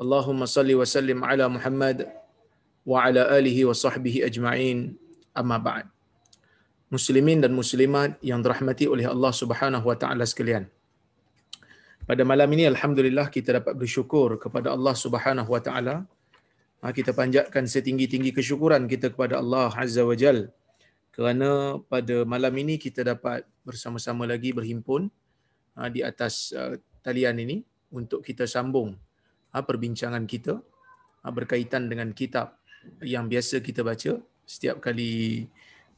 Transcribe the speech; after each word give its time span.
Allahumma 0.00 0.48
salli 0.48 0.72
wa 0.72 0.88
sallim 0.88 1.20
ala 1.20 1.44
Muhammad 1.52 2.08
wa 2.88 3.04
ala 3.04 3.28
alihi 3.36 3.68
wa 3.68 3.76
sahbihi 3.76 4.24
ajma'in. 4.24 4.96
Amma 5.36 5.60
بعد 5.60 5.86
Muslimin 6.90 7.38
dan 7.38 7.54
Muslimat 7.54 8.18
yang 8.18 8.42
dirahmati 8.42 8.90
oleh 8.90 9.06
Allah 9.06 9.30
Subhanahu 9.30 9.86
Wa 9.86 9.94
Taala 9.94 10.26
sekalian. 10.26 10.66
Pada 12.02 12.26
malam 12.26 12.50
ini, 12.50 12.66
Alhamdulillah 12.66 13.30
kita 13.30 13.62
dapat 13.62 13.78
bersyukur 13.78 14.34
kepada 14.42 14.74
Allah 14.74 14.98
Subhanahu 14.98 15.46
Wa 15.46 15.62
Taala. 15.62 16.02
Ha, 16.82 16.90
kita 16.96 17.14
panjatkan 17.14 17.68
setinggi-tinggi 17.68 18.34
kesyukuran 18.34 18.90
kita 18.90 19.12
kepada 19.14 19.38
Allah 19.38 19.70
Azza 19.70 20.00
wa 20.00 20.16
Jal 20.16 20.48
kerana 21.12 21.76
pada 21.92 22.24
malam 22.24 22.54
ini 22.56 22.80
kita 22.80 23.04
dapat 23.04 23.44
bersama-sama 23.68 24.24
lagi 24.24 24.56
berhimpun 24.56 25.12
ha, 25.76 25.92
di 25.92 26.00
atas 26.00 26.56
uh, 26.56 26.80
talian 27.04 27.36
ini 27.36 27.60
untuk 27.92 28.24
kita 28.24 28.48
sambung 28.48 28.96
perbincangan 29.54 30.24
kita 30.30 30.62
berkaitan 31.34 31.90
dengan 31.90 32.14
kitab 32.14 32.56
yang 33.02 33.26
biasa 33.28 33.60
kita 33.60 33.82
baca 33.84 34.22
setiap 34.46 34.80
kali 34.80 35.46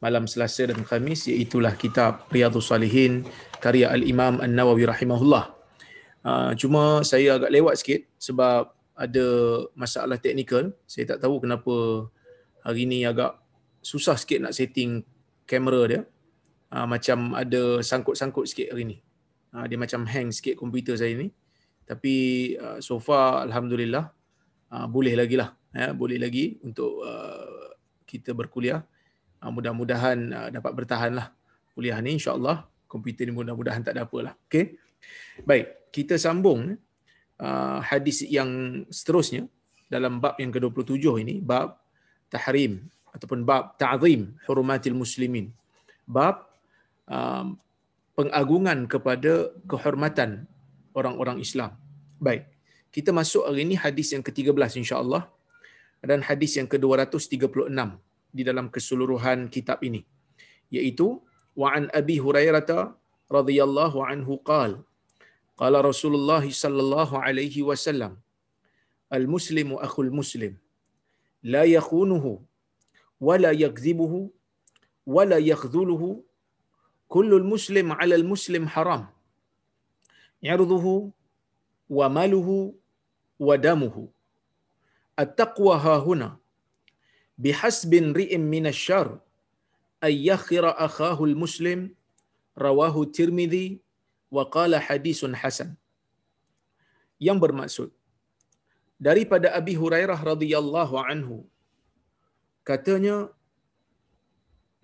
malam 0.02 0.26
Selasa 0.26 0.66
dan 0.66 0.82
Khamis 0.82 1.30
iaitulah 1.30 1.78
kitab 1.78 2.26
Riyadhus 2.34 2.74
Salihin 2.74 3.22
karya 3.62 3.86
Al-Imam 3.94 4.42
An-Nawawi 4.42 4.90
rahimahullah. 4.90 5.54
Uh, 6.26 6.50
cuma 6.58 7.06
saya 7.06 7.38
agak 7.38 7.54
lewat 7.54 7.78
sikit 7.78 8.02
sebab 8.18 8.74
ada 8.98 9.26
masalah 9.78 10.18
teknikal. 10.18 10.74
Saya 10.90 11.14
tak 11.14 11.22
tahu 11.22 11.38
kenapa 11.38 12.06
hari 12.66 12.90
ni 12.90 13.06
agak 13.06 13.38
susah 13.78 14.18
sikit 14.18 14.42
nak 14.42 14.54
setting 14.58 15.06
kamera 15.46 15.82
dia. 15.86 16.00
Macam 16.72 17.36
ada 17.36 17.84
sangkut-sangkut 17.84 18.48
sikit 18.48 18.72
hari 18.72 18.84
ni. 18.88 18.96
Dia 19.68 19.76
macam 19.76 20.08
hang 20.08 20.32
sikit 20.32 20.56
komputer 20.56 20.96
saya 20.96 21.12
ni. 21.12 21.28
Tapi 21.92 22.14
uh, 22.56 22.80
so 22.80 22.96
far 22.96 23.44
Alhamdulillah 23.44 24.08
uh, 24.72 24.86
boleh 24.88 25.12
lagi 25.12 25.36
lah. 25.36 25.52
Ya, 25.76 25.92
boleh 25.92 26.16
lagi 26.16 26.56
untuk 26.64 27.04
uh, 27.04 27.76
kita 28.08 28.32
berkuliah. 28.32 28.80
Ah, 29.42 29.50
mudah-mudahan 29.50 30.18
ah, 30.30 30.48
dapat 30.54 30.70
bertahan 30.70 31.18
lah 31.18 31.34
kuliah 31.74 31.98
ni 31.98 32.14
insyaAllah 32.14 32.62
komputer 32.86 33.26
ni 33.26 33.34
mudah-mudahan 33.34 33.82
tak 33.82 33.98
ada 33.98 34.06
apa 34.06 34.18
lah 34.22 34.34
okay? 34.46 34.78
baik 35.42 35.90
kita 35.90 36.14
sambung 36.14 36.78
uh, 37.42 37.78
hadis 37.82 38.22
yang 38.22 38.84
seterusnya 38.86 39.50
dalam 39.90 40.22
bab 40.22 40.38
yang 40.38 40.54
ke-27 40.54 41.26
ini 41.26 41.42
bab 41.42 41.74
tahrim 42.30 42.86
ataupun 43.10 43.42
bab 43.42 43.74
ta'zim 43.82 44.38
hurumatil 44.46 44.94
muslimin 44.94 45.50
bab 46.06 46.46
uh, 47.10 47.50
pengagungan 48.14 48.86
kepada 48.86 49.50
kehormatan 49.66 50.46
orang-orang 50.94 51.42
Islam 51.42 51.74
baik. 52.26 52.42
Kita 52.94 53.10
masuk 53.18 53.42
hari 53.48 53.62
ini 53.66 53.74
hadis 53.84 54.08
yang 54.14 54.24
ke-13 54.26 54.72
insyaAllah 54.82 55.22
dan 56.10 56.20
hadis 56.28 56.52
yang 56.58 56.68
ke-236 56.72 57.78
di 58.36 58.42
dalam 58.48 58.66
keseluruhan 58.74 59.38
kitab 59.54 59.78
ini. 59.88 60.00
Yaitu 60.76 61.06
wa 61.60 61.68
an 61.76 61.84
abi 62.00 62.16
hurairah 62.24 62.80
radhiyallahu 63.36 63.98
anhu 64.12 64.32
qala 64.50 64.78
qala 65.60 65.78
rasulullah 65.90 66.44
sallallahu 66.62 67.20
alaihi 67.26 67.64
wasallam 67.70 68.12
al 69.18 69.26
muslimu 69.34 69.76
akhul 69.86 70.12
muslim 70.18 70.52
la 71.54 71.62
yakhunuhu 71.76 72.32
wa 73.26 73.36
la 73.44 73.52
yakdhibuhu 73.64 74.20
wa 75.14 75.22
la 75.32 75.38
yakhdhuluhu 75.50 76.08
kullu 77.14 77.34
al 77.42 77.46
muslim 77.54 77.88
ala 78.02 78.14
al 78.20 78.26
muslim 78.32 78.64
haram 78.74 79.02
yarduhu 80.48 80.94
wa 81.98 82.06
maluhu 82.18 82.56
wa 83.46 83.56
damuhu. 83.66 84.04
At-taqwa 85.22 85.74
hahuna 85.86 86.28
bihasbin 87.44 88.06
ri'im 88.20 88.42
minasyar 88.54 89.08
ayyakhira 90.08 90.70
akhahu 90.86 91.22
al-muslim 91.30 91.80
rawahu 92.64 93.08
tirmidhi 93.18 93.66
wa 94.36 94.44
qala 94.56 94.78
hadisun 94.86 95.34
hasan. 95.42 95.70
Yang 97.26 97.38
bermaksud, 97.44 97.88
daripada 99.08 99.48
Abi 99.58 99.74
Hurairah 99.82 100.20
radhiyallahu 100.32 100.96
anhu, 101.12 101.36
katanya, 102.70 103.16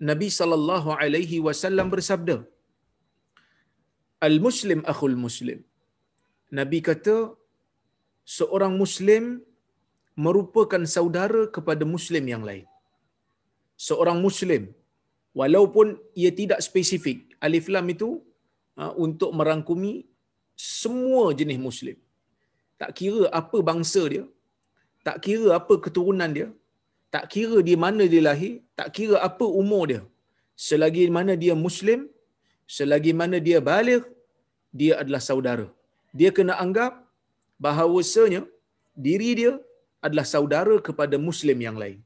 Nabi 0.09 0.27
sallallahu 0.39 0.89
alaihi 1.03 1.37
wasallam 1.47 1.87
bersabda, 1.95 2.37
Al-Muslim 4.27 4.79
akhul 4.91 5.17
Muslim. 5.25 5.59
Nabi 6.57 6.79
kata 6.89 7.15
seorang 8.37 8.73
muslim 8.81 9.23
merupakan 10.25 10.83
saudara 10.95 11.41
kepada 11.55 11.83
muslim 11.95 12.25
yang 12.33 12.43
lain. 12.49 12.65
Seorang 13.87 14.19
muslim 14.25 14.63
walaupun 15.39 15.87
ia 16.21 16.31
tidak 16.39 16.59
spesifik 16.67 17.17
alif 17.45 17.67
lam 17.73 17.87
itu 17.95 18.09
uh, 18.81 18.93
untuk 19.05 19.31
merangkumi 19.39 19.93
semua 20.81 21.23
jenis 21.39 21.59
muslim. 21.67 21.97
Tak 22.81 22.91
kira 22.99 23.23
apa 23.39 23.57
bangsa 23.69 24.01
dia, 24.13 24.23
tak 25.07 25.17
kira 25.25 25.49
apa 25.59 25.73
keturunan 25.85 26.31
dia, 26.37 26.47
tak 27.13 27.25
kira 27.33 27.57
di 27.69 27.75
mana 27.83 28.03
dia 28.13 28.23
lahir, 28.29 28.55
tak 28.79 28.89
kira 28.97 29.17
apa 29.29 29.45
umur 29.61 29.83
dia. 29.91 30.01
Selagi 30.67 31.03
mana 31.17 31.33
dia 31.43 31.53
muslim, 31.65 31.99
selagi 32.77 33.11
mana 33.21 33.37
dia 33.47 33.59
balik, 33.71 34.03
dia 34.79 34.93
adalah 35.01 35.21
saudara. 35.29 35.67
Dia 36.19 36.29
kena 36.37 36.53
anggap 36.63 36.93
bahawasanya 37.65 38.41
diri 39.07 39.29
dia 39.39 39.53
adalah 40.05 40.25
saudara 40.33 40.75
kepada 40.87 41.15
muslim 41.27 41.57
yang 41.67 41.77
lain. 41.81 41.99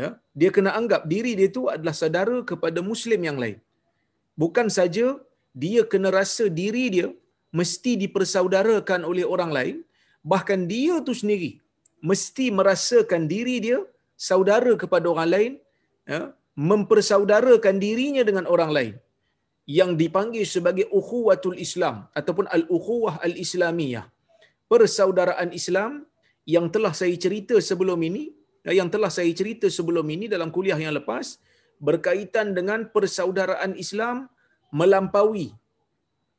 Ya, 0.00 0.08
dia 0.40 0.50
kena 0.56 0.70
anggap 0.78 1.02
diri 1.12 1.32
dia 1.38 1.48
itu 1.52 1.62
adalah 1.74 1.94
saudara 2.00 2.38
kepada 2.50 2.80
muslim 2.90 3.20
yang 3.28 3.38
lain. 3.42 3.58
Bukan 4.42 4.68
saja 4.78 5.06
dia 5.62 5.82
kena 5.92 6.08
rasa 6.18 6.44
diri 6.60 6.84
dia 6.94 7.08
mesti 7.58 7.92
dipersaudarakan 8.02 9.02
oleh 9.10 9.24
orang 9.34 9.50
lain, 9.58 9.76
bahkan 10.32 10.68
dia 10.72 11.00
tu 11.06 11.14
sendiri 11.20 11.52
mesti 12.10 12.46
merasakan 12.58 13.22
diri 13.32 13.56
dia 13.66 13.78
saudara 14.28 14.72
kepada 14.82 15.06
orang 15.12 15.28
lain, 15.34 15.52
ya, 16.12 16.20
mempersaudarakan 16.70 17.76
dirinya 17.84 18.22
dengan 18.28 18.44
orang 18.54 18.70
lain 18.76 18.94
yang 19.68 19.90
dipanggil 20.00 20.44
sebagai 20.48 20.86
ukhuwatul 20.98 21.60
Islam 21.66 22.08
ataupun 22.18 22.48
al-ukhuwah 22.56 23.20
al-islamiyah. 23.26 24.08
Persaudaraan 24.72 25.52
Islam 25.60 26.08
yang 26.48 26.72
telah 26.74 26.92
saya 26.96 27.12
cerita 27.24 27.56
sebelum 27.68 28.00
ini, 28.08 28.32
yang 28.64 28.88
telah 28.94 29.12
saya 29.12 29.28
cerita 29.40 29.68
sebelum 29.68 30.08
ini 30.08 30.24
dalam 30.34 30.48
kuliah 30.56 30.80
yang 30.80 30.96
lepas, 30.96 31.36
berkaitan 31.88 32.56
dengan 32.56 32.88
persaudaraan 32.94 33.76
Islam 33.84 34.32
melampaui, 34.72 35.52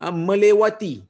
ha, 0.01 0.09
melewati 0.09 1.05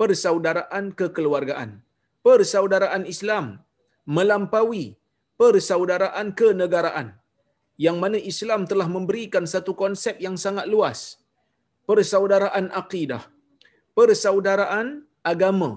persaudaraan 0.00 0.94
kekeluargaan. 0.94 1.82
Persaudaraan 2.26 3.04
Islam 3.14 3.58
melampaui 4.06 4.84
persaudaraan 5.40 6.30
kenegaraan. 6.40 7.08
Yang 7.80 7.96
mana 8.02 8.18
Islam 8.32 8.68
telah 8.70 8.86
memberikan 8.86 9.44
satu 9.48 9.72
konsep 9.72 10.20
yang 10.20 10.36
sangat 10.36 10.68
luas. 10.68 11.19
Persaudaraan 11.90 12.66
akidah, 12.80 13.22
persaudaraan 13.98 14.88
agama, 15.30 15.70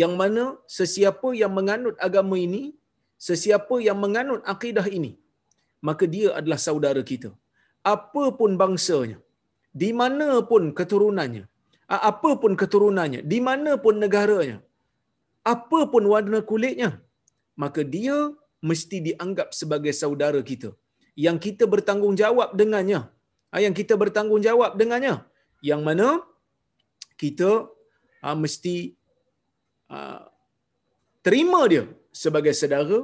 yang 0.00 0.12
mana 0.20 0.44
sesiapa 0.76 1.30
yang 1.40 1.52
menganut 1.58 1.96
agama 2.06 2.36
ini, 2.46 2.62
sesiapa 3.28 3.76
yang 3.86 3.98
menganut 4.04 4.42
akidah 4.52 4.86
ini, 4.98 5.10
maka 5.88 6.04
dia 6.14 6.28
adalah 6.38 6.60
saudara 6.66 7.02
kita. 7.10 7.30
Apapun 7.94 8.52
bangsanya, 8.62 9.18
di 9.82 9.90
mana 10.00 10.28
pun 10.50 10.72
keturunannya, 10.78 11.44
apapun 12.10 12.54
keturunannya, 12.62 13.20
di 13.32 13.40
mana 13.48 13.72
pun 13.84 13.96
negaranya, 14.04 14.58
apapun 15.52 16.06
warna 16.12 16.40
kulitnya, 16.50 16.90
maka 17.62 17.82
dia 17.96 18.16
mesti 18.70 18.98
dianggap 19.08 19.50
sebagai 19.60 19.92
saudara 20.02 20.40
kita. 20.50 20.70
Yang 21.26 21.38
kita 21.46 21.64
bertanggungjawab 21.74 22.50
dengannya. 22.60 23.00
Yang 23.64 23.74
kita 23.84 23.94
bertanggungjawab 24.02 24.72
dengannya. 24.80 25.14
Yang 25.70 25.82
mana 25.88 26.08
kita 27.22 27.70
mesti 28.42 28.76
Ah, 29.92 30.24
terima 31.26 31.60
dia 31.72 31.84
sebagai 32.22 32.52
saudara 32.60 32.98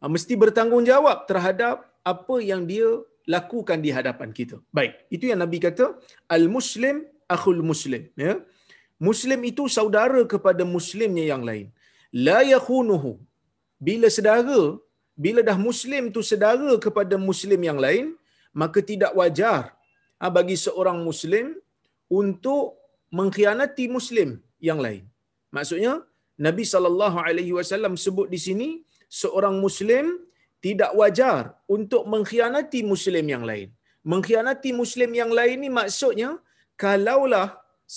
ah, 0.00 0.10
mesti 0.14 0.34
bertanggungjawab 0.42 1.18
terhadap 1.30 1.76
apa 2.12 2.36
yang 2.50 2.62
dia 2.70 2.88
lakukan 3.34 3.78
di 3.84 3.90
hadapan 3.96 4.30
kita. 4.38 4.56
Baik, 4.76 4.92
itu 5.16 5.24
yang 5.30 5.40
Nabi 5.44 5.58
kata 5.66 5.86
al-muslim 6.36 6.96
akhul 7.34 7.60
muslim, 7.70 8.02
ya. 8.24 8.34
Muslim 9.08 9.40
itu 9.50 9.64
saudara 9.76 10.20
kepada 10.32 10.62
muslimnya 10.76 11.24
yang 11.32 11.42
lain. 11.48 11.66
La 12.26 12.40
yakhunuhu. 12.54 13.12
Bila 13.86 14.08
saudara, 14.16 14.60
bila 15.24 15.40
dah 15.48 15.58
muslim 15.68 16.08
tu 16.14 16.20
saudara 16.30 16.72
kepada 16.84 17.14
muslim 17.28 17.60
yang 17.68 17.78
lain, 17.84 18.04
maka 18.62 18.80
tidak 18.90 19.12
wajar 19.20 19.76
bagi 20.36 20.56
seorang 20.64 20.98
muslim 21.08 21.46
untuk 22.20 22.78
mengkhianati 23.18 23.84
muslim 23.96 24.42
yang 24.68 24.80
lain. 24.84 25.04
Maksudnya 25.56 26.02
Nabi 26.46 26.64
sallallahu 26.72 27.18
alaihi 27.26 27.54
wasallam 27.58 27.94
sebut 28.04 28.26
di 28.34 28.40
sini 28.46 28.68
seorang 29.20 29.56
muslim 29.64 30.06
tidak 30.64 30.92
wajar 31.00 31.54
untuk 31.76 32.02
mengkhianati 32.12 32.80
muslim 32.92 33.26
yang 33.34 33.44
lain. 33.50 33.68
Mengkhianati 34.12 34.70
muslim 34.80 35.10
yang 35.20 35.30
lain 35.38 35.56
ni 35.64 35.70
maksudnya 35.78 36.30
kalaulah 36.82 37.48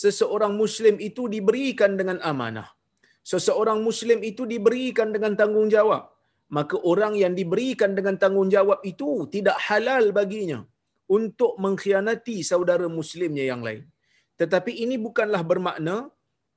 seseorang 0.01 0.53
muslim 0.61 0.95
itu 1.09 1.25
diberikan 1.35 1.95
dengan 1.99 2.19
amanah. 2.31 2.67
Seseorang 3.31 3.79
muslim 3.87 4.19
itu 4.29 4.43
diberikan 4.53 5.09
dengan 5.15 5.33
tanggungjawab. 5.39 6.03
Maka 6.57 6.75
orang 6.91 7.13
yang 7.19 7.33
diberikan 7.39 7.91
dengan 7.97 8.15
tanggungjawab 8.15 8.79
itu 8.91 9.27
tidak 9.33 9.57
halal 9.67 10.15
baginya 10.15 10.59
untuk 11.11 11.59
mengkhianati 11.63 12.39
saudara 12.51 12.87
muslimnya 12.87 13.45
yang 13.51 13.59
lain. 13.67 13.83
Tetapi 14.41 14.71
ini 14.83 14.95
bukanlah 15.05 15.41
bermakna 15.51 15.95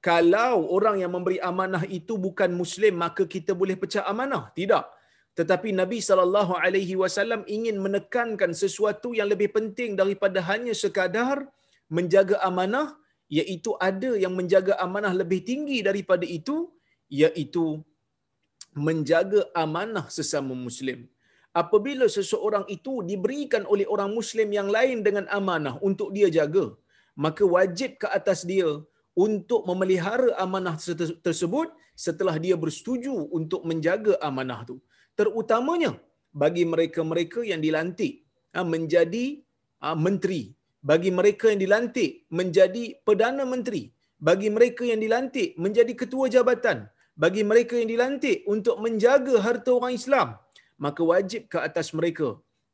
kalau 0.09 0.55
orang 0.77 0.97
yang 1.03 1.13
memberi 1.17 1.39
amanah 1.51 1.85
itu 1.99 2.15
bukan 2.27 2.51
muslim 2.61 2.95
maka 3.05 3.25
kita 3.35 3.53
boleh 3.61 3.77
pecah 3.83 4.05
amanah. 4.13 4.45
Tidak. 4.59 4.85
Tetapi 5.39 5.69
Nabi 5.81 5.99
sallallahu 6.09 6.53
alaihi 6.65 6.95
wasallam 7.03 7.43
ingin 7.57 7.77
menekankan 7.85 8.53
sesuatu 8.63 9.11
yang 9.19 9.29
lebih 9.33 9.51
penting 9.57 9.91
daripada 10.01 10.39
hanya 10.51 10.75
sekadar 10.83 11.37
menjaga 11.97 12.37
amanah 12.49 12.89
iaitu 13.39 13.71
ada 13.89 14.11
yang 14.25 14.35
menjaga 14.39 14.75
amanah 14.85 15.13
lebih 15.21 15.41
tinggi 15.51 15.79
daripada 15.89 16.27
itu 16.39 16.57
iaitu 17.23 17.67
menjaga 18.87 19.41
amanah 19.65 20.07
sesama 20.17 20.55
muslim. 20.67 20.99
Apabila 21.63 22.07
seseorang 22.17 22.65
itu 22.75 22.93
diberikan 23.11 23.63
oleh 23.73 23.87
orang 23.95 24.11
muslim 24.19 24.49
yang 24.59 24.69
lain 24.77 24.99
dengan 25.07 25.25
amanah 25.39 25.75
untuk 25.89 26.09
dia 26.17 26.29
jaga, 26.39 26.67
maka 27.25 27.45
wajib 27.57 27.91
ke 28.03 28.07
atas 28.19 28.41
dia 28.51 28.71
untuk 29.25 29.61
memelihara 29.69 30.31
amanah 30.45 30.77
tersebut 31.27 31.69
setelah 32.05 32.37
dia 32.45 32.57
bersetuju 32.63 33.15
untuk 33.39 33.63
menjaga 33.71 34.15
amanah 34.29 34.61
itu. 34.65 34.77
Terutamanya 35.19 35.93
bagi 36.43 36.65
mereka-mereka 36.73 37.41
yang 37.51 37.61
dilantik 37.67 38.13
ha, 38.55 38.63
menjadi 38.75 39.25
ha, 39.83 39.97
menteri, 40.07 40.43
bagi 40.91 41.11
mereka 41.19 41.53
yang 41.53 41.61
dilantik 41.65 42.11
menjadi 42.39 42.85
perdana 43.07 43.45
menteri, 43.53 43.83
bagi 44.29 44.49
mereka 44.57 44.83
yang 44.91 45.01
dilantik 45.05 45.49
menjadi 45.65 45.93
ketua 46.03 46.27
jabatan, 46.35 46.79
bagi 47.25 47.43
mereka 47.51 47.75
yang 47.81 47.91
dilantik 47.95 48.39
untuk 48.55 48.77
menjaga 48.85 49.35
harta 49.47 49.71
orang 49.79 49.95
Islam, 50.01 50.29
maka 50.85 51.03
wajib 51.13 51.43
ke 51.53 51.59
atas 51.69 51.91
mereka 51.99 52.29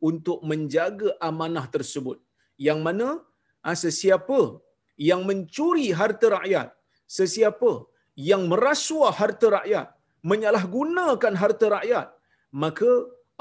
untuk 0.08 0.38
menjaga 0.50 1.10
amanah 1.30 1.66
tersebut. 1.76 2.18
Yang 2.66 2.80
mana 2.86 3.08
sesiapa 3.82 4.40
yang 5.08 5.22
mencuri 5.28 5.88
harta 6.00 6.26
rakyat, 6.36 6.68
sesiapa 7.18 7.72
yang 8.28 8.42
merasuah 8.52 9.14
harta 9.20 9.48
rakyat, 9.58 9.86
menyalahgunakan 10.30 11.34
harta 11.42 11.66
rakyat, 11.76 12.06
maka 12.64 12.90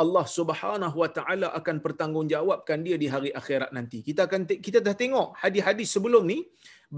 Allah 0.04 0.25
Subhanahu 0.38 0.98
Wa 1.01 1.10
Taala 1.18 1.48
akan 1.60 1.77
pertanggungjawabkan 1.86 2.80
dia 2.86 2.98
di 3.04 3.07
hari 3.13 3.31
akhirat 3.39 3.72
nanti. 3.77 4.00
Kita 4.07 4.22
akan 4.27 4.42
kita 4.68 4.80
dah 4.88 4.95
tengok 5.01 5.27
hadis-hadis 5.44 5.89
sebelum 5.95 6.24
ni 6.31 6.39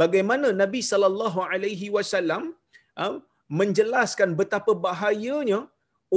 bagaimana 0.02 0.50
Nabi 0.62 0.82
sallallahu 0.92 1.40
alaihi 1.46 1.88
wasallam 1.98 2.44
ah, 3.04 3.16
menjelaskan 3.60 4.34
betapa 4.40 4.74
bahayanya 4.86 5.60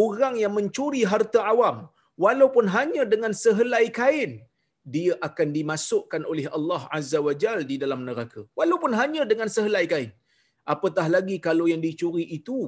orang 0.04 0.34
yang 0.42 0.52
mencuri 0.58 1.02
harta 1.12 1.40
awam 1.52 1.76
walaupun 2.24 2.64
hanya 2.76 3.02
dengan 3.12 3.32
sehelai 3.42 3.86
kain 4.00 4.32
dia 4.94 5.12
akan 5.28 5.48
dimasukkan 5.56 6.22
oleh 6.32 6.46
Allah 6.56 6.82
Azza 6.98 7.18
wa 7.26 7.34
Jal 7.42 7.60
di 7.70 7.76
dalam 7.82 8.00
neraka. 8.08 8.42
Walaupun 8.60 8.92
hanya 9.00 9.22
dengan 9.30 9.48
sehelai 9.56 9.84
kain. 9.92 10.10
Apatah 10.74 11.06
lagi 11.14 11.36
kalau 11.46 11.66
yang 11.72 11.82
dicuri 11.86 12.24
itu 12.38 12.58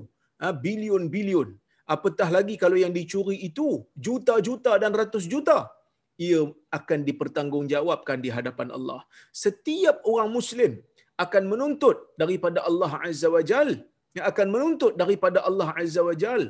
ha, 0.41 0.51
bilion-bilion. 0.65 1.49
Apatah 1.95 2.29
lagi 2.37 2.55
kalau 2.63 2.79
yang 2.85 2.95
dicuri 2.99 3.37
itu 3.49 3.69
juta-juta 4.07 4.73
dan 4.83 4.93
ratus 5.01 5.27
juta. 5.33 5.59
Ia 6.27 6.43
akan 6.79 6.99
dipertanggungjawabkan 7.09 8.19
di 8.25 8.31
hadapan 8.37 8.69
Allah. 8.77 9.01
Setiap 9.45 9.97
orang 10.13 10.31
Muslim 10.39 10.73
akan 11.25 11.43
menuntut 11.53 11.97
daripada 12.23 12.61
Allah 12.69 12.93
Azza 13.09 13.29
wa 13.37 13.43
Jal. 13.51 13.71
Yang 14.17 14.27
akan 14.33 14.47
menuntut 14.55 14.93
daripada 15.03 15.41
Allah 15.49 15.71
Azza 15.83 16.01
wa 16.09 16.15
Jal 16.23 16.43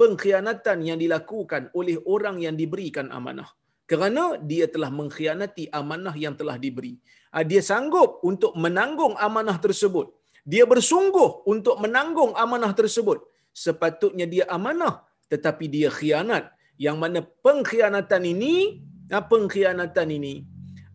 pengkhianatan 0.00 0.78
yang 0.88 0.98
dilakukan 1.04 1.68
oleh 1.76 1.96
orang 2.14 2.36
yang 2.44 2.56
diberikan 2.56 3.12
amanah 3.18 3.50
kerana 3.90 4.38
dia 4.50 4.66
telah 4.74 4.90
mengkhianati 4.98 5.64
amanah 5.74 6.14
yang 6.24 6.34
telah 6.40 6.54
diberi. 6.64 6.94
Ah, 7.34 7.42
dia 7.50 7.58
sanggup 7.70 8.22
untuk 8.30 8.54
menanggung 8.54 9.18
amanah 9.26 9.58
tersebut. 9.64 10.14
Dia 10.52 10.62
bersungguh 10.72 11.30
untuk 11.52 11.76
menanggung 11.82 12.30
amanah 12.38 12.70
tersebut. 12.80 13.18
Sepatutnya 13.50 14.30
dia 14.34 14.44
amanah 14.46 14.94
tetapi 15.26 15.66
dia 15.74 15.90
khianat. 15.98 16.54
Yang 16.78 16.96
mana 17.02 17.20
pengkhianatan 17.46 18.22
ini, 18.34 18.54
ah, 19.10 19.26
pengkhianatan 19.26 20.08
ini 20.18 20.34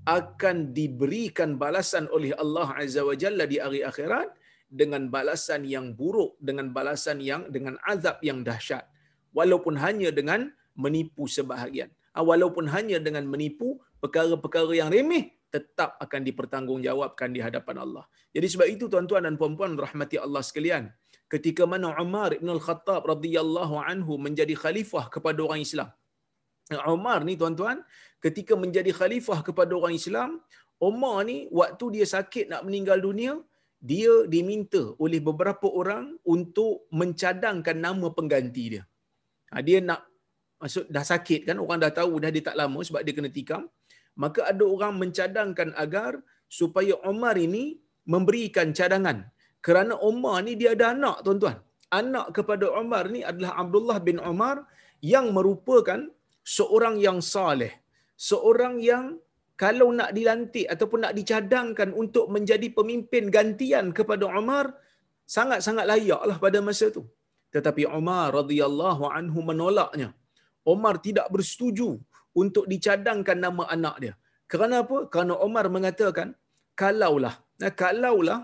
akan 0.07 0.71
diberikan 0.77 1.59
balasan 1.59 2.07
oleh 2.15 2.31
Allah 2.43 2.79
Azza 2.79 3.01
wa 3.03 3.15
Jalla 3.21 3.43
di 3.43 3.57
hari 3.59 3.81
akhirat 3.91 4.31
dengan 4.71 5.11
balasan 5.11 5.67
yang 5.67 5.91
buruk, 5.99 6.39
dengan 6.39 6.71
balasan 6.71 7.19
yang 7.19 7.51
dengan 7.51 7.75
azab 7.83 8.23
yang 8.23 8.39
dahsyat. 8.39 8.87
Walaupun 9.35 9.75
hanya 9.83 10.15
dengan 10.15 10.47
menipu 10.79 11.27
sebahagian. 11.27 11.91
Ah, 12.15 12.23
walaupun 12.23 12.71
hanya 12.71 12.97
dengan 13.03 13.27
menipu 13.27 13.83
perkara-perkara 13.99 14.71
yang 14.71 14.87
remeh 14.87 15.35
tetap 15.51 15.99
akan 16.03 16.21
dipertanggungjawabkan 16.27 17.35
di 17.35 17.39
hadapan 17.43 17.83
Allah. 17.83 18.03
Jadi 18.35 18.47
sebab 18.53 18.67
itu 18.71 18.85
tuan-tuan 18.91 19.27
dan 19.27 19.35
puan-puan 19.39 19.75
rahmati 19.75 20.15
Allah 20.19 20.39
sekalian, 20.39 20.83
ketika 21.27 21.63
mana 21.67 21.91
Umar 21.99 22.35
bin 22.39 22.47
Al-Khattab 22.55 23.03
radhiyallahu 23.03 23.75
anhu 23.91 24.15
menjadi 24.15 24.55
khalifah 24.55 25.11
kepada 25.11 25.39
orang 25.47 25.61
Islam. 25.67 25.89
Umar 26.87 27.19
ni 27.27 27.35
tuan-tuan, 27.41 27.83
ketika 28.23 28.53
menjadi 28.63 28.91
khalifah 28.99 29.39
kepada 29.47 29.71
orang 29.79 29.95
Islam, 30.01 30.29
Umar 30.79 31.23
ni 31.29 31.47
waktu 31.51 31.85
dia 31.99 32.05
sakit 32.15 32.51
nak 32.51 32.61
meninggal 32.67 32.99
dunia, 32.99 33.39
dia 33.91 34.13
diminta 34.25 34.81
oleh 35.03 35.19
beberapa 35.21 35.67
orang 35.69 36.17
untuk 36.25 36.89
mencadangkan 36.89 37.77
nama 37.77 38.07
pengganti 38.17 38.63
dia. 38.75 38.83
Ha, 39.53 39.61
dia 39.61 39.77
nak 39.79 40.09
maksud 40.65 40.89
dah 40.95 41.05
sakit 41.11 41.41
kan? 41.47 41.61
Orang 41.63 41.77
dah 41.83 41.93
tahu 41.99 42.17
dah 42.23 42.33
dia 42.35 42.43
tak 42.49 42.57
lama 42.61 42.79
sebab 42.87 43.01
dia 43.05 43.13
kena 43.17 43.29
tikam. 43.37 43.63
Maka 44.23 44.41
ada 44.51 44.63
orang 44.73 44.93
mencadangkan 45.01 45.69
agar 45.83 46.11
supaya 46.59 46.97
Umar 47.11 47.37
ini 47.47 47.63
memberikan 48.13 48.73
cadangan. 48.77 49.17
Kerana 49.65 49.93
Umar 50.09 50.41
ni 50.47 50.53
dia 50.61 50.73
ada 50.75 50.85
anak 50.97 51.21
tuan-tuan. 51.25 51.57
Anak 51.99 52.33
kepada 52.37 52.65
Umar 52.81 53.03
ni 53.13 53.21
adalah 53.29 53.51
Abdullah 53.61 53.97
bin 54.07 54.17
Umar 54.31 54.65
yang 55.13 55.29
merupakan 55.37 56.01
seorang 56.55 56.97
yang 57.05 57.21
saleh. 57.21 57.73
Seorang 58.29 58.75
yang 58.89 59.05
kalau 59.63 59.87
nak 59.99 60.11
dilantik 60.17 60.67
ataupun 60.73 60.99
nak 61.07 61.13
dicadangkan 61.19 61.89
untuk 61.95 62.25
menjadi 62.35 62.67
pemimpin 62.77 63.31
gantian 63.37 63.95
kepada 63.97 64.27
Umar 64.27 64.65
sangat-sangat 65.35 65.85
layaklah 65.91 66.37
pada 66.45 66.59
masa 66.67 66.91
itu 66.91 67.03
tetapi 67.55 67.87
Umar 67.99 68.35
radhiyallahu 68.35 69.03
anhu 69.17 69.39
menolaknya 69.49 70.11
Omar 70.73 70.97
tidak 71.05 71.27
bersetuju 71.33 71.89
untuk 72.41 72.65
dicadangkan 72.71 73.37
nama 73.45 73.63
anak 73.75 73.95
dia. 74.03 74.13
Kerana 74.51 74.83
apa? 74.83 74.97
Kerana 75.11 75.33
Omar 75.47 75.65
mengatakan, 75.75 76.33
kalaulah, 76.81 77.35
kalaulah 77.81 78.39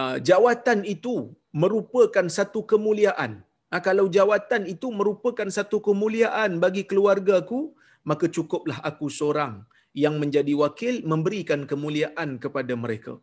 uh, 0.00 0.16
jawatan 0.28 0.82
itu 0.94 1.14
merupakan 1.62 2.26
satu 2.38 2.60
kemuliaan, 2.72 3.44
kalau 3.88 4.06
jawatan 4.16 4.70
itu 4.70 4.88
merupakan 4.98 5.48
satu 5.50 5.82
kemuliaan 5.86 6.62
bagi 6.64 6.82
keluargaku, 6.90 7.74
maka 8.06 8.26
cukuplah 8.30 8.78
aku 8.88 9.06
seorang 9.10 9.66
yang 10.02 10.18
menjadi 10.22 10.52
wakil 10.62 11.02
memberikan 11.12 11.66
kemuliaan 11.70 12.38
kepada 12.42 12.74
mereka. 12.78 13.18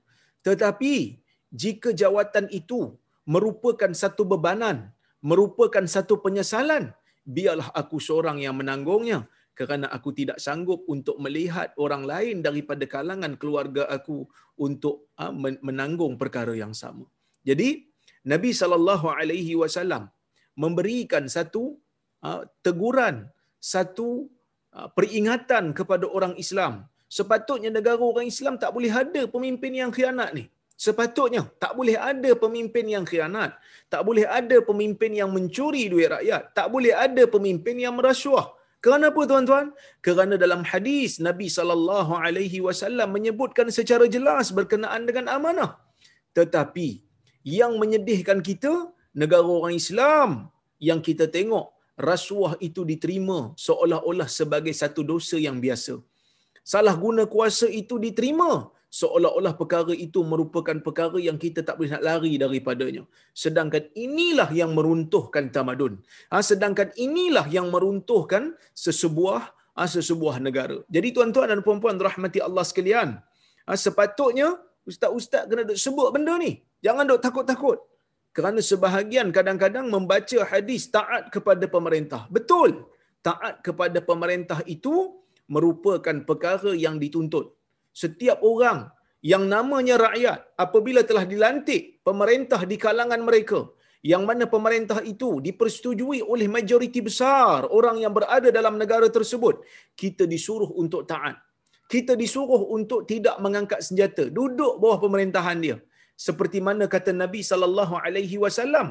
Tetapi 0.47 1.23
jika 1.51 1.89
jawatan 2.01 2.47
itu 2.59 2.95
merupakan 3.23 3.91
satu 4.01 4.23
bebanan, 4.27 4.91
merupakan 5.29 5.85
satu 5.95 6.17
penyesalan, 6.25 6.93
biarlah 7.25 7.69
aku 7.81 7.97
seorang 8.07 8.41
yang 8.45 8.57
menanggungnya 8.57 9.29
kerana 9.53 9.87
aku 9.95 10.09
tidak 10.19 10.37
sanggup 10.45 10.81
untuk 10.93 11.15
melihat 11.23 11.69
orang 11.77 12.03
lain 12.11 12.37
daripada 12.47 12.83
kalangan 12.89 13.33
keluarga 13.41 13.85
aku 13.95 14.25
untuk 14.57 14.95
ah, 15.21 15.33
menanggung 15.67 16.15
perkara 16.21 16.53
yang 16.57 16.73
sama. 16.73 17.05
Jadi 17.49 17.69
Nabi 18.31 18.51
sallallahu 18.53 19.07
alaihi 19.09 19.53
wasallam 19.61 20.03
memberikan 20.63 21.25
satu 21.25 21.63
uh, 22.21 22.41
teguran, 22.65 23.15
satu 23.73 24.29
uh, 24.77 24.87
peringatan 24.93 25.73
kepada 25.79 26.05
orang 26.17 26.33
Islam. 26.43 26.85
Sepatutnya 27.17 27.71
negara 27.77 27.99
orang 27.99 28.27
Islam 28.33 28.55
tak 28.61 28.71
boleh 28.75 28.91
ada 29.03 29.21
pemimpin 29.27 29.73
yang 29.81 29.91
khianat 29.95 30.31
ni. 30.37 30.45
Sepatutnya 30.85 31.41
tak 31.63 31.73
boleh 31.77 31.95
ada 32.11 32.31
pemimpin 32.43 32.85
yang 32.93 33.05
khianat. 33.09 33.51
Tak 33.93 34.01
boleh 34.07 34.25
ada 34.39 34.57
pemimpin 34.69 35.11
yang 35.19 35.29
mencuri 35.35 35.83
duit 35.91 36.09
rakyat. 36.15 36.43
Tak 36.57 36.67
boleh 36.73 36.93
ada 37.05 37.23
pemimpin 37.33 37.75
yang 37.85 37.93
merasuah. 37.99 38.47
Kerana 38.83 39.13
apa 39.13 39.21
tuan-tuan? 39.29 39.67
Kerana 40.05 40.35
dalam 40.43 40.61
hadis 40.71 41.21
Nabi 41.27 41.47
sallallahu 41.57 42.17
alaihi 42.25 42.59
wasallam 42.67 43.13
menyebutkan 43.17 43.69
secara 43.77 44.05
jelas 44.15 44.49
berkenaan 44.59 45.05
dengan 45.09 45.29
amanah. 45.35 45.71
Tetapi 46.37 46.89
yang 47.57 47.77
menyedihkan 47.81 48.41
kita 48.49 48.73
negara 49.21 49.45
orang 49.45 49.77
Islam 49.77 50.29
yang 50.89 50.97
kita 51.07 51.29
tengok 51.37 51.65
rasuah 52.09 52.53
itu 52.67 52.81
diterima 52.91 53.39
seolah-olah 53.65 54.29
sebagai 54.39 54.73
satu 54.81 55.05
dosa 55.11 55.37
yang 55.47 55.61
biasa. 55.65 56.01
Salah 56.73 56.97
guna 57.03 57.29
kuasa 57.29 57.69
itu 57.81 58.01
diterima 58.05 58.51
seolah-olah 58.91 59.53
perkara 59.59 59.93
itu 59.95 60.19
merupakan 60.31 60.75
perkara 60.85 61.17
yang 61.27 61.37
kita 61.43 61.63
tak 61.67 61.79
boleh 61.79 61.91
nak 61.95 62.03
lari 62.07 62.33
daripadanya. 62.43 63.03
Sedangkan 63.43 63.87
inilah 64.05 64.49
yang 64.51 64.71
meruntuhkan 64.77 65.47
tamadun. 65.55 65.93
Ha, 66.31 66.43
sedangkan 66.49 66.91
inilah 67.07 67.47
yang 67.55 67.71
meruntuhkan 67.71 68.43
sesebuah 68.75 69.41
ha, 69.79 69.87
sesebuah 69.95 70.43
negara. 70.47 70.83
Jadi 70.95 71.07
tuan-tuan 71.15 71.47
dan 71.51 71.63
puan-puan 71.63 71.95
rahmati 71.95 72.43
Allah 72.47 72.67
sekalian, 72.67 73.09
ha, 73.67 73.79
sepatutnya 73.85 74.59
ustaz-ustaz 74.83 75.47
kena 75.47 75.63
duk 75.71 75.79
sebut 75.85 76.11
benda 76.11 76.35
ni. 76.35 76.59
Jangan 76.83 77.07
duk 77.07 77.23
takut-takut. 77.23 77.79
Kerana 78.35 78.59
sebahagian 78.63 79.27
kadang-kadang 79.35 79.87
membaca 79.95 80.39
hadis 80.51 80.87
taat 80.87 81.31
kepada 81.35 81.67
pemerintah. 81.67 82.27
Betul. 82.31 82.87
Taat 83.27 83.59
kepada 83.65 83.99
pemerintah 83.99 84.59
itu 84.75 85.19
merupakan 85.51 86.15
perkara 86.23 86.71
yang 86.71 86.95
dituntut 86.95 87.60
setiap 87.93 88.39
orang 88.51 88.87
yang 89.21 89.43
namanya 89.53 89.95
rakyat 90.01 90.39
apabila 90.65 91.01
telah 91.09 91.25
dilantik 91.31 92.01
pemerintah 92.07 92.61
di 92.71 92.77
kalangan 92.85 93.21
mereka 93.21 93.69
yang 94.01 94.23
mana 94.29 94.45
pemerintah 94.53 94.99
itu 95.13 95.29
dipersetujui 95.47 96.19
oleh 96.33 96.47
majoriti 96.55 97.01
besar 97.07 97.69
orang 97.69 98.01
yang 98.03 98.13
berada 98.17 98.49
dalam 98.57 98.75
negara 98.81 99.07
tersebut 99.17 99.61
kita 100.01 100.25
disuruh 100.33 100.71
untuk 100.83 101.05
taat. 101.11 101.37
Kita 101.93 102.13
disuruh 102.21 102.61
untuk 102.75 102.99
tidak 103.11 103.35
mengangkat 103.45 103.79
senjata 103.87 104.25
duduk 104.37 104.73
bawah 104.81 104.97
pemerintahan 105.05 105.59
dia. 105.65 105.77
Seperti 106.25 106.59
mana 106.67 106.85
kata 106.93 107.11
Nabi 107.21 107.41
sallallahu 107.49 107.93
alaihi 108.05 108.37
wasallam 108.43 108.87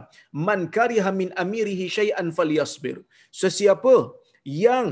man 0.48 0.60
kariha 0.76 1.10
min 1.20 1.28
amirihi 1.42 1.86
syai'an 1.96 2.28
falyasbir. 2.38 2.96
Sesiapa 3.42 3.94
yang 4.44 4.86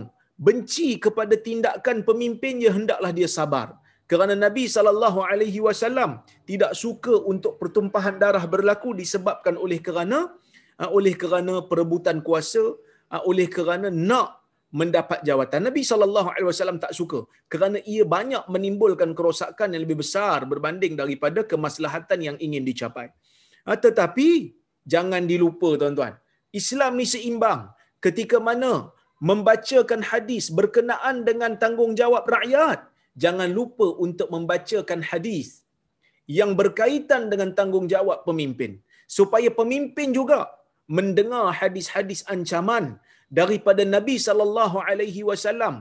benci 0.46 0.88
kepada 1.04 1.34
tindakan 1.46 2.06
pemimpinnya 2.08 2.70
hendaklah 2.76 3.12
dia 3.18 3.28
sabar 3.38 3.68
kerana 4.10 4.34
Nabi 4.44 4.64
sallallahu 4.74 5.20
alaihi 5.30 5.60
wasallam 5.66 6.10
tidak 6.50 6.72
suka 6.82 7.14
untuk 7.32 7.54
pertumpahan 7.60 8.16
darah 8.22 8.44
berlaku 8.54 8.90
disebabkan 9.00 9.54
oleh 9.64 9.78
kerana 9.86 10.18
ah, 10.80 10.90
oleh 10.98 11.14
kerana 11.22 11.54
perebutan 11.70 12.18
kuasa 12.28 12.64
ah, 13.14 13.22
oleh 13.30 13.48
kerana 13.56 13.88
nak 14.10 14.28
mendapat 14.80 15.20
jawatan. 15.28 15.60
Nabi 15.68 15.82
sallallahu 15.90 16.28
alaihi 16.32 16.48
wasallam 16.50 16.78
tak 16.84 16.92
suka 17.00 17.20
kerana 17.52 17.78
ia 17.92 18.04
banyak 18.16 18.44
menimbulkan 18.54 19.12
kerosakan 19.18 19.68
yang 19.74 19.82
lebih 19.84 19.98
besar 20.04 20.38
berbanding 20.52 20.96
daripada 21.02 21.42
kemaslahatan 21.52 22.20
yang 22.28 22.36
ingin 22.46 22.64
dicapai. 22.70 23.08
Ah, 23.68 23.78
tetapi 23.84 24.28
jangan 24.94 25.24
dilupa 25.30 25.70
tuan-tuan 25.80 26.16
Islam 26.60 26.92
ni 27.00 27.06
seimbang. 27.14 27.62
Ketika 28.06 28.38
mana 28.48 28.72
membacakan 29.28 30.00
hadis 30.10 30.44
berkenaan 30.58 31.26
dengan 31.28 31.58
tanggungjawab 31.62 32.24
rakyat 32.36 32.78
jangan 33.22 33.50
lupa 33.58 33.86
untuk 34.06 34.28
membacakan 34.34 35.00
hadis 35.10 35.48
yang 36.38 36.52
berkaitan 36.60 37.22
dengan 37.32 37.50
tanggungjawab 37.58 38.18
pemimpin. 38.28 38.72
Supaya 39.18 39.48
pemimpin 39.60 40.08
juga 40.18 40.38
mendengar 40.96 41.44
hadis-hadis 41.60 42.20
ancaman 42.34 42.84
daripada 43.40 43.82
Nabi 43.96 44.16
sallallahu 44.26 44.78
alaihi 44.88 45.22
wasallam. 45.30 45.76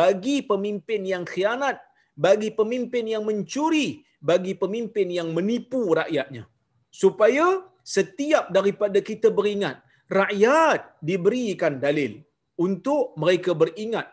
Bagi 0.00 0.36
pemimpin 0.50 1.02
yang 1.12 1.24
khianat 1.32 1.78
bagi 2.26 2.50
pemimpin 2.58 3.04
yang 3.14 3.24
mencuri 3.28 3.86
bagi 4.30 4.56
pemimpin 4.62 5.08
yang 5.18 5.28
menipu 5.36 5.80
rakyatnya. 6.00 6.44
Supaya 6.88 7.46
setiap 7.84 8.48
daripada 8.56 8.98
kita 9.08 9.28
beringat 9.38 9.84
rakyat 10.08 10.96
diberikan 11.08 11.76
dalil 11.84 12.24
untuk 12.56 13.12
mereka 13.20 13.52
beringat 13.52 14.08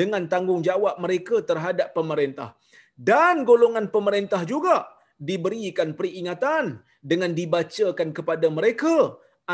dengan 0.00 0.22
tanggungjawab 0.32 0.98
mereka 1.04 1.36
terhadap 1.50 1.88
pemerintah. 1.98 2.48
Dan 3.10 3.46
golongan 3.50 3.86
pemerintah 3.94 4.42
juga 4.52 4.76
diberikan 5.28 5.94
peringatan 5.98 6.82
dengan 7.10 7.30
dibacakan 7.38 8.10
kepada 8.18 8.46
mereka 8.58 8.94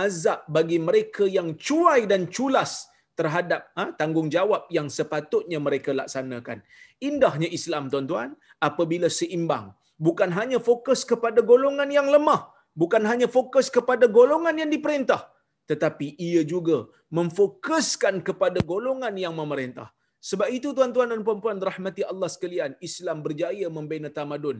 azab 0.05 0.41
bagi 0.57 0.79
mereka 0.89 1.25
yang 1.37 1.49
cuai 1.65 2.01
dan 2.13 2.23
culas 2.35 2.73
terhadap 3.19 3.69
ha, 3.77 3.93
tanggungjawab 4.01 4.63
yang 4.77 4.89
sepatutnya 4.89 5.59
mereka 5.67 5.91
laksanakan. 6.01 6.65
Indahnya 7.09 7.49
Islam 7.59 7.93
tuan-tuan 7.93 8.33
apabila 8.69 9.09
seimbang. 9.19 9.77
Bukan 10.01 10.33
hanya 10.39 10.59
fokus 10.69 11.05
kepada 11.11 11.45
golongan 11.45 11.91
yang 11.93 12.09
lemah. 12.09 12.49
Bukan 12.73 13.05
hanya 13.05 13.29
fokus 13.29 13.69
kepada 13.69 14.09
golongan 14.09 14.57
yang 14.57 14.71
diperintah. 14.73 15.29
Tetapi 15.69 16.17
ia 16.17 16.43
juga 16.53 16.89
memfokuskan 17.13 18.25
kepada 18.25 18.65
golongan 18.65 19.13
yang 19.25 19.37
memerintah. 19.37 19.93
Sebab 20.29 20.49
itu 20.57 20.69
tuan-tuan 20.77 21.09
dan 21.13 21.21
puan-puan 21.27 21.59
rahmati 21.69 22.03
Allah 22.13 22.29
sekalian, 22.35 22.73
Islam 22.89 23.19
berjaya 23.27 23.67
membina 23.77 24.09
tamadun. 24.19 24.59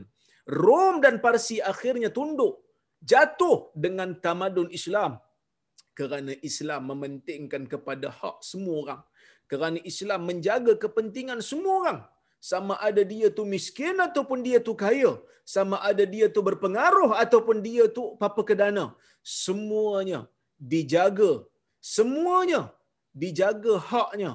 Rom 0.61 0.95
dan 1.05 1.21
Parsi 1.25 1.57
akhirnya 1.71 2.09
tunduk, 2.17 2.53
jatuh 3.11 3.69
dengan 3.83 4.17
tamadun 4.25 4.69
Islam. 4.79 5.21
Kerana 5.99 6.33
Islam 6.49 6.81
mementingkan 6.91 7.63
kepada 7.73 8.09
hak 8.19 8.37
semua 8.49 8.75
orang. 8.83 9.01
Kerana 9.51 9.79
Islam 9.91 10.21
menjaga 10.29 10.73
kepentingan 10.83 11.39
semua 11.51 11.73
orang. 11.81 11.99
Sama 12.51 12.73
ada 12.87 13.03
dia 13.11 13.27
tu 13.37 13.43
miskin 13.53 13.97
ataupun 14.07 14.39
dia 14.45 14.57
tu 14.67 14.73
kaya. 14.83 15.11
Sama 15.53 15.77
ada 15.89 16.03
dia 16.13 16.25
tu 16.35 16.41
berpengaruh 16.49 17.11
ataupun 17.23 17.57
dia 17.67 17.85
tu 17.97 18.03
papa 18.21 18.41
kedana. 18.49 18.85
Semuanya 19.21 20.25
dijaga. 20.57 21.31
Semuanya 21.95 22.61
dijaga 23.21 23.73
haknya 23.91 24.31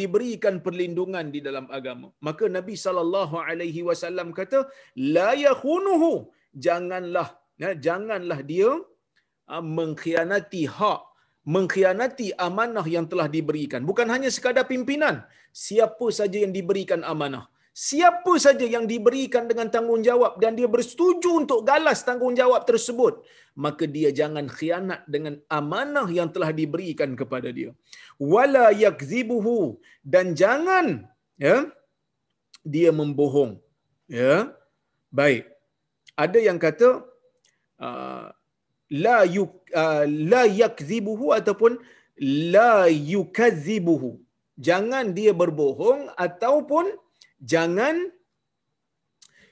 diberikan 0.00 0.54
perlindungan 0.66 1.26
di 1.34 1.40
dalam 1.46 1.66
agama. 1.78 2.08
Maka 2.26 2.44
Nabi 2.56 2.74
sallallahu 2.84 3.36
alaihi 3.48 3.82
wasallam 3.88 4.30
kata 4.38 4.60
la 5.16 5.30
yakhunuhu. 5.46 6.12
Janganlah 6.66 7.28
ya, 7.62 7.70
janganlah 7.86 8.38
dia 8.50 8.70
ah, 9.52 9.64
mengkhianati 9.78 10.62
hak 10.78 11.02
mengkhianati 11.54 12.26
amanah 12.46 12.86
yang 12.94 13.06
telah 13.12 13.28
diberikan. 13.36 13.80
Bukan 13.90 14.08
hanya 14.14 14.28
sekadar 14.36 14.64
pimpinan 14.72 15.16
siapa 15.66 16.06
saja 16.18 16.38
yang 16.44 16.52
diberikan 16.58 17.00
amanah 17.12 17.44
siapa 17.86 18.32
saja 18.44 18.66
yang 18.74 18.84
diberikan 18.92 19.44
dengan 19.50 19.68
tanggungjawab 19.74 20.32
dan 20.42 20.52
dia 20.58 20.68
bersetuju 20.74 21.30
untuk 21.42 21.60
galas 21.70 22.00
tanggungjawab 22.08 22.62
tersebut 22.70 23.14
maka 23.64 23.84
dia 23.94 24.10
jangan 24.18 24.46
khianat 24.56 25.00
dengan 25.14 25.34
amanah 25.58 26.06
yang 26.18 26.28
telah 26.34 26.50
diberikan 26.60 27.10
kepada 27.20 27.50
dia. 27.58 27.70
Wala 28.32 28.66
yakzibuhu 28.84 29.58
dan 30.14 30.26
jangan 30.40 30.86
ya 31.46 31.56
dia 32.74 32.90
membohong 33.00 33.52
ya. 34.20 34.34
Baik. 35.18 35.44
Ada 36.24 36.38
yang 36.48 36.58
kata 36.64 36.88
uh, 37.86 38.26
la 39.04 39.18
yuk, 39.36 39.52
uh, 39.82 40.04
la 40.32 40.42
yakzibuhu 40.62 41.26
ataupun 41.38 41.78
la 42.54 42.74
yukazibuhu 43.12 44.10
jangan 44.68 45.14
dia 45.18 45.32
berbohong 45.42 46.00
ataupun 46.26 46.84
jangan 47.40 47.96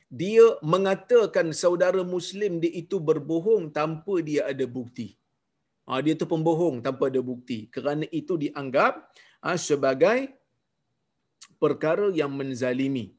dia 0.07 0.47
mengatakan 0.62 1.50
saudara 1.50 2.02
muslim 2.07 2.62
dia 2.62 2.71
itu 2.83 2.97
berbohong 3.09 3.75
tanpa 3.75 4.23
dia 4.23 4.47
ada 4.47 4.66
bukti. 4.66 5.19
Ha, 5.87 6.02
dia 6.02 6.14
tu 6.19 6.26
pembohong 6.26 6.83
tanpa 6.87 7.11
ada 7.11 7.23
bukti. 7.23 7.59
Kerana 7.75 8.07
itu 8.11 8.35
dianggap 8.38 9.07
ha, 9.43 9.55
sebagai 9.59 10.35
perkara 11.62 12.11
yang 12.14 12.33
menzalimi. 12.35 13.14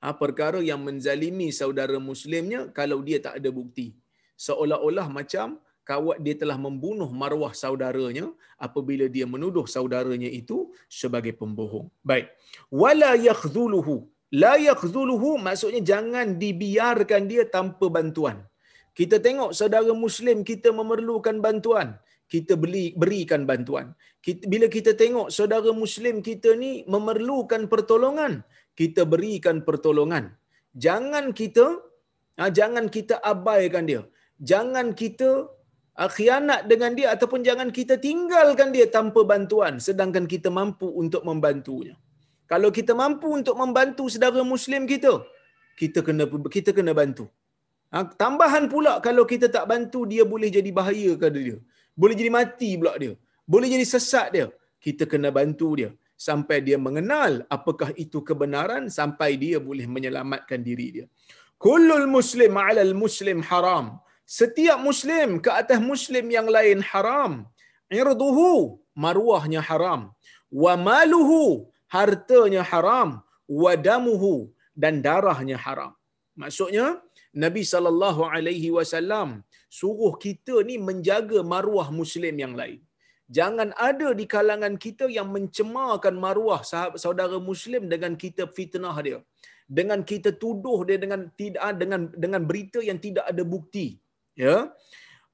Ha, 0.00 0.16
perkara 0.16 0.60
yang 0.64 0.80
menzalimi 0.80 1.48
saudara 1.52 2.00
muslimnya 2.00 2.72
kalau 2.78 3.00
dia 3.04 3.20
tak 3.20 3.40
ada 3.40 3.50
bukti. 3.52 3.96
Seolah-olah 4.36 5.08
macam 5.12 5.60
kawat 5.90 6.18
dia 6.26 6.34
telah 6.42 6.58
membunuh 6.66 7.10
maruah 7.20 7.52
saudaranya 7.62 8.26
apabila 8.66 9.06
dia 9.14 9.26
menuduh 9.34 9.66
saudaranya 9.74 10.30
itu 10.40 10.58
sebagai 11.00 11.32
pembohong. 11.40 11.86
Baik. 12.10 12.26
Wala 12.82 13.12
yakhdhuluhu. 13.28 13.96
La 14.42 14.54
yakhdhuluhu 14.68 15.30
maksudnya 15.46 15.82
jangan 15.92 16.26
dibiarkan 16.42 17.22
dia 17.32 17.44
tanpa 17.56 17.86
bantuan. 17.96 18.38
Kita 18.98 19.16
tengok 19.26 19.50
saudara 19.60 19.92
muslim 20.04 20.38
kita 20.50 20.70
memerlukan 20.80 21.36
bantuan. 21.46 21.90
kita 22.32 22.54
beli 22.62 22.84
berikan 23.02 23.42
bantuan. 23.50 23.86
Kita, 24.24 24.42
bila 24.52 24.66
kita 24.76 24.92
tengok 25.02 25.28
saudara 25.36 25.70
muslim 25.82 26.16
kita 26.28 26.50
ni 26.62 26.72
memerlukan 26.94 27.62
pertolongan, 27.72 28.32
kita 28.80 29.02
berikan 29.12 29.56
pertolongan. 29.68 30.24
Jangan 30.84 31.24
kita 31.40 31.66
ha, 32.38 32.46
jangan 32.58 32.86
kita 32.96 33.18
abaikan 33.32 33.84
dia. 33.90 34.02
Jangan 34.50 34.86
kita 35.00 35.30
khianat 36.16 36.68
dengan 36.70 36.92
dia 36.98 37.08
ataupun 37.14 37.40
jangan 37.48 37.68
kita 37.78 37.94
tinggalkan 38.06 38.68
dia 38.76 38.86
tanpa 38.96 39.20
bantuan 39.32 39.76
sedangkan 39.86 40.24
kita 40.32 40.48
mampu 40.58 40.88
untuk 41.02 41.22
membantunya. 41.28 41.94
Kalau 42.52 42.70
kita 42.78 42.92
mampu 43.02 43.28
untuk 43.40 43.56
membantu 43.62 44.04
saudara 44.12 44.42
muslim 44.42 44.82
kita, 44.92 45.12
kita 45.80 46.00
kena 46.06 46.24
kita 46.56 46.70
kena 46.78 46.92
bantu. 47.00 47.26
Ha, 47.94 48.06
tambahan 48.22 48.64
pula 48.72 48.92
kalau 49.06 49.24
kita 49.32 49.46
tak 49.56 49.66
bantu 49.72 50.00
dia 50.12 50.22
boleh 50.32 50.48
jadi 50.56 50.70
bahaya 50.78 51.10
kepada 51.18 51.40
dia. 51.48 51.58
Boleh 52.00 52.14
jadi 52.20 52.30
mati 52.38 52.70
pula 52.80 52.94
dia. 53.02 53.14
Boleh 53.52 53.68
jadi 53.74 53.86
sesat 53.92 54.26
dia. 54.34 54.46
Kita 54.84 55.04
kena 55.12 55.30
bantu 55.38 55.68
dia 55.80 55.90
sampai 56.28 56.56
dia 56.66 56.76
mengenal 56.86 57.32
apakah 57.56 57.90
itu 58.04 58.20
kebenaran 58.28 58.92
sampai 58.98 59.30
dia 59.42 59.56
boleh 59.68 59.86
menyelamatkan 59.94 60.60
diri 60.68 60.88
dia. 60.96 61.06
Kullul 61.64 62.06
muslim 62.16 62.54
'alal 62.60 62.94
muslim 63.04 63.40
haram. 63.48 63.86
Setiap 64.38 64.78
muslim 64.88 65.28
ke 65.44 65.50
atas 65.60 65.80
muslim 65.90 66.26
yang 66.36 66.48
lain 66.56 66.78
haram. 66.90 67.32
Irduhu 68.00 68.52
maruahnya 69.04 69.62
haram. 69.68 70.02
Wa 70.62 70.72
maluhu 70.88 71.42
hartanya 71.96 72.62
haram. 72.70 73.08
Wa 73.62 73.72
damuhu 73.86 74.34
dan 74.82 75.02
darahnya 75.06 75.56
haram. 75.64 75.92
Maksudnya 76.42 76.86
Nabi 77.44 77.62
sallallahu 77.72 78.22
alaihi 78.34 78.68
wasallam 78.76 79.28
suruh 79.78 80.12
kita 80.24 80.54
ni 80.68 80.76
menjaga 80.88 81.40
maruah 81.52 81.88
muslim 82.00 82.36
yang 82.44 82.54
lain. 82.60 82.80
Jangan 83.38 83.68
ada 83.88 84.08
di 84.20 84.24
kalangan 84.34 84.74
kita 84.84 85.06
yang 85.16 85.28
mencemarkan 85.34 86.14
maruah 86.24 86.62
saudara 87.02 87.38
muslim 87.50 87.82
dengan 87.92 88.14
kita 88.22 88.46
fitnah 88.56 88.96
dia. 89.06 89.18
Dengan 89.78 90.00
kita 90.10 90.30
tuduh 90.42 90.78
dia 90.88 90.98
dengan 91.04 91.20
tidak 91.40 91.62
dengan 91.82 92.00
dengan 92.24 92.42
berita 92.48 92.80
yang 92.90 92.98
tidak 93.06 93.26
ada 93.32 93.44
bukti. 93.54 93.86
Ya. 94.36 94.70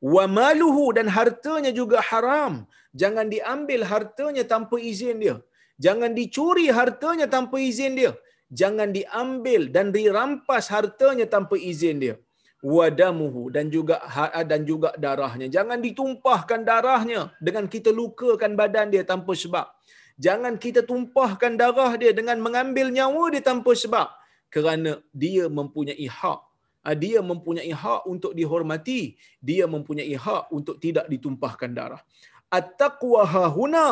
Wa 0.01 0.25
maluhu 0.29 0.93
dan 0.97 1.09
hartanya 1.09 1.73
juga 1.73 2.01
haram. 2.09 2.67
Jangan 2.95 3.27
diambil 3.35 3.81
hartanya 3.85 4.45
tanpa 4.45 4.77
izin 4.81 5.21
dia. 5.25 5.37
Jangan 5.77 6.17
dicuri 6.17 6.67
hartanya 6.73 7.27
tanpa 7.29 7.57
izin 7.61 7.97
dia. 8.01 8.13
Jangan 8.61 8.95
diambil 8.95 9.69
dan 9.75 9.91
dirampas 9.91 10.71
hartanya 10.71 11.27
tanpa 11.27 11.57
izin 11.59 11.99
dia 12.05 12.17
wadamuhu 12.65 13.43
dan 13.55 13.69
juga 13.75 14.01
ha-, 14.15 14.45
dan 14.51 14.67
juga 14.71 14.91
darahnya. 14.99 15.47
Jangan 15.57 15.79
ditumpahkan 15.87 16.61
darahnya 16.67 17.31
dengan 17.39 17.71
kita 17.75 17.91
lukakan 17.93 18.59
badan 18.59 18.91
dia 18.95 19.05
tanpa 19.07 19.33
sebab. 19.37 19.67
Jangan 20.17 20.57
kita 20.57 20.81
tumpahkan 20.81 21.61
darah 21.61 21.93
dia 22.01 22.13
dengan 22.17 22.41
mengambil 22.41 22.89
nyawa 22.89 23.25
dia 23.35 23.45
tanpa 23.45 23.77
sebab. 23.77 24.09
Kerana 24.49 25.03
dia 25.13 25.45
mempunyai 25.53 26.07
hak. 26.09 26.41
Ha, 26.87 26.95
dia 27.05 27.21
mempunyai 27.31 27.73
hak 27.83 28.03
untuk 28.13 28.33
dihormati. 28.39 29.01
Dia 29.49 29.65
mempunyai 29.75 30.15
hak 30.27 30.45
untuk 30.59 30.77
tidak 30.85 31.07
ditumpahkan 31.13 31.71
darah. 31.79 32.03
At-taqwa 32.59 33.23
hahuna. 33.35 33.87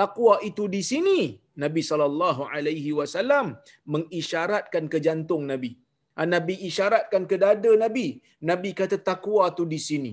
Taqwa 0.00 0.34
itu 0.48 0.64
di 0.74 0.82
sini. 0.90 1.20
Nabi 1.62 1.80
SAW 1.86 3.46
mengisyaratkan 3.94 4.84
ke 4.92 4.98
jantung 5.06 5.42
Nabi. 5.52 5.72
Ah, 6.20 6.26
Nabi 6.34 6.54
isyaratkan 6.68 7.22
ke 7.30 7.36
dada 7.44 7.72
Nabi. 7.84 8.06
Nabi 8.50 8.70
kata 8.80 8.96
takwa 9.08 9.44
tu 9.58 9.64
di 9.74 9.80
sini. 9.88 10.12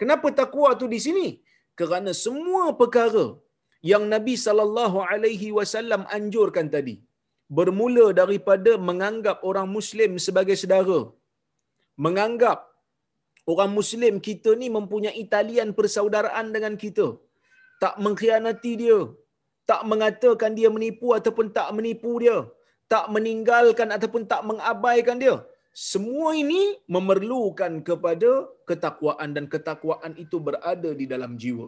Kenapa 0.00 0.28
takwa 0.40 0.70
tu 0.80 0.86
di 0.94 1.00
sini? 1.06 1.28
Kerana 1.80 2.12
semua 2.24 2.64
perkara 2.80 3.26
yang 3.90 4.04
Nabi 4.14 4.34
sallallahu 4.46 4.98
alaihi 5.10 5.48
wasallam 5.58 6.02
anjurkan 6.16 6.68
tadi 6.74 6.96
bermula 7.56 8.06
daripada 8.20 8.72
menganggap 8.88 9.38
orang 9.50 9.68
muslim 9.76 10.12
sebagai 10.26 10.56
saudara. 10.62 11.00
Menganggap 12.04 12.58
orang 13.52 13.70
muslim 13.78 14.14
kita 14.28 14.52
ni 14.62 14.68
mempunyai 14.76 15.24
talian 15.34 15.70
persaudaraan 15.78 16.48
dengan 16.56 16.76
kita. 16.84 17.06
Tak 17.84 17.94
mengkhianati 18.04 18.72
dia. 18.82 19.00
Tak 19.70 19.82
mengatakan 19.90 20.52
dia 20.58 20.68
menipu 20.76 21.08
ataupun 21.18 21.46
tak 21.56 21.68
menipu 21.76 22.12
dia 22.24 22.38
tak 22.92 23.04
meninggalkan 23.14 23.90
ataupun 23.96 24.22
tak 24.32 24.42
mengabaikan 24.48 25.18
dia. 25.22 25.36
Semua 25.90 26.28
ini 26.42 26.62
memerlukan 26.94 27.72
kepada 27.88 28.30
ketakwaan 28.68 29.30
dan 29.36 29.44
ketakwaan 29.54 30.12
itu 30.24 30.36
berada 30.46 30.90
di 31.00 31.06
dalam 31.12 31.32
jiwa. 31.42 31.66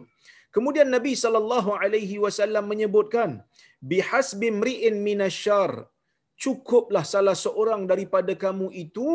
Kemudian 0.55 0.89
Nabi 0.95 1.13
sallallahu 1.23 1.71
alaihi 1.83 2.17
wasallam 2.23 2.65
menyebutkan 2.71 3.29
bihasbi 3.91 4.49
mri'in 4.61 4.97
minasyar 5.07 5.71
cukuplah 6.43 7.05
salah 7.13 7.37
seorang 7.45 7.81
daripada 7.91 8.33
kamu 8.45 8.67
itu 8.85 9.11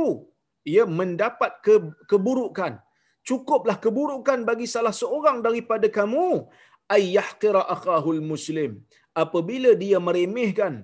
ia 0.73 0.85
mendapat 1.01 1.53
ke, 1.67 1.75
keburukan. 2.11 2.75
Cukuplah 3.29 3.77
keburukan 3.85 4.45
bagi 4.49 4.67
salah 4.75 4.95
seorang 5.03 5.39
daripada 5.47 5.89
kamu. 5.99 6.45
Ayyahqira 6.97 7.63
akhahul 7.75 8.21
muslim. 8.33 8.85
Apabila 9.23 9.73
dia 9.83 9.99
meremehkan 10.07 10.75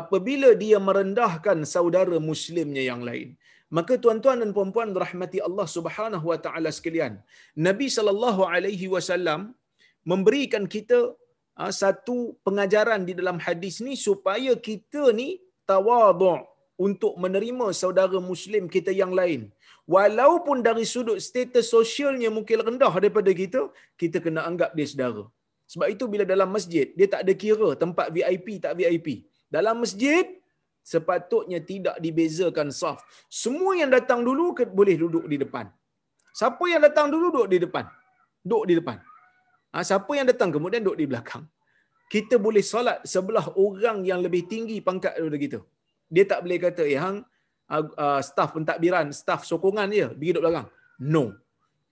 apabila 0.00 0.48
dia 0.62 0.78
merendahkan 0.88 1.58
saudara 1.74 2.16
muslimnya 2.30 2.82
yang 2.90 3.02
lain. 3.08 3.28
Maka 3.76 3.94
tuan-tuan 4.02 4.40
dan 4.40 4.50
puan-puan 4.56 4.90
rahmati 5.04 5.38
Allah 5.44 5.66
Subhanahu 5.76 6.26
wa 6.32 6.38
taala 6.44 6.70
sekalian, 6.72 7.20
Nabi 7.68 7.86
sallallahu 7.96 8.42
alaihi 8.48 8.88
wasallam 8.94 9.52
memberikan 10.10 10.64
kita 10.74 11.12
ha, 11.58 11.68
satu 11.82 12.16
pengajaran 12.46 13.04
di 13.08 13.12
dalam 13.18 13.36
hadis 13.46 13.84
ni 13.84 13.92
supaya 14.08 14.56
kita 14.68 15.12
ni 15.20 15.28
tawadhu' 15.68 16.47
untuk 16.86 17.12
menerima 17.22 17.66
saudara 17.80 18.18
muslim 18.30 18.64
kita 18.74 18.94
yang 19.02 19.12
lain. 19.20 19.40
Walaupun 19.94 20.62
dari 20.66 20.84
sudut 20.92 21.18
status 21.28 21.66
sosialnya 21.74 22.30
mungkin 22.36 22.62
rendah 22.66 22.92
daripada 23.02 23.30
kita, 23.40 23.60
kita 24.00 24.18
kena 24.24 24.46
anggap 24.48 24.70
dia 24.78 24.86
saudara. 24.92 25.24
Sebab 25.72 25.88
itu 25.94 26.04
bila 26.12 26.24
dalam 26.32 26.48
masjid, 26.56 26.86
dia 26.98 27.08
tak 27.12 27.22
ada 27.24 27.32
kira 27.42 27.68
tempat 27.82 28.06
VIP 28.14 28.48
tak 28.64 28.72
VIP. 28.78 29.08
Dalam 29.56 29.76
masjid 29.84 30.24
sepatutnya 30.92 31.58
tidak 31.70 31.96
dibezakan 32.04 32.68
saf. 32.80 32.98
Semua 33.42 33.72
yang 33.80 33.90
datang 33.96 34.20
dulu 34.28 34.56
boleh 34.78 34.96
duduk 35.02 35.24
di 35.32 35.36
depan. 35.44 35.66
Siapa 36.40 36.64
yang 36.72 36.82
datang 36.86 37.06
dulu 37.12 37.26
duduk 37.34 37.48
di 37.54 37.58
depan. 37.64 37.84
Duduk 38.40 38.64
di 38.70 38.74
depan. 38.80 38.96
Ha, 39.72 39.84
siapa 39.88 40.12
yang 40.18 40.26
datang 40.30 40.50
kemudian 40.54 40.80
duduk 40.84 40.98
di 41.02 41.06
belakang. 41.10 41.44
Kita 42.12 42.40
boleh 42.40 42.64
solat 42.64 43.04
sebelah 43.12 43.46
orang 43.66 43.98
yang 44.10 44.20
lebih 44.24 44.48
tinggi 44.52 44.76
pangkat 44.80 45.12
daripada 45.16 45.40
kita. 45.44 45.58
Dia 46.08 46.24
tak 46.24 46.44
boleh 46.44 46.58
kata, 46.60 46.82
eh 46.88 46.96
hang, 46.96 47.20
uh, 47.72 47.84
uh, 48.04 48.20
staff 48.24 48.50
pentadbiran, 48.56 49.12
staff 49.12 49.44
sokongan 49.44 49.88
dia, 49.92 50.06
pergi 50.12 50.30
duduk 50.34 50.44
belakang. 50.48 50.68
No. 51.04 51.24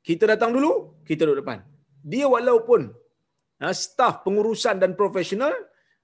Kita 0.00 0.24
datang 0.32 0.50
dulu, 0.56 1.02
kita 1.08 1.28
duduk 1.28 1.44
depan. 1.44 1.60
Dia 2.00 2.26
walaupun 2.30 2.80
uh, 3.60 3.74
staff 3.76 4.24
pengurusan 4.24 4.80
dan 4.82 4.96
profesional, 4.96 5.52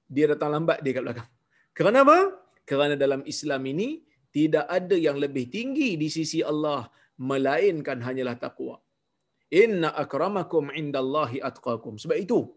dia 0.06 0.28
datang 0.32 0.52
lambat, 0.52 0.84
dia 0.84 0.92
kat 0.96 1.02
belakang. 1.06 1.28
Kerana 1.72 2.04
apa? 2.04 2.18
Kerana 2.68 2.94
dalam 3.00 3.24
Islam 3.24 3.62
ini 3.72 4.04
tidak 4.28 4.66
ada 4.68 4.96
yang 4.96 5.16
lebih 5.16 5.48
tinggi 5.48 5.96
di 5.96 6.08
sisi 6.12 6.40
Allah 6.44 6.88
melainkan 7.20 8.00
hanyalah 8.00 8.36
takwa. 8.36 8.76
Inna 9.52 9.92
akramakum 9.92 10.72
indallahi 10.72 11.40
atqakum. 11.40 12.00
Sebab 12.00 12.16
itu 12.16 12.48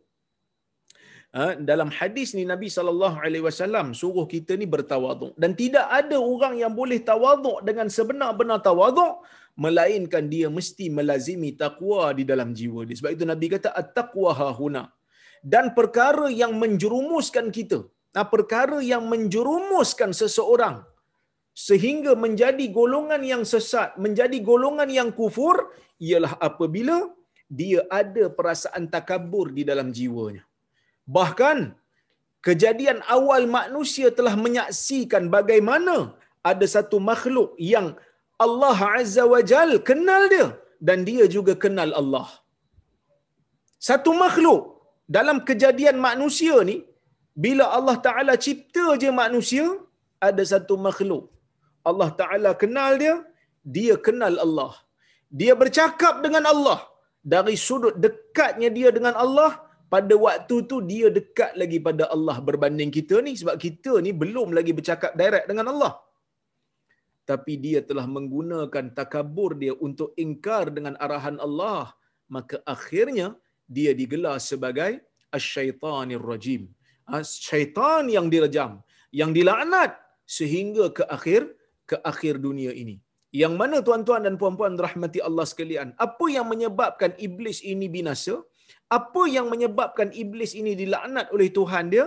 dalam 1.70 1.90
hadis 1.98 2.30
ni 2.38 2.44
Nabi 2.52 2.68
sallallahu 2.76 3.18
alaihi 3.26 3.44
wasallam 3.48 3.88
suruh 4.02 4.26
kita 4.34 4.54
ni 4.62 4.68
bertawaduk 4.76 5.34
dan 5.44 5.52
tidak 5.62 5.88
ada 6.00 6.18
orang 6.34 6.54
yang 6.64 6.74
boleh 6.80 7.00
tawaduk 7.10 7.58
dengan 7.68 7.88
sebenar-benar 7.96 8.60
tawaduk 8.68 9.14
melainkan 9.64 10.26
dia 10.34 10.48
mesti 10.58 10.86
melazimi 10.98 11.50
takwa 11.64 12.06
di 12.20 12.24
dalam 12.32 12.50
jiwa 12.60 12.82
dia. 12.88 12.96
Sebab 13.00 13.12
itu 13.16 13.26
Nabi 13.34 13.48
kata 13.56 13.70
at-taqwa 13.82 14.32
hahuna. 14.40 14.84
Dan 15.54 15.66
perkara 15.78 16.28
yang 16.42 16.54
menjerumuskan 16.64 17.48
kita 17.58 17.80
nah, 18.16 18.26
perkara 18.36 18.78
yang 18.92 19.04
menjerumuskan 19.14 20.12
seseorang 20.22 20.78
sehingga 21.68 22.12
menjadi 22.26 22.66
golongan 22.80 23.22
yang 23.32 23.44
sesat, 23.52 23.90
menjadi 24.06 24.38
golongan 24.50 24.90
yang 25.00 25.10
kufur 25.20 25.56
ialah 26.08 26.34
apabila 26.48 26.98
dia 27.60 27.82
ada 28.02 28.24
perasaan 28.38 28.86
takabur 28.96 29.48
di 29.58 29.64
dalam 29.70 29.90
jiwanya. 29.98 30.44
Bahkan 31.06 31.58
kejadian 32.48 33.00
awal 33.16 33.46
manusia 33.58 34.10
telah 34.18 34.36
menyaksikan 34.46 35.30
bagaimana 35.38 35.96
ada 36.52 36.66
satu 36.76 36.98
makhluk 37.10 37.54
yang 37.74 37.88
Allah 38.46 38.78
Azza 39.00 39.24
wa 39.34 39.42
Jal 39.52 39.72
kenal 39.90 40.24
dia 40.34 40.48
dan 40.88 41.06
dia 41.10 41.26
juga 41.36 41.54
kenal 41.64 41.92
Allah. 42.02 42.28
Satu 43.88 44.12
makhluk 44.24 44.62
dalam 45.18 45.38
kejadian 45.50 45.98
manusia 46.08 46.58
ni 46.70 46.78
bila 47.46 47.66
Allah 47.78 47.98
Ta'ala 48.06 48.34
cipta 48.46 48.86
je 49.02 49.10
manusia, 49.24 49.66
ada 50.28 50.44
satu 50.54 50.76
makhluk. 50.88 51.24
Allah 51.90 52.10
Ta'ala 52.20 52.52
kenal 52.62 52.92
dia, 53.02 53.16
dia 53.76 53.96
kenal 54.06 54.36
Allah. 54.46 54.74
Dia 55.40 55.54
bercakap 55.62 56.24
dengan 56.26 56.46
Allah. 56.54 56.80
dari 57.34 57.58
sudut 57.58 57.96
dekatnya 58.04 58.70
dia 58.78 58.90
dengan 58.94 59.18
Allah 59.24 59.65
pada 59.94 60.16
waktu 60.26 60.56
tu 60.70 60.78
dia 60.92 61.08
dekat 61.18 61.52
lagi 61.62 61.78
pada 61.88 62.04
Allah 62.16 62.38
berbanding 62.48 62.92
kita 62.98 63.18
ni 63.28 63.34
sebab 63.42 63.56
kita 63.66 63.94
ni 64.06 64.12
belum 64.24 64.50
lagi 64.58 64.74
bercakap 64.78 65.14
direct 65.22 65.48
dengan 65.52 65.68
Allah. 65.74 65.94
Tapi 67.30 67.54
dia 67.66 67.80
telah 67.90 68.06
menggunakan 68.16 68.86
takabur 68.98 69.52
dia 69.62 69.74
untuk 69.88 70.10
ingkar 70.24 70.66
dengan 70.76 70.94
arahan 71.06 71.38
Allah 71.48 71.94
maka 72.36 72.58
akhirnya 72.76 73.28
dia 73.76 73.92
digelar 74.02 74.38
sebagai 74.50 74.92
asyaitanir 75.38 76.22
rajim. 76.32 76.64
Ah, 77.06 77.22
syaitan 77.22 78.06
yang 78.16 78.28
direjam 78.34 78.72
yang 79.20 79.32
dilaknat 79.38 79.92
sehingga 80.38 80.86
ke 80.98 81.04
akhir 81.18 81.42
ke 81.90 81.96
akhir 82.12 82.34
dunia 82.48 82.72
ini. 82.84 82.98
Yang 83.42 83.54
mana 83.60 83.78
tuan-tuan 83.88 84.22
dan 84.26 84.36
puan-puan 84.42 84.76
rahmati 84.86 85.20
Allah 85.28 85.46
sekalian 85.52 85.88
apa 86.06 86.26
yang 86.36 86.48
menyebabkan 86.52 87.12
iblis 87.26 87.60
ini 87.74 87.88
binasa 87.96 88.36
apa 88.98 89.24
yang 89.36 89.48
menyebabkan 89.54 90.10
iblis 90.24 90.54
ini 90.62 90.74
dilaknat 90.82 91.28
oleh 91.36 91.50
Tuhan 91.58 91.86
dia? 91.94 92.06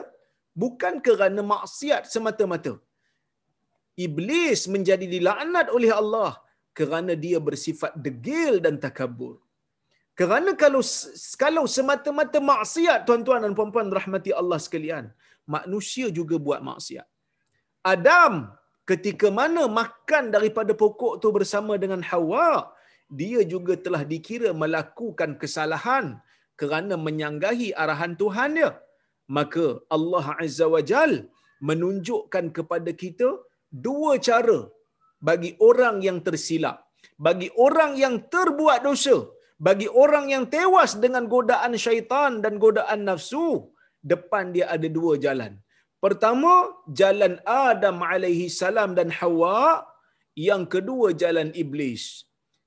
Bukan 0.62 0.94
kerana 1.07 1.40
maksiat 1.55 2.03
semata-mata. 2.12 2.75
Iblis 4.07 4.61
menjadi 4.75 5.07
dilaknat 5.14 5.66
oleh 5.77 5.90
Allah 6.01 6.33
kerana 6.79 7.12
dia 7.25 7.38
bersifat 7.49 7.92
degil 8.07 8.62
dan 8.64 8.75
takabur 8.85 9.35
kerana 10.18 10.51
kalau 10.62 10.83
kalau 11.42 11.64
semata-mata 11.75 12.38
maksiat 12.53 13.01
tuan-tuan 13.07 13.42
dan 13.44 13.53
puan-puan 13.59 13.90
rahmati 13.99 14.31
Allah 14.40 14.59
sekalian 14.64 15.05
manusia 15.55 16.07
juga 16.18 16.37
buat 16.47 16.61
maksiat. 16.68 17.07
Adam 17.92 18.33
ketika 18.90 19.29
mana 19.38 19.62
makan 19.81 20.25
daripada 20.35 20.73
pokok 20.83 21.14
tu 21.23 21.31
bersama 21.37 21.79
dengan 21.83 22.03
Hawa 22.11 22.49
dia 23.21 23.40
juga 23.53 23.75
telah 23.85 24.03
dikira 24.12 24.51
melakukan 24.62 25.31
kesalahan 25.42 26.07
kerana 26.61 26.94
menyanggahi 27.07 27.68
arahan 27.83 28.14
Tuhan 28.23 28.59
dia. 28.59 28.71
Maka 29.37 29.66
Allah 29.97 30.27
Azza 30.44 30.66
wa 30.75 30.83
Jal 30.90 31.12
menunjukkan 31.68 32.47
kepada 32.57 32.90
kita 33.03 33.29
dua 33.87 34.12
cara 34.29 34.61
bagi 35.29 35.51
orang 35.68 35.97
yang 36.07 36.18
tersilap 36.27 36.77
bagi 37.27 37.49
orang 37.66 37.92
yang 38.03 38.14
terbuat 38.35 38.81
dosa 38.88 39.16
bagi 39.66 39.88
orang 40.03 40.27
yang 40.35 40.44
tewas 40.55 40.92
dengan 41.05 41.25
godaan 41.35 41.75
syaitan 41.85 42.33
dan 42.44 42.55
godaan 42.64 43.01
nafsu. 43.09 43.47
Depan 44.11 44.55
dia 44.55 44.66
ada 44.75 44.88
dua 44.99 45.12
jalan. 45.25 45.53
Pertama 46.05 46.53
jalan 47.01 47.35
Adam 47.71 47.97
alaihi 48.11 48.47
salam 48.61 48.90
dan 48.99 49.11
Hawa. 49.18 49.62
Yang 50.49 50.64
kedua 50.75 51.07
jalan 51.23 51.49
iblis. 51.62 52.03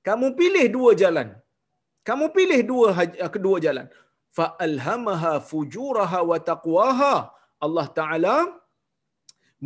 Kamu 0.06 0.26
pilih 0.40 0.66
dua 0.76 0.90
jalan 1.02 1.28
kamu 2.08 2.26
pilih 2.36 2.60
dua 2.70 2.88
kedua 3.34 3.56
jalan. 3.64 3.86
Fa 4.36 4.46
alhamaha 4.66 5.32
fujuraha 5.50 6.20
wa 6.30 6.38
taqwaha. 6.50 7.14
Allah 7.64 7.86
taala 7.98 8.36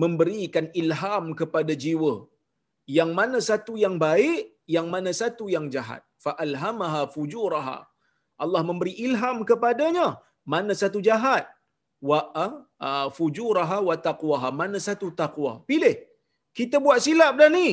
memberikan 0.03 0.67
ilham 0.81 1.27
kepada 1.41 1.73
jiwa. 1.85 2.15
Yang 2.99 3.11
mana 3.19 3.39
satu 3.51 3.75
yang 3.85 3.97
baik 4.07 4.41
yang 4.77 4.87
mana 4.95 5.11
satu 5.21 5.45
yang 5.55 5.67
jahat. 5.75 6.03
Fa 6.25 6.33
alhamaha 6.47 7.03
fujuraha. 7.15 7.79
Allah 8.45 8.63
memberi 8.69 8.95
ilham 9.07 9.39
kepadanya. 9.51 10.09
Mana 10.55 10.73
satu 10.83 11.01
jahat? 11.09 11.45
Wa 12.09 12.21
uh, 12.45 13.09
fujuraha 13.17 13.79
wa 13.89 13.97
taqwaha. 14.09 14.51
Mana 14.61 14.79
satu 14.89 15.09
takwa 15.21 15.53
pilih. 15.71 15.97
Kita 16.59 16.77
buat 16.85 17.01
silap 17.07 17.33
dah 17.41 17.51
ni 17.59 17.69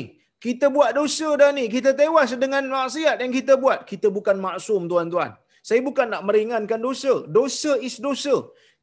kita 0.46 0.66
buat 0.76 0.92
dosa 1.00 1.28
dah 1.42 1.50
ni 1.58 1.66
kita 1.76 1.92
tewas 2.00 2.32
dengan 2.44 2.64
maksiat 2.76 3.18
yang 3.24 3.34
kita 3.38 3.54
buat. 3.64 3.80
Kita 3.92 4.08
bukan 4.18 4.38
maksum 4.46 4.82
tuan-tuan. 4.92 5.32
Saya 5.68 5.80
bukan 5.88 6.08
nak 6.14 6.24
meringankan 6.28 6.80
dosa. 6.88 7.14
Dosa 7.38 7.74
is 7.88 7.96
dosa. 8.08 8.36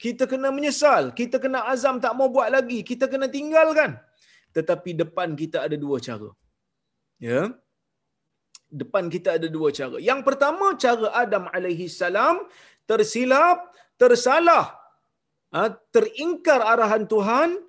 Kita 0.04 0.24
kena 0.30 0.48
menyesal. 0.56 1.12
Kita 1.18 1.36
kena 1.44 1.60
azam 1.72 1.96
tak 2.04 2.16
mau 2.18 2.28
buat 2.36 2.48
lagi. 2.56 2.78
Kita 2.90 3.04
kena 3.12 3.28
tinggalkan. 3.36 4.00
Tetapi 4.56 4.90
depan 5.02 5.36
kita 5.42 5.58
ada 5.66 5.76
dua 5.84 6.00
cara. 6.06 6.30
Ya? 7.28 7.52
Depan 8.80 9.12
kita 9.14 9.36
ada 9.36 9.48
dua 9.56 9.68
cara. 9.78 9.96
Yang 10.08 10.20
pertama 10.30 10.66
cara 10.84 11.08
Adam 11.22 11.44
alaihi 11.52 11.92
salam 12.00 12.36
tersilap 12.88 13.68
tersalah 14.00 14.64
ha, 15.52 15.68
teringkar 15.94 16.60
arahan 16.72 17.04
Tuhan 17.14 17.60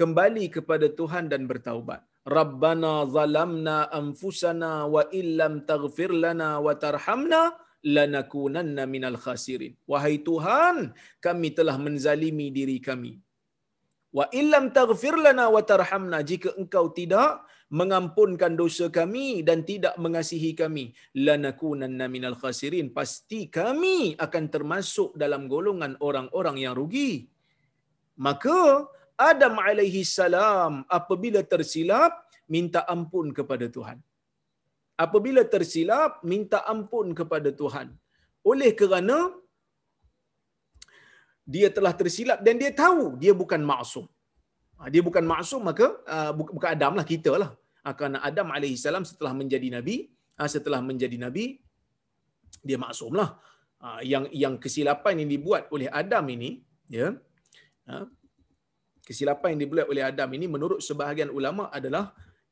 kembali 0.00 0.44
kepada 0.58 0.86
Tuhan 1.00 1.30
dan 1.32 1.46
bertaubat 1.50 2.09
Rabbana 2.26 3.08
zalamna 3.08 3.88
anfusana 3.88 4.84
wa 4.84 5.08
illam 5.08 5.64
taghfir 5.64 6.12
lana 6.12 6.60
wa 6.60 6.76
tarhamna 6.76 7.56
lanakunanna 7.80 8.84
minal 8.84 9.16
khasirin. 9.16 9.72
Wahai 9.88 10.20
Tuhan, 10.20 10.92
kami 11.24 11.48
telah 11.56 11.80
menzalimi 11.80 12.52
diri 12.52 12.76
kami. 12.76 13.16
Wa 14.12 14.26
illam 14.34 14.74
taghfir 14.74 15.16
lana 15.16 15.48
wa 15.48 15.62
tarhamna 15.64 16.20
jika 16.20 16.52
engkau 16.60 16.92
tidak 16.92 17.46
mengampunkan 17.70 18.58
dosa 18.58 18.90
kami 18.90 19.46
dan 19.46 19.62
tidak 19.62 19.94
mengasihi 19.94 20.58
kami 20.58 20.90
lanakunanna 21.14 22.10
minal 22.10 22.34
khasirin 22.34 22.90
pasti 22.90 23.46
kami 23.46 24.18
akan 24.18 24.44
termasuk 24.50 25.14
dalam 25.14 25.46
golongan 25.46 25.94
orang-orang 26.02 26.58
yang 26.58 26.74
rugi 26.74 27.30
maka 28.18 28.90
Adam 29.30 29.54
alaihi 29.68 30.02
salam 30.18 30.72
apabila 30.98 31.40
tersilap 31.52 32.12
minta 32.54 32.80
ampun 32.94 33.26
kepada 33.38 33.66
Tuhan. 33.76 33.98
Apabila 35.04 35.42
tersilap 35.54 36.12
minta 36.32 36.58
ampun 36.72 37.06
kepada 37.20 37.50
Tuhan. 37.60 37.88
Oleh 38.50 38.70
kerana 38.80 39.18
dia 41.54 41.68
telah 41.76 41.92
tersilap 42.00 42.38
dan 42.46 42.56
dia 42.62 42.72
tahu 42.82 43.04
dia 43.22 43.32
bukan 43.42 43.62
maksum. 43.70 44.06
Ha, 44.78 44.88
dia 44.92 45.02
bukan 45.08 45.24
maksum 45.32 45.62
maka 45.70 45.86
uh, 46.14 46.32
bukan 46.56 46.68
Adam 46.74 46.94
lah 46.98 47.06
kita 47.12 47.32
lah. 47.42 47.50
Ha, 47.84 47.94
kerana 47.98 48.18
Adam 48.28 48.48
AS 48.56 48.84
setelah 49.12 49.32
menjadi 49.40 49.68
Nabi 49.76 49.96
ha, 50.36 50.48
setelah 50.54 50.80
menjadi 50.90 51.16
Nabi 51.24 51.46
dia 52.68 52.80
maksum 52.86 53.14
lah. 53.20 53.30
Yang 54.12 54.24
yang 54.42 54.54
kesilapan 54.62 55.14
yang 55.20 55.30
dibuat 55.34 55.62
oleh 55.74 55.88
Adam 56.00 56.24
ini 56.36 56.50
ya 56.96 57.08
kesilapan 59.10 59.48
yang 59.52 59.60
dibuat 59.64 59.86
oleh 59.92 60.02
Adam 60.10 60.30
ini 60.38 60.46
menurut 60.54 60.80
sebahagian 60.88 61.30
ulama 61.38 61.64
adalah 61.78 62.04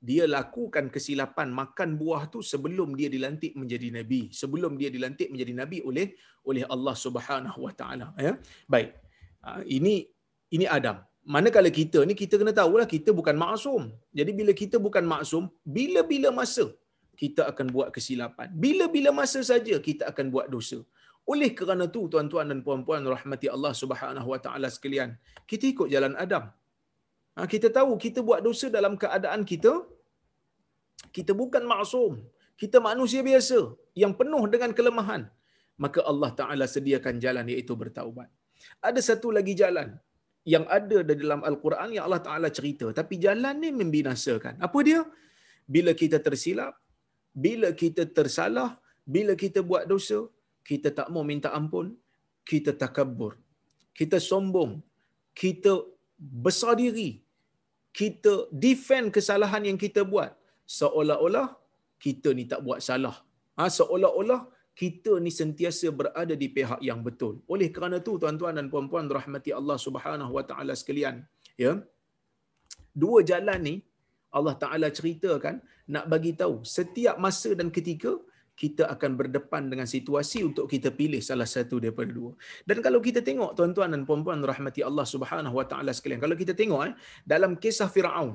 dia 0.09 0.25
lakukan 0.37 0.87
kesilapan 0.95 1.49
makan 1.61 1.91
buah 2.01 2.23
tu 2.33 2.41
sebelum 2.51 2.89
dia 2.99 3.09
dilantik 3.15 3.53
menjadi 3.61 3.89
nabi 3.99 4.21
sebelum 4.41 4.73
dia 4.81 4.91
dilantik 4.95 5.29
menjadi 5.33 5.53
nabi 5.61 5.79
oleh 5.89 6.07
oleh 6.51 6.65
Allah 6.75 6.95
Subhanahu 7.05 7.61
wa 7.67 7.73
taala 7.81 8.09
ya. 8.27 8.33
Baik. 8.75 8.91
Ah, 9.47 9.63
ini 9.79 9.95
ini 10.57 10.67
Adam. 10.79 10.99
Manakala 11.35 11.71
kita 11.79 12.01
ni 12.09 12.15
kita 12.23 12.35
kena 12.41 12.53
tahulah 12.61 12.87
kita 12.95 13.11
bukan 13.19 13.37
maksum. 13.45 13.83
Jadi 14.19 14.31
bila 14.39 14.53
kita 14.61 14.77
bukan 14.87 15.05
maksum 15.15 15.43
bila-bila 15.77 16.31
masa 16.41 16.67
kita 17.23 17.43
akan 17.51 17.67
buat 17.75 17.89
kesilapan. 17.97 18.49
Bila-bila 18.65 19.11
masa 19.21 19.41
saja 19.51 19.77
kita 19.89 20.03
akan 20.11 20.27
buat 20.35 20.47
dosa 20.55 20.79
oleh 21.33 21.51
kerana 21.59 21.85
tu 21.95 22.03
tuan-tuan 22.13 22.47
dan 22.51 22.61
puan-puan 22.67 23.03
rahmati 23.15 23.47
Allah 23.57 23.73
Subhanahu 23.83 24.29
wa 24.33 24.41
taala 24.47 24.69
sekalian 24.77 25.11
kita 25.51 25.65
ikut 25.75 25.89
jalan 25.95 26.15
Adam 26.25 26.47
Ha, 27.39 27.47
kita 27.53 27.69
tahu 27.77 27.91
kita 28.05 28.21
buat 28.29 28.41
dosa 28.47 28.67
dalam 28.77 28.95
keadaan 29.03 29.43
kita 29.51 29.73
kita 31.17 31.33
bukan 31.41 31.65
maksum. 31.73 32.13
Kita 32.61 32.79
manusia 32.89 33.21
biasa 33.29 33.59
yang 34.03 34.13
penuh 34.21 34.43
dengan 34.53 34.71
kelemahan. 34.79 35.23
Maka 35.85 36.01
Allah 36.11 36.31
Ta'ala 36.41 36.65
sediakan 36.75 37.23
jalan 37.25 37.47
iaitu 37.55 37.73
bertaubat. 37.83 38.27
Ada 38.89 39.01
satu 39.09 39.31
lagi 39.37 39.55
jalan 39.63 39.89
yang 40.53 40.65
ada 40.79 40.99
di 41.09 41.15
dalam 41.23 41.41
Al-Quran 41.51 41.89
yang 41.97 42.05
Allah 42.11 42.23
Ta'ala 42.27 42.49
cerita. 42.59 42.87
Tapi 42.99 43.15
jalan 43.27 43.55
ni 43.63 43.71
membinasakan. 43.81 44.59
Apa 44.67 44.79
dia? 44.89 45.01
Bila 45.75 45.95
kita 46.03 46.19
tersilap, 46.27 46.75
bila 47.47 47.71
kita 47.83 48.03
tersalah, 48.19 48.69
bila 49.17 49.39
kita 49.43 49.63
buat 49.71 49.87
dosa, 49.93 50.19
kita 50.71 50.89
tak 50.99 51.09
mau 51.15 51.25
minta 51.31 51.49
ampun, 51.59 51.87
kita 52.51 52.71
takabur, 52.83 53.33
kita 53.99 54.19
sombong, 54.31 54.73
kita 55.41 55.73
besar 56.47 56.75
diri, 56.83 57.11
kita 57.99 58.33
defend 58.65 59.09
kesalahan 59.17 59.65
yang 59.69 59.79
kita 59.85 60.03
buat 60.13 60.31
seolah-olah 60.79 61.49
kita 62.05 62.29
ni 62.39 62.45
tak 62.53 62.61
buat 62.67 62.81
salah. 62.89 63.17
Ha, 63.59 63.67
seolah-olah 63.79 64.41
kita 64.81 65.13
ni 65.25 65.31
sentiasa 65.41 65.87
berada 66.01 66.35
di 66.43 66.49
pihak 66.57 66.81
yang 66.89 67.01
betul. 67.07 67.35
Oleh 67.53 67.69
kerana 67.75 67.97
tu 68.07 68.13
tuan-tuan 68.23 68.55
dan 68.59 68.67
puan-puan 68.73 69.07
rahmati 69.19 69.51
Allah 69.61 69.79
Subhanahu 69.87 70.33
wa 70.37 70.45
taala 70.51 70.75
sekalian, 70.81 71.17
ya. 71.65 71.73
Dua 73.03 73.19
jalan 73.31 73.61
ni 73.69 73.75
Allah 74.39 74.55
Taala 74.63 74.87
ceritakan 74.99 75.57
nak 75.95 76.05
bagi 76.13 76.33
tahu 76.41 76.55
setiap 76.77 77.17
masa 77.25 77.51
dan 77.59 77.69
ketika 77.77 78.13
kita 78.63 78.85
akan 78.95 79.11
berdepan 79.21 79.63
dengan 79.73 79.87
situasi 79.95 80.39
untuk 80.49 80.67
kita 80.73 80.91
pilih 81.01 81.23
salah 81.29 81.47
satu 81.55 81.79
daripada 81.83 82.11
dua. 82.19 82.33
Dan 82.69 82.83
kalau 82.87 82.99
kita 83.07 83.21
tengok 83.29 83.51
tuan-tuan 83.59 83.95
dan 83.95 84.03
puan-puan 84.09 84.43
rahmati 84.53 84.83
Allah 84.89 85.07
Subhanahu 85.15 85.55
wa 85.61 85.67
taala 85.71 85.95
sekalian, 85.99 86.21
kalau 86.25 86.35
kita 86.43 86.53
tengok 86.61 86.81
eh 86.91 86.95
dalam 87.33 87.55
kisah 87.63 87.89
Firaun, 87.95 88.31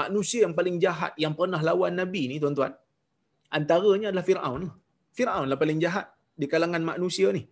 manusia 0.00 0.44
yang 0.44 0.54
paling 0.58 0.76
jahat 0.84 1.12
yang 1.24 1.32
pernah 1.38 1.60
lawan 1.68 1.96
nabi 2.00 2.22
ni 2.30 2.36
tuan-tuan, 2.44 2.76
antaranya 3.58 4.12
adalah 4.12 4.26
Firaun. 4.28 4.62
Firaun 5.16 5.46
lah 5.50 5.58
paling 5.64 5.80
jahat. 5.86 6.06
di 6.38 6.46
kalangan 6.52 6.82
manusia 6.90 7.28
ni. 7.36 7.42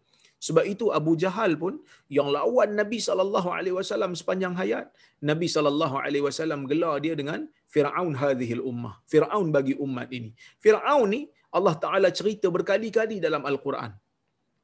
Sebab 0.46 0.64
itu 0.72 0.86
Abu 0.98 1.12
Jahal 1.22 1.52
pun 1.62 1.80
yang 2.16 2.28
lawan 2.36 2.76
Nabi 2.80 2.98
sallallahu 3.06 3.48
alaihi 3.56 3.74
wasallam 3.78 4.12
sepanjang 4.20 4.54
hayat, 4.60 4.86
Nabi 5.30 5.46
sallallahu 5.54 5.96
alaihi 6.04 6.24
wasallam 6.28 6.68
gelar 6.70 7.00
dia 7.04 7.14
dengan 7.20 7.48
Firaun 7.72 8.14
hadhil 8.22 8.62
ummah. 8.70 8.94
Firaun 9.12 9.48
bagi 9.56 9.74
umat 9.86 10.08
ini. 10.18 10.30
Firaun 10.64 11.08
ni 11.14 11.20
Allah 11.58 11.74
Taala 11.84 12.08
cerita 12.18 12.46
berkali-kali 12.56 13.16
dalam 13.26 13.44
Al-Quran. 13.50 13.90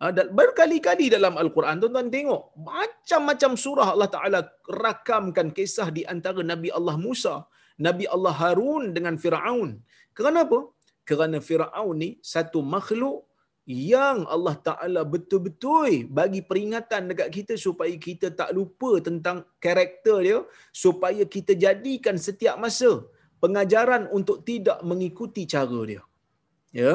Ha, 0.02 0.10
berkali-kali 0.38 1.06
dalam 1.14 1.34
Al-Quran. 1.42 1.76
Tuan-tuan 1.82 2.08
tengok. 2.14 2.42
Macam-macam 2.68 3.50
surah 3.64 3.88
Allah 3.94 4.10
Ta'ala 4.14 4.40
rakamkan 4.84 5.48
kisah 5.58 5.88
di 5.96 6.02
antara 6.14 6.42
Nabi 6.52 6.74
Allah 6.78 6.96
Musa, 7.04 7.34
Nabi 7.86 8.04
Allah 8.14 8.34
Harun 8.42 8.84
dengan 8.96 9.14
Fir'aun. 9.24 9.70
Kenapa? 10.18 10.58
Kerana 11.08 11.38
Fir'aun 11.48 11.94
ni 12.02 12.10
satu 12.34 12.58
makhluk 12.74 13.30
yang 13.62 14.26
Allah 14.34 14.56
Ta'ala 14.68 15.02
betul-betul 15.14 16.10
bagi 16.18 16.42
peringatan 16.50 17.14
dekat 17.14 17.28
kita 17.36 17.54
supaya 17.66 17.94
kita 18.06 18.34
tak 18.40 18.50
lupa 18.58 18.98
tentang 19.08 19.46
karakter 19.62 20.18
dia, 20.26 20.38
supaya 20.84 21.22
kita 21.34 21.54
jadikan 21.54 22.18
setiap 22.26 22.58
masa 22.64 23.06
pengajaran 23.38 24.10
untuk 24.18 24.42
tidak 24.50 24.82
mengikuti 24.82 25.46
cara 25.54 25.80
dia. 25.90 26.02
Ya. 26.80 26.94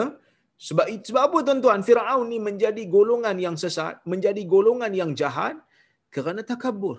Sebab 0.68 0.90
sebab 1.08 1.22
apa 1.28 1.38
tuan-tuan? 1.48 1.82
Firaun 1.88 2.28
ni 2.34 2.40
menjadi 2.42 2.84
golongan 2.96 3.38
yang 3.46 3.56
sesat, 3.63 4.02
menjadi 4.12 4.42
golongan 4.54 4.90
yang 5.02 5.12
jahat 5.13 5.56
kerana 6.10 6.42
takabur. 6.42 6.98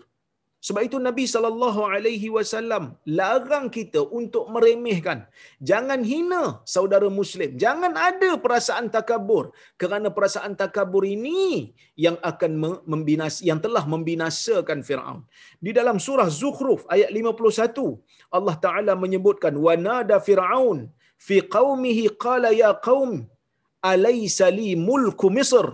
Sebab 0.67 0.83
itu 0.87 0.99
Nabi 0.99 1.25
sallallahu 1.33 1.81
alaihi 1.87 2.29
wasallam 2.37 2.85
larang 3.19 3.67
kita 3.77 4.01
untuk 4.19 4.51
meremehkan. 4.55 5.19
Jangan 5.71 6.01
hina 6.11 6.43
saudara 6.75 7.07
muslim. 7.19 7.51
Jangan 7.64 7.93
ada 8.09 8.31
perasaan 8.45 8.91
takabur 8.97 9.45
kerana 9.83 10.11
perasaan 10.17 10.59
takabur 10.62 11.07
ini 11.07 11.71
yang 11.95 12.19
akan 12.31 12.83
membinas 12.93 13.38
yang 13.49 13.62
telah 13.62 13.87
membinasakan 13.87 14.83
Firaun. 14.88 15.23
Di 15.62 15.71
dalam 15.79 16.03
surah 16.07 16.27
Zukhruf 16.27 16.83
ayat 16.91 17.14
51 17.14 18.35
Allah 18.38 18.57
Taala 18.59 18.95
menyebutkan 18.99 19.55
wanada 19.55 20.19
Firaun 20.19 20.91
fi 21.26 21.37
qaumihi 21.57 22.04
qala 22.24 22.50
ya 22.62 22.70
qaum 22.88 23.11
alaysa 23.92 24.46
li 24.59 24.70
mulku 24.88 25.28
misr 25.38 25.66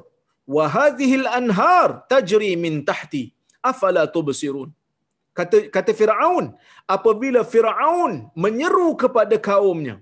wa 0.55 0.65
hadhihi 0.77 1.17
al-anhar 1.23 1.89
tajri 2.13 2.53
min 2.65 2.75
tahti 2.91 3.23
afala 3.71 4.03
tubsirun? 4.15 4.71
Kata 5.39 5.59
kata 5.75 5.93
Firaun 6.01 6.47
apabila 6.95 7.41
Firaun 7.53 8.13
menyeru 8.43 8.89
kepada 9.03 9.37
kaumnya 9.49 9.97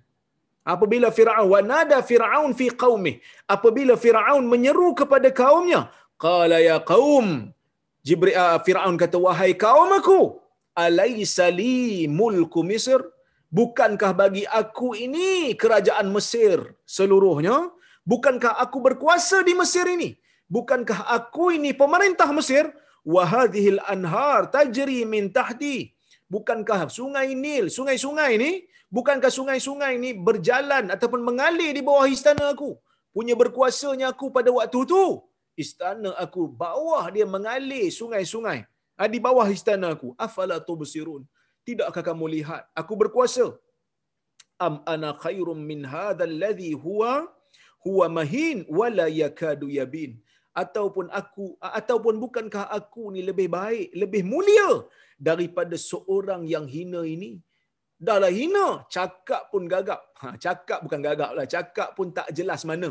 apabila 0.72 1.08
Firaun 1.18 1.48
wa 1.54 1.60
nada 1.70 1.98
Firaun 2.10 2.50
fi 2.58 2.66
qaumih 2.82 3.16
apabila 3.54 3.94
Firaun 4.04 4.44
menyeru 4.52 4.88
kepada 5.00 5.28
kaumnya 5.42 5.80
qala 6.24 6.58
ya 6.68 6.76
qaum 6.92 7.28
Jibril 8.06 8.36
uh, 8.42 8.58
Firaun 8.66 8.96
kata 9.02 9.16
wahai 9.26 9.52
kaumku 9.64 10.20
alaysa 10.84 11.46
li 11.58 12.06
mulku 12.20 12.60
misr 12.70 13.00
bukankah 13.58 14.12
bagi 14.16 14.44
aku 14.60 14.96
ini 14.96 15.52
kerajaan 15.60 16.08
Mesir 16.16 16.58
seluruhnya? 16.88 17.56
Bukankah 18.02 18.58
aku 18.64 18.78
berkuasa 18.86 19.46
di 19.48 19.54
Mesir 19.54 19.86
ini? 19.86 20.10
Bukankah 20.50 21.06
aku 21.16 21.54
ini 21.54 21.70
pemerintah 21.82 22.28
Mesir? 22.38 22.64
Wa 23.06 23.22
hadhil 23.32 23.78
anhar 23.92 24.50
tajri 24.54 25.06
min 25.12 25.30
tahti. 25.36 25.94
Bukankah 26.32 26.88
sungai 26.88 27.28
Nil 27.44 27.68
sungai-sungai 27.76 28.30
ini? 28.40 28.52
Bukankah 28.96 29.30
sungai-sungai 29.38 29.92
ini 30.00 30.10
berjalan 30.16 30.88
ataupun 30.94 31.20
mengalir 31.28 31.72
di 31.76 31.82
bawah 31.84 32.08
istana 32.08 32.52
aku? 32.52 32.76
Punya 33.12 33.36
berkuasanya 33.36 34.06
aku 34.12 34.32
pada 34.36 34.48
waktu 34.48 34.78
itu 34.88 35.04
istana 35.52 36.10
aku 36.24 36.48
bawah 36.48 37.04
dia 37.14 37.28
mengalir 37.28 37.92
sungai-sungai 37.92 38.64
ah, 38.96 39.08
di 39.14 39.18
bawah 39.20 39.48
istana 39.48 39.92
aku. 39.94 40.16
Afala 40.26 40.56
tubsirun 40.60 41.22
tidakkah 41.68 42.04
kamu 42.08 42.26
lihat? 42.36 42.62
Aku 42.80 42.94
berkuasa. 43.02 43.46
Am 44.66 44.74
ana 44.92 45.10
khairum 45.24 45.60
min 45.70 45.80
hadzal 45.92 46.34
ladzi 46.42 46.72
huwa 46.84 47.12
huwa 47.86 48.06
mahin 48.18 48.58
wala 48.78 49.06
yakadu 49.22 49.68
yabin. 49.78 50.12
Ataupun 50.62 51.06
aku 51.20 51.46
ataupun 51.80 52.14
bukankah 52.24 52.64
aku 52.78 53.04
ni 53.14 53.20
lebih 53.28 53.48
baik 53.58 53.88
lebih 54.02 54.22
mulia 54.32 54.70
daripada 55.28 55.76
seorang 55.90 56.42
yang 56.54 56.66
hina 56.74 57.02
ini? 57.14 57.32
Dahlah 58.06 58.32
hina. 58.40 58.66
Cakap 58.96 59.42
pun 59.52 59.64
gagap. 59.72 60.00
Ha 60.20 60.36
cakap 60.44 60.78
bukan 60.84 61.00
gagap 61.06 61.30
lah. 61.38 61.46
Cakap 61.54 61.88
pun 61.96 62.08
tak 62.18 62.28
jelas 62.38 62.62
mana. 62.70 62.90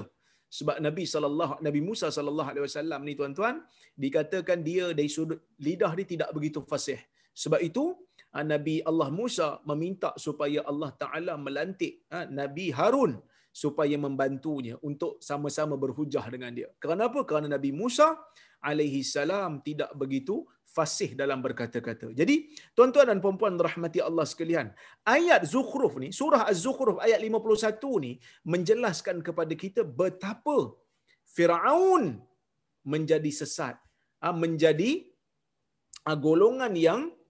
Sebab 0.58 0.78
Nabi 0.86 1.04
sallallahu 1.14 1.54
Nabi 1.66 1.82
Musa 1.90 2.08
sallallahu 2.16 2.50
alaihi 2.52 2.66
wasallam 2.68 3.02
ni 3.08 3.14
tuan-tuan 3.20 3.56
dikatakan 4.04 4.60
dia 4.70 4.86
dari 4.98 5.12
sudut 5.16 5.40
lidah 5.68 5.92
dia 5.98 6.08
tidak 6.14 6.30
begitu 6.36 6.60
fasih 6.72 7.00
sebab 7.34 7.60
itu 7.64 7.98
ha, 8.34 8.44
Nabi 8.44 8.80
Allah 8.86 9.10
Musa 9.10 9.60
meminta 9.68 10.12
supaya 10.26 10.62
Allah 10.72 10.92
Taala 11.02 11.36
melantik 11.36 12.06
ha, 12.12 12.28
Nabi 12.28 12.72
Harun 12.72 13.20
supaya 13.52 13.96
membantunya 14.00 14.80
untuk 14.80 15.20
sama-sama 15.20 15.76
berhujah 15.76 16.24
dengan 16.32 16.52
dia. 16.56 16.70
Kerana 16.80 17.12
apa? 17.12 17.28
Kerana 17.28 17.52
Nabi 17.52 17.76
Musa 17.76 18.16
alaihi 18.64 19.04
salam 19.04 19.60
tidak 19.60 19.92
begitu 20.02 20.48
fasih 20.72 21.10
dalam 21.22 21.44
berkata-kata. 21.46 22.08
Jadi, 22.16 22.36
tuan-tuan 22.72 23.12
dan 23.12 23.20
puan-puan 23.24 23.60
rahmati 23.60 24.00
Allah 24.00 24.24
sekalian, 24.24 24.72
ayat 25.04 25.44
Zukhruf 25.44 26.00
ni, 26.00 26.16
surah 26.16 26.48
Az-Zukhruf 26.48 26.98
ayat 27.04 27.20
51 27.20 28.06
ni 28.06 28.12
menjelaskan 28.48 29.20
kepada 29.20 29.54
kita 29.64 29.84
betapa 29.84 30.72
Firaun 31.36 32.24
menjadi 32.88 33.32
sesat, 33.42 33.76
ah, 34.24 34.36
menjadi 34.44 34.92
ah, 36.08 36.16
golongan 36.16 36.74
yang 36.88 37.02
ah, 37.12 37.21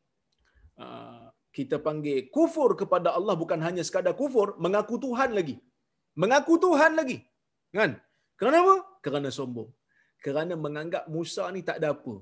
kita 1.57 1.77
panggil 1.83 2.31
kufur 2.35 2.79
kepada 2.79 3.11
Allah 3.17 3.35
bukan 3.35 3.59
hanya 3.67 3.83
sekadar 3.87 4.15
kufur, 4.15 4.55
mengaku 4.57 4.95
Tuhan 4.97 5.31
lagi 5.39 5.55
mengaku 6.19 6.59
Tuhan 6.59 6.91
lagi. 6.99 7.17
Kan? 7.71 7.95
Kenapa? 8.35 8.99
Kerana 9.05 9.29
sombong. 9.31 9.69
Kerana 10.21 10.53
menganggap 10.65 11.03
Musa 11.09 11.47
ni 11.55 11.61
tak 11.65 11.79
ada 11.81 11.95
apa. 11.95 12.15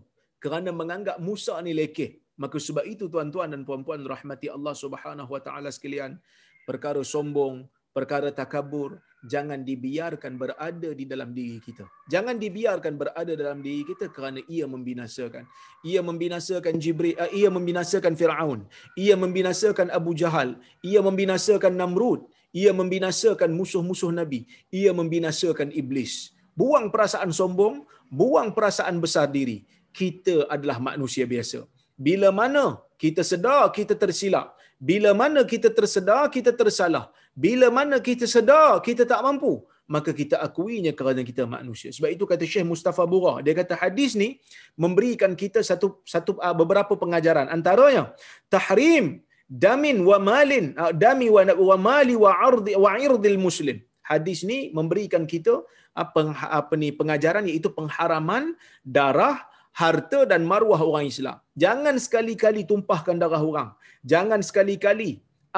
Kerana 0.44 0.70
menganggap 0.72 1.18
Musa 1.20 1.56
ni 1.66 1.74
lekeh. 1.76 2.22
Maka 2.40 2.56
sebab 2.56 2.88
itu 2.88 3.12
tuan-tuan 3.12 3.52
dan 3.52 3.68
puan-puan 3.68 4.00
rahmati 4.14 4.48
Allah 4.48 4.72
Subhanahu 4.72 5.28
wa 5.28 5.42
taala 5.44 5.70
sekalian, 5.76 6.16
perkara 6.64 7.04
sombong, 7.04 7.68
perkara 7.92 8.32
takabur 8.32 9.04
jangan 9.28 9.60
dibiarkan 9.68 10.40
berada 10.40 10.90
di 10.96 11.04
dalam 11.04 11.36
diri 11.36 11.60
kita. 11.60 11.84
Jangan 12.08 12.40
dibiarkan 12.40 12.94
berada 12.96 13.34
dalam 13.36 13.60
diri 13.60 13.84
kita 13.84 14.08
kerana 14.16 14.40
ia 14.48 14.64
membinasakan. 14.64 15.44
Ia 15.84 16.00
membinasakan 16.00 16.80
Jibril, 16.80 17.16
uh, 17.20 17.32
ia 17.36 17.52
membinasakan 17.52 18.16
Firaun, 18.16 18.64
ia 18.96 19.16
membinasakan 19.20 19.92
Abu 19.92 20.16
Jahal, 20.16 20.56
ia 20.80 21.04
membinasakan 21.04 21.76
Namrud, 21.76 22.24
ia 22.56 22.72
membinasakan 22.72 23.52
musuh-musuh 23.52 24.12
Nabi, 24.16 24.48
ia 24.72 24.96
membinasakan 24.96 25.70
iblis. 25.76 26.32
Buang 26.56 26.88
perasaan 26.94 27.32
sombong, 27.36 27.84
buang 28.12 28.52
perasaan 28.56 29.00
besar 29.04 29.28
diri. 29.28 29.64
Kita 29.92 30.48
adalah 30.48 30.78
manusia 30.80 31.26
biasa. 31.28 31.66
Bila 32.00 32.32
mana 32.32 32.80
kita 32.96 33.24
sedar 33.24 33.68
kita 33.76 33.96
tersilap, 33.96 34.56
bila 34.80 35.12
mana 35.12 35.44
kita 35.44 35.68
tersedar 35.68 36.32
kita 36.32 36.52
tersalah, 36.56 37.12
bila 37.36 37.68
mana 37.70 37.98
kita 38.02 38.26
sedar 38.28 38.82
kita 38.88 39.04
tak 39.06 39.22
mampu, 39.26 39.64
maka 39.90 40.14
kita 40.14 40.38
akuinya 40.46 40.94
kerana 40.94 41.22
kita 41.26 41.44
manusia. 41.50 41.90
Sebab 41.90 42.10
itu 42.16 42.24
kata 42.30 42.44
Syekh 42.46 42.66
Mustafa 42.72 43.04
Bura, 43.10 43.42
dia 43.46 43.58
kata 43.58 43.74
hadis 43.74 44.14
ni 44.14 44.38
memberikan 44.78 45.34
kita 45.34 45.66
satu 45.66 46.02
satu 46.06 46.38
uh, 46.38 46.54
beberapa 46.54 46.94
pengajaran. 46.94 47.50
Antaranya 47.50 48.14
tahrim 48.54 49.26
damin 49.50 49.98
wa 50.10 50.18
malin 50.22 50.66
uh, 50.78 50.94
dami 50.94 51.28
wa, 51.36 51.42
wa 51.70 51.78
mali 51.90 52.14
wa 52.14 52.32
ardi 52.48 52.74
wa 52.78 52.94
irdil 53.02 53.40
muslim 53.42 53.78
hadis 54.06 54.40
ni 54.50 54.60
memberikan 54.78 55.26
kita 55.34 55.54
apa 56.02 56.22
apa 56.60 56.74
ni 56.82 56.90
pengajaran 57.00 57.46
iaitu 57.50 57.70
pengharaman 57.78 58.54
darah 58.98 59.38
harta 59.82 60.20
dan 60.32 60.46
maruah 60.52 60.82
orang 60.90 61.10
Islam 61.14 61.38
jangan 61.64 61.96
sekali-kali 62.06 62.62
tumpahkan 62.72 63.18
darah 63.24 63.42
orang 63.42 63.70
jangan 64.14 64.42
sekali-kali 64.50 65.12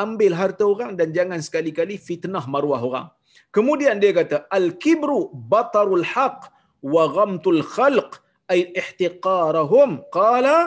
ambil 0.04 0.32
harta 0.41 0.63
orang 0.73 0.91
dan 0.99 1.10
jangan 1.17 1.39
sekali-kali 1.47 1.95
fitnah 2.08 2.43
maruah 2.54 2.82
orang 2.89 3.08
kemudian 3.56 3.97
dia 4.04 4.13
kata 4.19 4.38
al 4.60 4.77
kibru 4.84 5.32
batarul 5.54 6.06
haq 6.13 6.51
wa 6.93 7.04
ghamtul 7.15 7.62
khalq 7.75 8.19
ay 8.54 8.71
ihtiqarahum 8.82 10.04
qala 10.17 10.58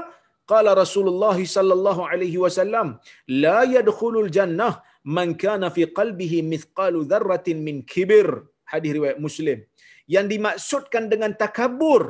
Qala 0.53 0.71
Rasulullah 0.77 1.37
sallallahu 1.57 2.05
alaihi 2.13 2.39
wasallam, 2.45 2.89
la 3.45 3.59
yadkhulul 3.77 4.29
jannah 4.37 4.73
man 5.17 5.29
kana 5.43 5.73
fi 5.77 5.83
qalbihi 5.99 6.39
mithqalu 6.53 7.09
dzarratin 7.13 7.65
min 7.69 7.77
kibir. 7.93 8.29
Hadis 8.73 8.93
riwayat 8.97 9.19
Muslim. 9.27 9.59
Yang 10.15 10.27
dimaksudkan 10.33 11.05
dengan 11.13 11.33
takabur 11.43 12.03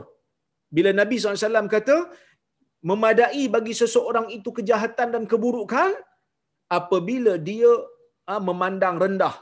bila 0.77 0.91
Nabi 0.91 1.15
SAW 1.23 1.71
kata 1.71 1.97
memadai 2.91 3.45
bagi 3.57 3.75
seseorang 3.83 4.27
itu 4.37 4.51
kejahatan 4.59 5.15
dan 5.15 5.23
keburukan 5.31 5.95
apabila 6.69 7.35
dia 7.41 7.71
ha, 8.29 8.39
memandang 8.39 8.97
rendah 9.01 9.35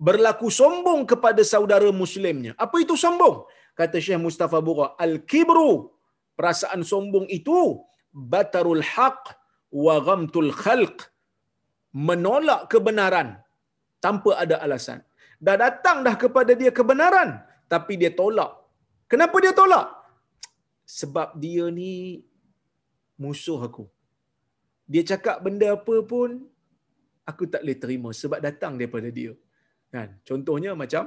berlaku 0.00 0.48
sombong 0.48 1.04
kepada 1.04 1.42
saudara 1.44 1.88
muslimnya. 1.92 2.52
Apa 2.56 2.80
itu 2.84 2.96
sombong? 2.96 3.44
kata 3.80 3.98
Syekh 4.04 4.20
Mustafa 4.26 4.58
Bura 4.66 4.86
al-kibru 5.04 5.70
perasaan 6.38 6.82
sombong 6.90 7.26
itu 7.38 7.60
batarul 8.32 8.84
haq 8.92 9.20
wa 9.84 9.94
ghamtul 10.06 10.50
khalq 10.62 10.98
menolak 12.08 12.60
kebenaran 12.72 13.28
tanpa 14.04 14.30
ada 14.42 14.56
alasan 14.64 15.00
dah 15.46 15.56
datang 15.64 15.98
dah 16.06 16.14
kepada 16.22 16.52
dia 16.60 16.72
kebenaran 16.78 17.30
tapi 17.72 17.94
dia 18.00 18.12
tolak 18.20 18.52
kenapa 19.12 19.36
dia 19.44 19.54
tolak 19.60 19.86
sebab 20.98 21.28
dia 21.42 21.66
ni 21.78 21.92
musuh 23.22 23.60
aku 23.68 23.84
dia 24.92 25.02
cakap 25.10 25.36
benda 25.46 25.68
apa 25.78 25.96
pun 26.12 26.30
aku 27.30 27.44
tak 27.52 27.62
boleh 27.64 27.78
terima 27.82 28.10
sebab 28.20 28.38
datang 28.46 28.72
daripada 28.80 29.08
dia. 29.18 29.32
Kan? 29.94 30.08
Contohnya 30.28 30.72
macam 30.82 31.04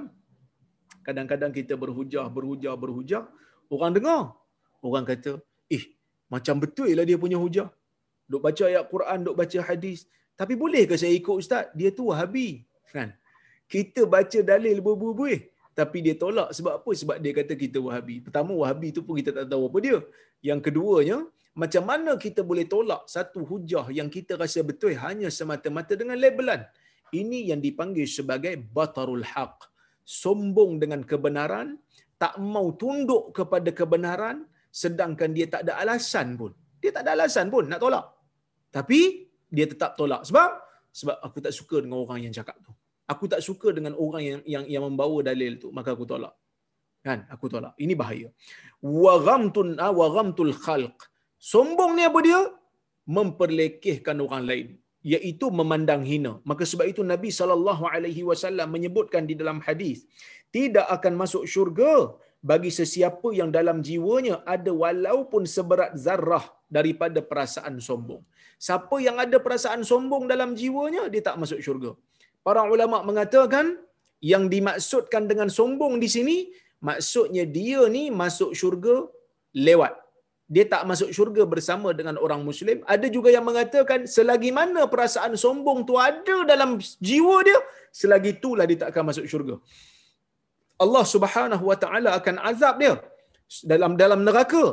kadang-kadang 1.08 1.52
kita 1.60 1.74
berhujah 1.84 2.26
berhujah 2.36 2.74
berhujah 2.84 3.24
orang 3.76 3.94
dengar. 3.98 4.22
Orang 4.88 5.06
kata 5.12 5.32
eh 5.78 5.84
macam 6.34 6.56
betul 6.64 6.92
lah 6.98 7.06
dia 7.10 7.18
punya 7.24 7.38
hujah. 7.44 7.70
Duk 8.32 8.42
baca 8.46 8.64
ayat 8.72 8.86
Quran 8.94 9.18
duk 9.28 9.36
baca 9.42 9.60
hadis. 9.70 10.00
Tapi 10.40 10.54
boleh 10.64 10.84
ke 10.90 10.96
saya 11.02 11.14
ikut 11.22 11.36
ustaz? 11.44 11.66
Dia 11.80 11.90
tu 11.98 12.10
wahabi. 12.10 12.48
Kan? 12.96 13.10
Kita 13.74 14.02
baca 14.16 14.40
dalil 14.52 14.78
berbuih 14.86 15.40
tapi 15.74 16.06
dia 16.06 16.16
tolak 16.24 16.50
sebab 16.58 16.74
apa? 16.80 16.92
Sebab 17.02 17.18
dia 17.24 17.34
kata 17.34 17.54
kita 17.58 17.78
wahabi. 17.82 18.22
Pertama 18.26 18.54
wahabi 18.62 18.94
tu 18.94 19.02
pun 19.06 19.18
kita 19.20 19.34
tak 19.38 19.46
tahu 19.50 19.64
apa 19.70 19.78
dia. 19.82 19.98
Yang 20.46 20.60
keduanya 20.70 21.18
macam 21.62 21.84
mana 21.86 22.12
kita 22.18 22.42
boleh 22.50 22.66
tolak 22.66 23.06
satu 23.06 23.46
hujah 23.46 23.86
yang 23.98 24.10
kita 24.16 24.34
rasa 24.42 24.66
betul 24.70 24.98
hanya 24.98 25.30
semata-mata 25.30 25.94
dengan 25.94 26.18
labelan? 26.18 26.66
Ini 27.14 27.54
yang 27.54 27.62
dipanggil 27.62 28.10
sebagai 28.10 28.58
batarul 28.58 29.22
haq. 29.22 29.70
Sombong 30.02 30.82
dengan 30.82 31.06
kebenaran 31.06 31.78
tak 32.18 32.42
mau 32.42 32.74
tunduk 32.82 33.38
kepada 33.38 33.70
kebenaran 33.70 34.50
sedangkan 34.74 35.30
dia 35.38 35.46
tak 35.54 35.62
ada 35.70 35.78
alasan 35.84 36.34
pun. 36.42 36.52
Dia 36.82 36.90
tak 36.90 37.06
ada 37.06 37.12
alasan 37.22 37.54
pun 37.54 37.70
nak 37.70 37.80
tolak. 37.86 38.06
Tapi 38.74 39.30
dia 39.54 39.70
tetap 39.70 39.94
tolak. 39.94 40.26
Sebab 40.26 40.50
sebab 40.90 41.18
aku 41.22 41.38
tak 41.46 41.54
suka 41.54 41.86
dengan 41.86 42.02
orang 42.02 42.26
yang 42.26 42.34
cakap 42.34 42.58
tu. 42.66 42.74
Aku 43.14 43.30
tak 43.30 43.46
suka 43.46 43.70
dengan 43.78 43.94
orang 43.94 44.24
yang 44.26 44.40
yang 44.50 44.66
yang 44.74 44.84
membawa 44.90 45.22
dalil 45.22 45.62
tu 45.62 45.70
maka 45.70 45.94
aku 45.94 46.10
tolak. 46.10 46.34
Kan? 47.06 47.30
Aku 47.30 47.46
tolak. 47.46 47.78
Ini 47.78 47.94
bahaya. 47.94 48.34
Wa 48.82 49.22
ghamtun 49.22 49.78
ah, 49.78 49.94
wa 49.94 50.10
ghamtul 50.10 50.54
khalq 50.66 51.13
sombong 51.52 51.94
ni 51.98 52.04
apa 52.10 52.20
dia 52.28 52.42
memperlekehkan 53.18 54.18
orang 54.26 54.44
lain 54.50 54.68
iaitu 55.14 55.48
memandang 55.60 56.04
hina 56.10 56.34
maka 56.50 56.64
sebab 56.72 56.86
itu 56.92 57.02
Nabi 57.14 57.30
sallallahu 57.40 57.84
alaihi 57.94 58.24
wasallam 58.30 58.68
menyebutkan 58.76 59.24
di 59.30 59.36
dalam 59.42 59.60
hadis 59.68 59.98
tidak 60.56 60.88
akan 60.96 61.14
masuk 61.22 61.44
syurga 61.54 61.94
bagi 62.52 62.72
sesiapa 62.80 63.30
yang 63.40 63.50
dalam 63.58 63.78
jiwanya 63.88 64.36
ada 64.54 64.72
walaupun 64.84 65.44
seberat 65.56 65.92
zarrah 66.06 66.46
daripada 66.78 67.20
perasaan 67.30 67.76
sombong. 67.88 68.22
Siapa 68.66 68.96
yang 69.06 69.18
ada 69.24 69.38
perasaan 69.46 69.82
sombong 69.92 70.24
dalam 70.32 70.52
jiwanya, 70.60 71.04
dia 71.14 71.24
tak 71.28 71.40
masuk 71.42 71.60
syurga. 71.66 71.92
Para 72.46 72.62
ulama 72.74 73.00
mengatakan 73.10 73.66
yang 74.32 74.52
dimaksudkan 74.54 75.24
dengan 75.32 75.48
sombong 75.58 75.96
di 76.04 76.10
sini, 76.16 76.38
maksudnya 76.88 77.44
dia 77.58 77.82
ni 77.96 78.04
masuk 78.22 78.52
syurga 78.60 78.96
lewat. 79.68 79.96
Dia 80.56 80.64
tak 80.74 80.82
masuk 80.90 81.10
syurga 81.18 81.44
bersama 81.54 81.90
dengan 82.00 82.16
orang 82.26 82.42
Muslim. 82.50 82.78
Ada 82.94 83.08
juga 83.16 83.30
yang 83.36 83.46
mengatakan 83.50 84.00
selagi 84.16 84.52
mana 84.60 84.82
perasaan 84.94 85.34
sombong 85.44 85.80
tu 85.90 85.96
ada 86.10 86.36
dalam 86.52 86.72
jiwa 87.10 87.36
dia, 87.48 87.60
selagi 88.02 88.32
itulah 88.38 88.66
dia 88.70 88.78
tak 88.84 88.90
akan 88.94 89.06
masuk 89.10 89.26
syurga. 89.32 89.56
Allah 90.84 91.04
Subhanahu 91.14 91.64
Wa 91.72 91.78
Taala 91.84 92.10
akan 92.20 92.36
azab 92.52 92.76
dia 92.84 92.94
dalam 93.72 93.92
dalam 94.02 94.22
neraka 94.28 94.66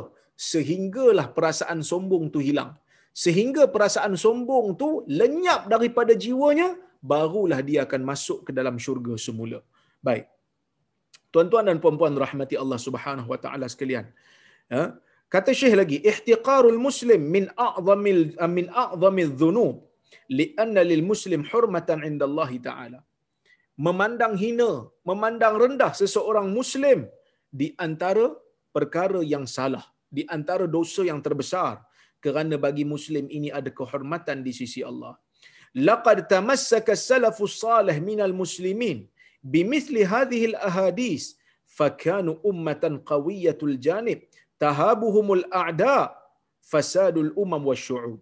sehinggalah 0.51 1.27
perasaan 1.37 1.79
sombong 1.91 2.25
tu 2.35 2.41
hilang. 2.47 2.71
Sehingga 3.23 3.63
perasaan 3.73 4.13
sombong 4.23 4.67
tu 4.81 4.89
lenyap 5.19 5.61
daripada 5.73 6.13
jiwanya, 6.23 6.69
barulah 7.11 7.59
dia 7.69 7.79
akan 7.85 8.01
masuk 8.11 8.39
ke 8.47 8.51
dalam 8.59 8.75
syurga 8.85 9.13
semula. 9.25 9.59
Baik. 10.07 10.25
Tuan-tuan 11.33 11.65
dan 11.69 11.77
puan-puan 11.83 12.15
rahmati 12.25 12.55
Allah 12.63 12.79
Subhanahu 12.87 13.29
Wa 13.33 13.39
Taala 13.43 13.65
sekalian. 13.73 14.05
Ya. 14.75 14.83
Kata 15.33 15.51
Syekh 15.59 15.75
lagi, 15.79 15.97
ihtiqarul 16.11 16.79
muslim 16.87 17.21
min 17.35 17.45
a'zamil 17.67 18.21
min 18.57 18.65
a'zamil 18.83 19.31
dhunub 19.41 19.75
li'anna 20.39 20.81
lil 20.91 21.03
muslim 21.11 21.41
hurmatan 21.51 21.99
'inda 22.07 22.25
Allah 22.29 22.51
Ta'ala 22.67 22.99
memandang 23.85 24.35
hina, 24.43 24.71
memandang 25.09 25.55
rendah 25.63 25.91
seseorang 26.01 26.47
Muslim 26.59 26.99
di 27.61 27.67
antara 27.85 28.25
perkara 28.75 29.19
yang 29.33 29.45
salah, 29.55 29.85
di 30.17 30.23
antara 30.35 30.65
dosa 30.75 31.01
yang 31.09 31.19
terbesar 31.25 31.75
kerana 32.23 32.55
bagi 32.65 32.85
Muslim 32.93 33.25
ini 33.37 33.49
ada 33.59 33.69
kehormatan 33.79 34.39
di 34.47 34.53
sisi 34.59 34.81
Allah. 34.91 35.13
Laqad 35.87 36.27
tamassaka 36.33 36.93
salafus 37.09 37.55
salih 37.63 37.95
minal 38.09 38.35
muslimin 38.41 38.97
bimithli 39.53 40.01
hadhihi 40.13 40.47
al-ahadith 40.51 41.27
fakanu 41.77 42.31
ummatan 42.51 42.99
qawiyatul 43.11 43.75
janib 43.85 44.19
tahabuhumul 44.63 45.43
a'da 45.61 45.97
fasadul 46.71 47.31
umam 47.43 47.63
wasyu'ub. 47.71 48.19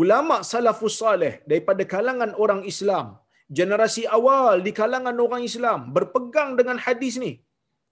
Ulama 0.00 0.36
salafus 0.52 0.96
salih 1.02 1.34
daripada 1.50 1.82
kalangan 1.94 2.32
orang 2.44 2.62
Islam 2.72 3.06
generasi 3.58 4.02
awal 4.18 4.64
di 4.66 4.72
kalangan 4.80 5.16
orang 5.26 5.42
Islam 5.50 5.80
berpegang 5.96 6.50
dengan 6.60 6.78
hadis 6.84 7.14
ni. 7.24 7.32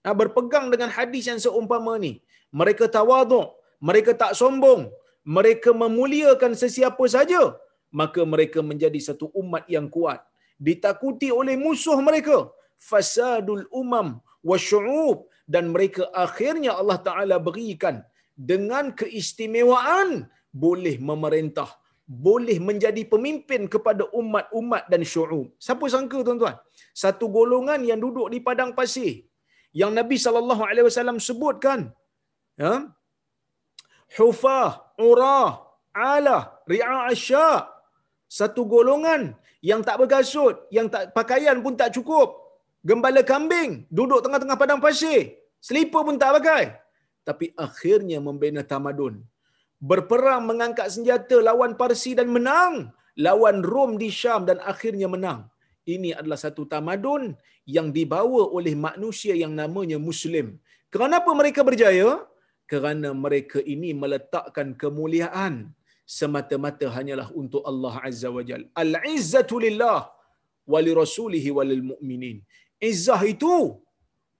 Ha, 0.03 0.11
berpegang 0.21 0.65
dengan 0.73 0.89
hadis 0.95 1.23
yang 1.29 1.39
seumpama 1.45 1.93
ni. 2.05 2.13
Mereka 2.59 2.85
tawaduk, 2.95 3.47
mereka 3.89 4.11
tak 4.21 4.31
sombong, 4.39 4.81
mereka 5.35 5.69
memuliakan 5.83 6.53
sesiapa 6.61 7.05
saja, 7.15 7.41
maka 7.99 8.21
mereka 8.33 8.59
menjadi 8.69 8.99
satu 9.07 9.27
umat 9.41 9.63
yang 9.75 9.87
kuat. 9.95 10.19
Ditakuti 10.67 11.29
oleh 11.39 11.55
musuh 11.65 11.97
mereka. 12.07 12.37
Fasadul 12.89 13.63
umam 13.81 14.07
wa 14.49 14.57
syu'ub. 14.67 15.17
Dan 15.53 15.65
mereka 15.73 16.03
akhirnya 16.25 16.71
Allah 16.81 16.99
Ta'ala 17.07 17.37
berikan 17.47 17.95
dengan 18.49 18.85
keistimewaan 18.99 20.09
boleh 20.65 20.95
memerintah 21.09 21.69
boleh 22.27 22.57
menjadi 22.67 23.01
pemimpin 23.11 23.61
kepada 23.73 24.03
umat-umat 24.19 24.83
dan 24.91 25.01
syu'ub. 25.11 25.45
Siapa 25.65 25.85
sangka 25.93 26.19
tuan-tuan? 26.27 26.55
Satu 27.03 27.25
golongan 27.37 27.79
yang 27.89 27.99
duduk 28.05 28.27
di 28.33 28.39
padang 28.47 28.71
pasir 28.79 29.13
yang 29.81 29.91
Nabi 29.99 30.17
sallallahu 30.25 30.63
alaihi 30.69 30.85
wasallam 30.87 31.17
sebutkan 31.27 31.79
ya 32.63 32.73
hufah 34.17 34.69
urah 35.09 35.51
ala 36.13 36.37
ri'a 36.73 36.97
asya 37.13 37.49
satu 38.39 38.61
golongan 38.73 39.21
yang 39.69 39.81
tak 39.87 39.97
bergasut 40.01 40.55
yang 40.77 40.87
tak 40.93 41.03
pakaian 41.17 41.57
pun 41.65 41.73
tak 41.81 41.89
cukup 41.97 42.29
gembala 42.89 43.21
kambing 43.31 43.71
duduk 43.97 44.21
tengah-tengah 44.25 44.57
padang 44.61 44.81
pasir 44.85 45.21
selipar 45.67 46.01
pun 46.07 46.17
tak 46.21 46.33
pakai 46.37 46.63
tapi 47.27 47.45
akhirnya 47.65 48.19
membina 48.27 48.61
tamadun 48.71 49.15
berperang 49.89 50.43
mengangkat 50.49 50.87
senjata 50.95 51.37
lawan 51.47 51.73
Parsi 51.79 52.11
dan 52.19 52.29
menang, 52.35 52.73
lawan 53.25 53.57
Rom 53.71 53.91
di 54.01 54.09
Syam 54.19 54.41
dan 54.49 54.57
akhirnya 54.73 55.07
menang. 55.15 55.39
Ini 55.93 56.09
adalah 56.19 56.39
satu 56.45 56.63
tamadun 56.73 57.23
yang 57.75 57.87
dibawa 57.97 58.43
oleh 58.57 58.73
manusia 58.87 59.33
yang 59.43 59.53
namanya 59.61 59.97
Muslim. 60.09 60.47
Kenapa 60.95 61.31
mereka 61.39 61.61
berjaya? 61.69 62.09
Kerana 62.71 63.09
mereka 63.25 63.59
ini 63.73 63.89
meletakkan 64.01 64.67
kemuliaan 64.83 65.53
semata-mata 66.17 66.87
hanyalah 66.95 67.27
untuk 67.41 67.61
Allah 67.71 67.95
Azza 68.07 68.29
wa 68.37 68.43
Jal. 68.49 68.63
Al-izzatu 68.83 69.59
lillah 69.65 69.99
wa 70.73 70.79
li 70.85 70.91
rasulihi 71.01 71.49
wa 71.57 71.63
lil 71.71 71.83
mu'minin. 71.91 72.37
Izzah 72.91 73.21
itu, 73.33 73.55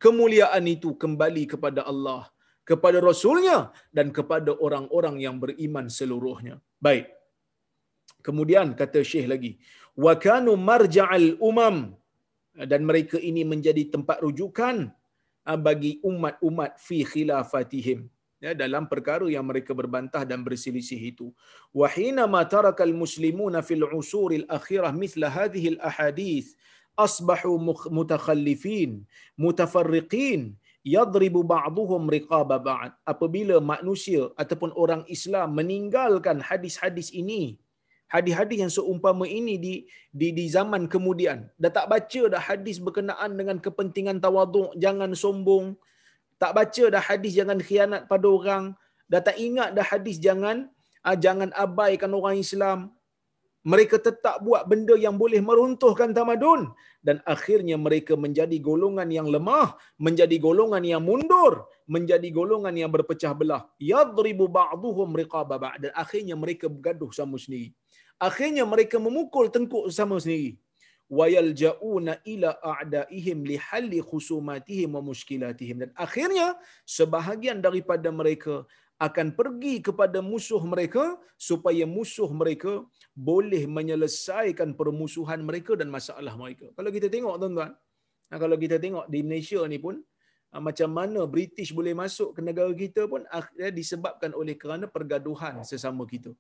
kemuliaan 0.04 0.66
itu 0.76 0.92
kembali 1.04 1.44
kepada 1.54 1.84
Allah 1.92 2.24
kepada 2.70 2.98
rasulnya 3.10 3.58
dan 3.98 4.08
kepada 4.18 4.52
orang-orang 4.66 5.16
yang 5.26 5.36
beriman 5.44 5.92
seluruhnya. 5.98 6.56
Baik. 6.80 7.12
Kemudian 8.24 8.72
kata 8.72 9.04
Syekh 9.04 9.28
lagi, 9.28 9.52
wa 10.00 10.16
kanu 10.16 10.56
marja'al 10.56 11.36
umam 11.44 11.92
dan 12.56 12.82
mereka 12.88 13.20
ini 13.20 13.44
menjadi 13.44 13.92
tempat 13.92 14.24
rujukan 14.24 14.76
ah, 15.44 15.60
bagi 15.60 16.00
umat-umat 16.08 16.80
fi 16.80 17.04
khilafatihim 17.04 18.08
ya 18.44 18.52
dalam 18.56 18.88
perkara 18.92 19.28
yang 19.36 19.44
mereka 19.48 19.72
berbantah 19.76 20.24
dan 20.28 20.40
berselisih 20.48 21.00
itu 21.12 21.28
wa 21.80 21.88
hina 21.96 22.24
ma 22.34 22.44
tarakal 22.54 22.92
muslimuna 23.04 23.60
fil 23.68 23.88
usuril 24.02 24.46
akhirah 24.58 24.92
mithla 24.92 25.28
hadhihi 25.38 25.76
al 25.76 25.80
ahadith 25.90 26.50
asbahu 26.96 27.54
mutakhallifin 27.98 29.06
mutafarriqin 29.40 30.54
yadribu 30.84 31.42
ba'duhum 31.42 32.12
riqaba 32.16 32.60
ba'd 32.60 32.92
apabila 33.08 33.58
manusia 33.74 34.30
ataupun 34.42 34.72
orang 34.76 35.04
Islam 35.08 35.56
meninggalkan 35.60 36.44
hadis-hadis 36.44 37.10
ini 37.16 37.58
hadis-hadis 38.14 38.58
yang 38.64 38.74
seumpama 38.78 39.26
ini 39.26 39.58
di 39.58 39.74
di 40.14 40.28
di 40.38 40.46
zaman 40.56 40.86
kemudian 40.86 41.50
dah 41.58 41.72
tak 41.78 41.90
baca 41.94 42.22
dah 42.34 42.42
hadis 42.50 42.78
berkenaan 42.78 43.34
dengan 43.40 43.58
kepentingan 43.58 44.22
tawaduk 44.22 44.70
jangan 44.78 45.18
sombong. 45.18 45.74
Tak 46.38 46.54
baca 46.58 46.84
dah 46.94 47.02
hadis 47.10 47.34
jangan 47.40 47.58
khianat 47.68 48.02
pada 48.12 48.28
orang, 48.28 48.64
dah 49.08 49.22
tak 49.24 49.38
ingat 49.40 49.70
dah 49.78 49.86
hadis 49.92 50.20
jangan 50.26 50.70
ah, 51.02 51.18
jangan 51.26 51.50
abaikan 51.66 52.12
orang 52.14 52.38
Islam. 52.46 52.80
Mereka 53.64 53.96
tetap 54.08 54.44
buat 54.44 54.68
benda 54.68 54.96
yang 55.00 55.16
boleh 55.16 55.40
meruntuhkan 55.40 56.12
tamadun 56.12 56.62
dan 57.00 57.24
akhirnya 57.24 57.80
mereka 57.80 58.14
menjadi 58.20 58.58
golongan 58.60 59.08
yang 59.08 59.28
lemah, 59.36 59.80
menjadi 59.96 60.36
golongan 60.36 60.84
yang 60.84 61.00
mundur, 61.00 61.64
menjadi 61.88 62.28
golongan 62.28 62.76
yang 62.76 62.92
berpecah 62.92 63.32
belah. 63.32 63.64
Yadribu 63.80 64.52
ba'duhum 64.52 65.16
riqaba 65.16 65.56
ba'd. 65.64 65.88
Dan 65.88 65.92
akhirnya 65.96 66.36
mereka 66.36 66.68
bergaduh 66.68 67.12
sama 67.16 67.40
sendiri. 67.40 67.72
Akhirnya 68.20 68.68
mereka 68.68 69.00
memukul 69.00 69.48
tengkuk 69.48 69.88
sama 69.96 70.20
sendiri 70.20 70.60
wayalja'una 71.14 72.14
ila 72.26 72.50
a'daihim 72.58 73.46
lihalli 73.46 74.00
khusumatihim 74.02 74.98
wa 74.98 75.02
muskilatihim 75.10 75.86
dan 75.86 75.92
akhirnya 75.94 76.58
sebahagian 76.88 77.60
daripada 77.60 78.10
mereka 78.10 78.66
akan 79.00 79.28
pergi 79.40 79.82
kepada 79.88 80.20
musuh 80.22 80.62
mereka 80.74 81.18
supaya 81.36 81.84
musuh 81.84 82.30
mereka 82.30 82.86
boleh 83.14 83.64
menyelesaikan 83.68 84.78
permusuhan 84.80 85.42
mereka 85.44 85.74
dan 85.80 85.90
masalah 85.90 86.34
mereka. 86.38 86.70
Kalau 86.78 86.92
kita 86.94 87.08
tengok 87.10 87.36
tuan-tuan, 87.42 87.72
kalau 88.30 88.58
kita 88.58 88.78
tengok 88.82 89.06
di 89.14 89.20
Malaysia 89.26 89.62
ni 89.70 89.78
pun 89.78 89.98
ah, 90.54 90.62
macam 90.62 90.90
mana 91.00 91.26
British 91.26 91.72
boleh 91.76 91.94
masuk 91.94 92.38
ke 92.38 92.42
negara 92.46 92.72
kita 92.74 93.06
pun 93.12 93.22
akhirnya 93.30 93.72
disebabkan 93.74 94.32
oleh 94.34 94.56
kerana 94.58 94.86
pergaduhan 94.88 95.62
sesama 95.66 96.06
kita. 96.10 96.32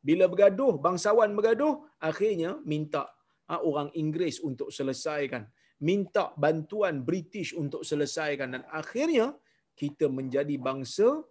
Bila 0.00 0.24
bergaduh, 0.32 0.80
bangsawan 0.80 1.30
bergaduh, 1.36 1.84
akhirnya 2.00 2.56
minta 2.64 3.04
Ha, 3.50 3.58
orang 3.66 3.90
Inggeris 3.98 4.38
untuk 4.46 4.70
selesaikan 4.70 5.42
minta 5.82 6.30
bantuan 6.38 7.02
British 7.02 7.50
untuk 7.56 7.82
selesaikan 7.82 8.54
dan 8.54 8.62
akhirnya 8.70 9.34
kita 9.74 10.06
menjadi 10.06 10.54
bangsa 10.60 11.24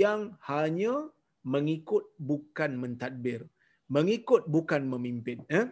yang 0.00 0.20
hanya 0.50 0.94
mengikut 1.54 2.04
bukan 2.30 2.70
mentadbir 2.82 3.40
mengikut 3.96 4.42
bukan 4.54 4.82
memimpin 4.92 5.38
eh? 5.58 5.66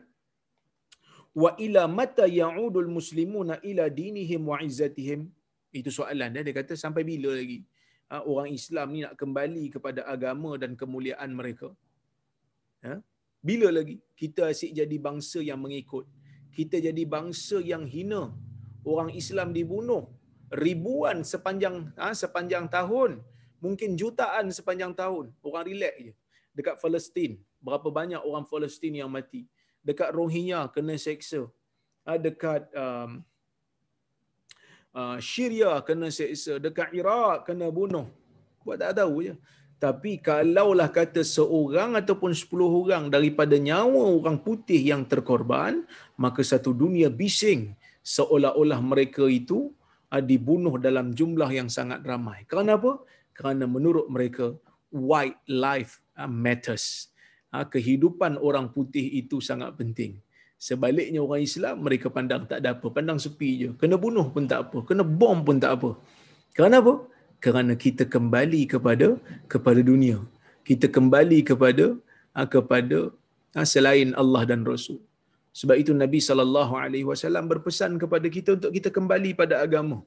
wa 1.43 1.51
ila 1.67 1.83
mata 1.99 2.27
ya'udul 2.41 2.91
muslimuna 2.99 3.57
ila 3.71 3.87
dinihim 4.01 4.43
wa 4.51 4.59
izzatihim 4.69 5.23
itu 5.79 5.91
soalan 5.99 6.33
dia, 6.35 6.47
dia 6.47 6.55
kata 6.61 6.75
sampai 6.85 7.03
bila 7.11 7.31
lagi 7.41 7.59
ha, 8.09 8.23
orang 8.33 8.49
Islam 8.59 8.87
ni 8.95 9.01
nak 9.05 9.15
kembali 9.23 9.65
kepada 9.75 10.01
agama 10.15 10.51
dan 10.63 10.73
kemuliaan 10.83 11.31
mereka 11.41 11.69
ha? 12.87 12.97
Bila 13.49 13.69
lagi 13.79 13.95
kita 14.21 14.43
asyik 14.51 14.73
jadi 14.81 14.97
bangsa 15.07 15.39
yang 15.49 15.61
mengikut? 15.65 16.05
Kita 16.57 16.77
jadi 16.87 17.03
bangsa 17.17 17.59
yang 17.73 17.85
hina. 17.95 18.23
Orang 18.93 19.11
Islam 19.21 19.49
dibunuh 19.59 20.03
ribuan 20.65 21.23
sepanjang 21.33 21.77
ha, 22.01 22.11
sepanjang 22.23 22.67
tahun. 22.77 23.23
Mungkin 23.65 23.97
jutaan 24.01 24.53
sepanjang 24.53 24.93
tahun. 24.93 25.33
Orang 25.41 25.65
relax 25.67 25.95
je. 25.99 26.13
Dekat 26.57 26.77
Palestin, 26.81 27.37
berapa 27.61 27.89
banyak 27.93 28.21
orang 28.25 28.45
Palestin 28.49 28.97
yang 28.97 29.11
mati. 29.13 29.45
Dekat 29.85 30.11
Rohingya 30.17 30.73
kena 30.73 30.97
seksa. 30.97 31.45
Ha, 32.09 32.17
dekat 32.17 32.71
um, 32.73 33.21
uh, 34.97 35.19
Syria 35.21 35.79
kena 35.85 36.09
seksa. 36.09 36.57
Dekat 36.57 36.91
Iraq 36.97 37.47
kena 37.49 37.69
bunuh. 37.69 38.09
Buat 38.65 38.83
tak 38.83 39.05
tahu 39.05 39.17
je. 39.27 39.35
Tapi 39.77 40.17
kalaulah 40.25 40.89
kata 40.89 41.21
seorang 41.21 42.01
ataupun 42.01 42.33
sepuluh 42.33 42.73
orang 42.81 43.13
daripada 43.13 43.61
nyawa 43.61 44.09
orang 44.17 44.41
putih 44.41 44.81
yang 44.81 45.05
terkorban, 45.05 45.85
maka 46.17 46.41
satu 46.41 46.73
dunia 46.73 47.13
bising 47.13 47.77
seolah-olah 48.01 48.81
mereka 48.81 49.29
itu 49.29 49.77
ah, 50.09 50.25
dibunuh 50.25 50.81
dalam 50.81 51.13
jumlah 51.13 51.51
yang 51.53 51.69
sangat 51.69 52.01
ramai. 52.09 52.49
Kerana 52.49 52.81
apa? 52.81 53.05
Kerana 53.37 53.65
menurut 53.75 54.07
mereka, 54.09 54.57
white 54.91 55.41
life 55.67 56.01
ah, 56.17 56.31
matters. 56.45 57.13
Ah, 57.55 57.67
kehidupan 57.75 58.41
orang 58.41 58.73
putih 58.77 59.07
itu 59.21 59.39
sangat 59.49 59.77
penting. 59.81 60.19
Sebaliknya 60.57 61.21
orang 61.21 61.45
Islam, 61.45 61.85
mereka 61.87 62.09
pandang 62.09 62.49
tak 62.51 62.65
ada 62.65 62.73
apa. 62.77 62.87
Pandang 62.89 63.21
sepi 63.21 63.51
je. 63.63 63.71
Kena 63.81 64.01
bunuh 64.05 64.27
pun 64.35 64.49
tak 64.49 64.61
apa. 64.69 64.79
Kena 64.89 65.05
bom 65.05 65.45
pun 65.47 65.61
tak 65.61 65.73
apa. 65.77 65.91
Kerana 66.57 66.81
apa? 66.81 66.95
kerana 67.45 67.73
kita 67.85 68.05
kembali 68.15 68.61
kepada 68.73 69.09
kepada 69.53 69.81
dunia 69.91 70.19
kita 70.69 70.87
kembali 70.97 71.39
kepada 71.51 71.85
ah, 72.39 72.49
kepada 72.55 72.99
selain 73.73 74.11
Allah 74.23 74.43
dan 74.51 74.61
Rasul 74.71 75.01
sebab 75.61 75.77
itu 75.83 75.93
Nabi 76.03 76.21
sallallahu 76.29 76.75
alaihi 76.85 77.07
wasallam 77.11 77.45
berpesan 77.53 77.93
kepada 78.03 78.27
kita 78.37 78.51
untuk 78.59 78.73
kita 78.77 78.89
kembali 78.97 79.31
pada 79.41 79.55
agama 79.67 79.99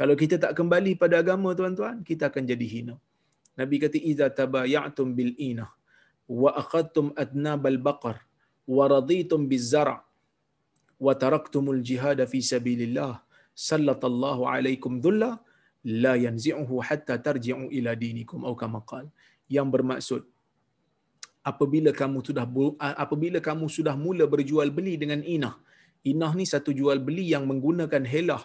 kalau 0.00 0.14
kita 0.22 0.36
tak 0.44 0.52
kembali 0.58 0.92
pada 1.02 1.16
agama 1.22 1.50
tuan-tuan 1.58 1.96
kita 2.08 2.30
akan 2.30 2.42
jadi 2.50 2.66
hina. 2.74 2.94
Nabi 3.60 3.76
kata 3.82 3.98
idza 4.10 4.26
tabayatum 4.40 5.08
bil 5.18 5.32
inah 5.50 5.70
wa 6.40 6.50
akhadtum 6.62 7.06
adnabal 7.24 7.78
baqar 7.88 8.16
wa 8.76 8.84
raditum 8.94 9.40
biz 9.50 9.64
zar' 9.74 10.02
wa 11.06 11.12
taraktumul 11.22 11.82
jihad 11.88 12.18
fi 12.32 12.38
sabilillah 12.52 13.12
sallallahu 13.68 14.42
alaikum 14.54 14.98
dhulla 15.04 15.30
la 16.02 16.14
yanzi'uhu 16.24 16.82
hatta 16.88 17.14
tarji'u 17.26 17.70
ila 17.78 17.92
dinikum. 18.04 18.42
Atau 18.42 18.58
kama 18.62 18.80
qala 18.90 19.10
yang 19.56 19.68
bermaksud 19.74 20.22
apabila 21.50 21.90
kamu 22.00 22.18
sudah 22.28 22.44
apabila 23.04 23.38
kamu 23.48 23.66
sudah 23.76 23.94
mula 24.04 24.24
berjual 24.34 24.68
beli 24.76 24.94
dengan 25.02 25.20
inah 25.36 25.54
inah 26.12 26.32
ni 26.38 26.44
satu 26.54 26.70
jual 26.78 26.98
beli 27.06 27.24
yang 27.34 27.44
menggunakan 27.50 28.02
helah 28.12 28.42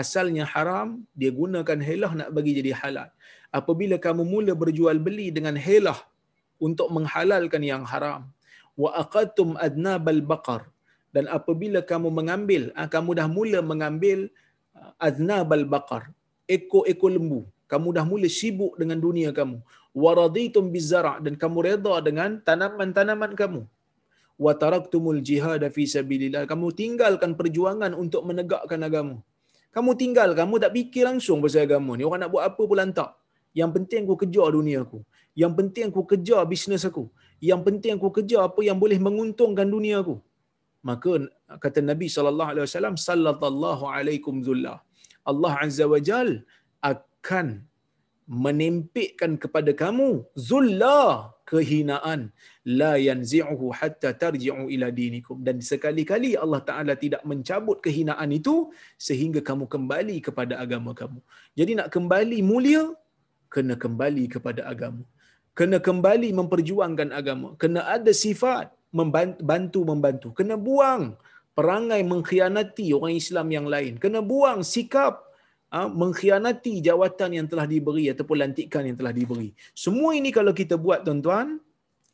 asalnya 0.00 0.44
haram 0.52 0.88
dia 1.20 1.30
gunakan 1.40 1.78
helah 1.88 2.12
nak 2.20 2.30
bagi 2.36 2.52
jadi 2.58 2.72
halal 2.80 3.08
apabila 3.58 3.96
kamu 4.06 4.22
mula 4.32 4.52
berjual 4.62 4.98
beli 5.06 5.28
dengan 5.36 5.56
helah 5.66 6.00
untuk 6.66 6.88
menghalalkan 6.96 7.62
yang 7.72 7.84
haram 7.92 8.22
wa 8.82 8.90
aqatum 9.02 9.50
adnabal 9.66 10.22
baqar 10.32 10.62
dan 11.14 11.24
apabila 11.38 11.80
kamu 11.92 12.08
mengambil 12.18 12.62
ah, 12.80 12.88
kamu 12.94 13.10
dah 13.20 13.28
mula 13.36 13.60
mengambil 13.72 14.18
ah, 14.80 14.92
adnabal 15.08 15.66
baqar 15.74 16.04
ekor-ekor 16.56 17.12
lembu. 17.16 17.40
Kamu 17.72 17.88
dah 17.96 18.04
mula 18.10 18.28
sibuk 18.38 18.72
dengan 18.80 18.98
dunia 19.06 19.30
kamu. 19.38 19.58
Waraditum 20.02 20.64
bizara' 20.74 21.18
dan 21.24 21.34
kamu 21.42 21.58
reda 21.68 21.94
dengan 22.08 22.30
tanaman-tanaman 22.48 23.32
kamu. 23.40 23.62
Wa 24.44 24.52
taraktumul 24.62 25.20
jihad 25.28 25.62
fi 25.76 25.84
sabilillah. 25.94 26.44
Kamu 26.52 26.66
tinggalkan 26.80 27.32
perjuangan 27.40 27.92
untuk 28.02 28.22
menegakkan 28.28 28.80
agama. 28.88 29.16
Kamu 29.74 29.90
tinggal, 30.02 30.30
kamu 30.40 30.54
tak 30.62 30.72
fikir 30.76 31.04
langsung 31.08 31.38
pasal 31.44 31.64
agama 31.66 31.92
ni. 31.98 32.04
Orang 32.08 32.20
nak 32.22 32.30
buat 32.34 32.44
apa 32.48 32.62
pun 32.70 32.76
lantak. 32.80 33.10
Yang 33.60 33.70
penting 33.76 34.00
aku 34.06 34.16
kejar 34.22 34.48
dunia 34.56 34.78
aku. 34.84 35.00
Yang 35.42 35.52
penting 35.58 35.86
aku 35.92 36.02
kejar 36.12 36.42
bisnes 36.52 36.84
aku. 36.88 37.04
Yang 37.50 37.60
penting 37.66 37.92
aku 37.98 38.08
kejar 38.18 38.42
apa 38.48 38.60
yang 38.68 38.78
boleh 38.82 38.98
menguntungkan 39.06 39.68
dunia 39.74 39.96
aku. 40.04 40.16
Maka 40.88 41.10
kata 41.64 41.80
Nabi 41.90 42.06
sallallahu 42.14 42.50
alaihi 42.52 42.64
wasallam 42.68 42.96
sallallahu 43.08 43.84
alaikum 43.96 44.44
zullah. 44.46 44.78
Allah 45.30 45.52
Azza 45.64 45.86
wa 45.92 46.00
Jal 46.08 46.30
akan 46.92 47.46
menempikkan 48.44 49.32
kepada 49.42 49.70
kamu 49.82 50.08
zulla 50.48 51.30
kehinaan 51.52 52.20
la 52.80 52.92
yanzi'uhu 53.08 53.66
hatta 53.78 54.10
tarji'u 54.22 54.64
ila 54.74 54.88
dinikum 55.00 55.38
dan 55.46 55.56
sekali-kali 55.70 56.30
Allah 56.44 56.60
Taala 56.68 56.94
tidak 57.04 57.22
mencabut 57.30 57.78
kehinaan 57.86 58.30
itu 58.38 58.56
sehingga 59.08 59.40
kamu 59.48 59.64
kembali 59.74 60.16
kepada 60.26 60.54
agama 60.64 60.92
kamu. 61.00 61.20
Jadi 61.58 61.72
nak 61.78 61.88
kembali 61.96 62.38
mulia 62.50 62.84
kena 63.54 63.76
kembali 63.84 64.24
kepada 64.34 64.62
agama. 64.72 65.04
Kena 65.58 65.78
kembali 65.88 66.28
memperjuangkan 66.38 67.08
agama. 67.20 67.48
Kena 67.62 67.80
ada 67.96 68.12
sifat 68.24 68.72
membantu 68.98 69.80
membantu. 69.90 70.28
Kena 70.38 70.56
buang 70.68 71.04
perangai 71.56 72.00
mengkhianati 72.12 72.86
orang 72.96 73.14
Islam 73.22 73.48
yang 73.56 73.66
lain. 73.74 74.00
Kena 74.02 74.20
buang 74.32 74.60
sikap 74.64 75.14
mengkhianati 75.72 76.84
jawatan 76.84 77.30
yang 77.40 77.46
telah 77.48 77.64
diberi 77.64 78.12
ataupun 78.12 78.36
lantikan 78.44 78.84
yang 78.84 78.96
telah 79.00 79.12
diberi. 79.16 79.56
Semua 79.72 80.12
ini 80.12 80.28
kalau 80.28 80.52
kita 80.52 80.76
buat 80.76 81.00
tuan-tuan, 81.00 81.56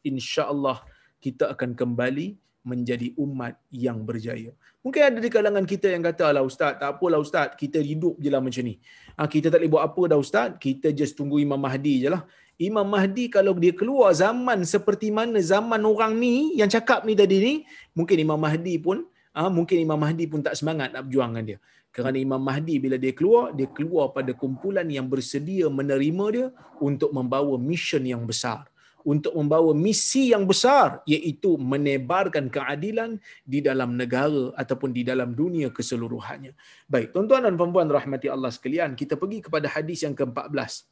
insya-Allah 0.06 0.86
kita 1.18 1.50
akan 1.50 1.74
kembali 1.74 2.38
menjadi 2.62 3.16
umat 3.18 3.58
yang 3.74 4.06
berjaya. 4.06 4.54
Mungkin 4.84 5.02
ada 5.02 5.18
di 5.18 5.30
kalangan 5.32 5.66
kita 5.66 5.90
yang 5.90 6.06
kata, 6.06 6.30
"Alah 6.30 6.44
ustaz, 6.46 6.78
tak 6.78 6.88
apalah 6.94 7.18
ustaz, 7.18 7.58
kita 7.58 7.82
hidup 7.82 8.14
je 8.22 8.30
lah 8.30 8.38
macam 8.38 8.62
ni. 8.62 8.78
Ha, 9.18 9.26
kita 9.26 9.50
tak 9.50 9.58
boleh 9.58 9.72
buat 9.74 9.84
apa 9.90 10.02
dah 10.14 10.18
ustaz, 10.20 10.54
kita 10.62 10.94
just 10.94 11.18
tunggu 11.18 11.42
Imam 11.42 11.58
Mahdi 11.58 12.06
je 12.06 12.08
lah." 12.14 12.22
Imam 12.58 12.86
Mahdi 12.86 13.30
kalau 13.30 13.54
dia 13.54 13.70
keluar 13.70 14.10
zaman 14.14 14.66
seperti 14.66 15.14
mana 15.14 15.38
zaman 15.38 15.78
orang 15.86 16.18
ni 16.18 16.58
yang 16.58 16.66
cakap 16.66 17.06
ni 17.06 17.14
tadi 17.14 17.36
ni, 17.38 17.54
mungkin 17.94 18.18
Imam 18.18 18.38
Mahdi 18.38 18.74
pun 18.82 19.06
ha, 19.34 19.46
mungkin 19.46 19.78
Imam 19.78 19.98
Mahdi 19.98 20.26
pun 20.26 20.42
tak 20.42 20.58
semangat 20.58 20.90
nak 20.90 21.06
berjuang 21.06 21.30
dengan 21.34 21.44
dia. 21.54 21.58
Kerana 21.94 22.20
Imam 22.20 22.38
Mahdi 22.38 22.76
bila 22.78 22.96
dia 23.00 23.10
keluar, 23.16 23.50
dia 23.56 23.66
keluar 23.70 24.12
pada 24.14 24.30
kumpulan 24.36 24.86
yang 24.86 25.08
bersedia 25.08 25.66
menerima 25.66 26.26
dia 26.30 26.46
untuk 26.78 27.10
membawa 27.10 27.54
mission 27.58 28.04
yang 28.04 28.22
besar. 28.28 28.68
untuk 29.08 29.32
membawa 29.32 29.72
misi 29.72 30.36
yang 30.36 30.44
besar 30.44 31.00
iaitu 31.08 31.56
menebarkan 31.56 32.52
keadilan 32.52 33.16
di 33.46 33.64
dalam 33.64 33.96
negara 33.96 34.52
ataupun 34.58 34.92
di 34.92 35.00
dalam 35.00 35.32
dunia 35.32 35.72
keseluruhannya. 35.72 36.52
Baik, 36.90 37.16
tuan-tuan 37.16 37.48
dan 37.48 37.56
puan-puan 37.56 37.88
rahmati 37.88 38.28
Allah 38.28 38.52
sekalian, 38.52 38.92
kita 38.98 39.16
pergi 39.16 39.48
kepada 39.48 39.64
hadis 39.70 40.04
yang 40.04 40.12
ke-14 40.12 40.84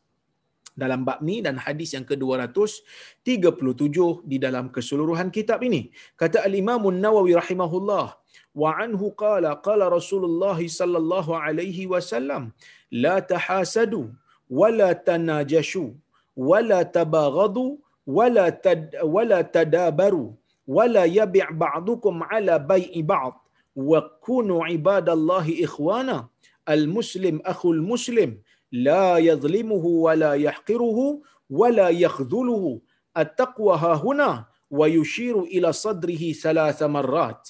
dalam 0.76 1.08
bab 1.08 1.24
ni 1.24 1.40
dan 1.40 1.56
hadis 1.56 1.96
yang 1.96 2.04
ke-237 2.04 3.96
di 4.28 4.36
dalam 4.36 4.68
keseluruhan 4.72 5.32
kitab 5.32 5.64
ini. 5.64 5.88
Kata 6.16 6.44
al-Imam 6.44 6.84
An-Nawawi 6.88 7.32
rahimahullah, 7.36 8.16
وعنه 8.54 9.10
قال 9.18 9.46
قال 9.46 9.92
رسول 9.92 10.24
الله 10.24 10.68
صلى 10.68 10.98
الله 10.98 11.36
عليه 11.38 11.86
وسلم 11.86 12.50
لا 12.92 13.18
تحاسدوا 13.18 14.06
ولا 14.50 14.92
تناجشوا 14.92 15.90
ولا 16.36 16.82
تباغضوا 16.82 17.76
ولا 18.06 18.48
تد 18.48 18.96
ولا 19.02 19.42
تدابروا 19.42 20.30
ولا 20.66 21.04
يبع 21.04 21.50
بعضكم 21.50 22.22
على 22.22 22.58
بيع 22.58 22.90
بعض. 22.96 23.46
وكونوا 23.76 24.64
عباد 24.64 25.08
الله 25.08 25.64
إخوانا 25.64 26.28
المسلم 26.68 27.40
أخو 27.44 27.72
المسلم 27.72 28.38
لا 28.72 29.18
يظلمه 29.18 29.84
ولا 29.86 30.32
يحقره 30.32 31.20
ولا 31.50 31.88
يخذله. 31.88 32.80
التقوى 33.16 33.76
ها 33.76 33.94
هنا 33.94 34.44
ويشير 34.70 35.42
إلى 35.42 35.72
صدره 35.72 36.32
ثلاث 36.32 36.82
مرات. 36.82 37.48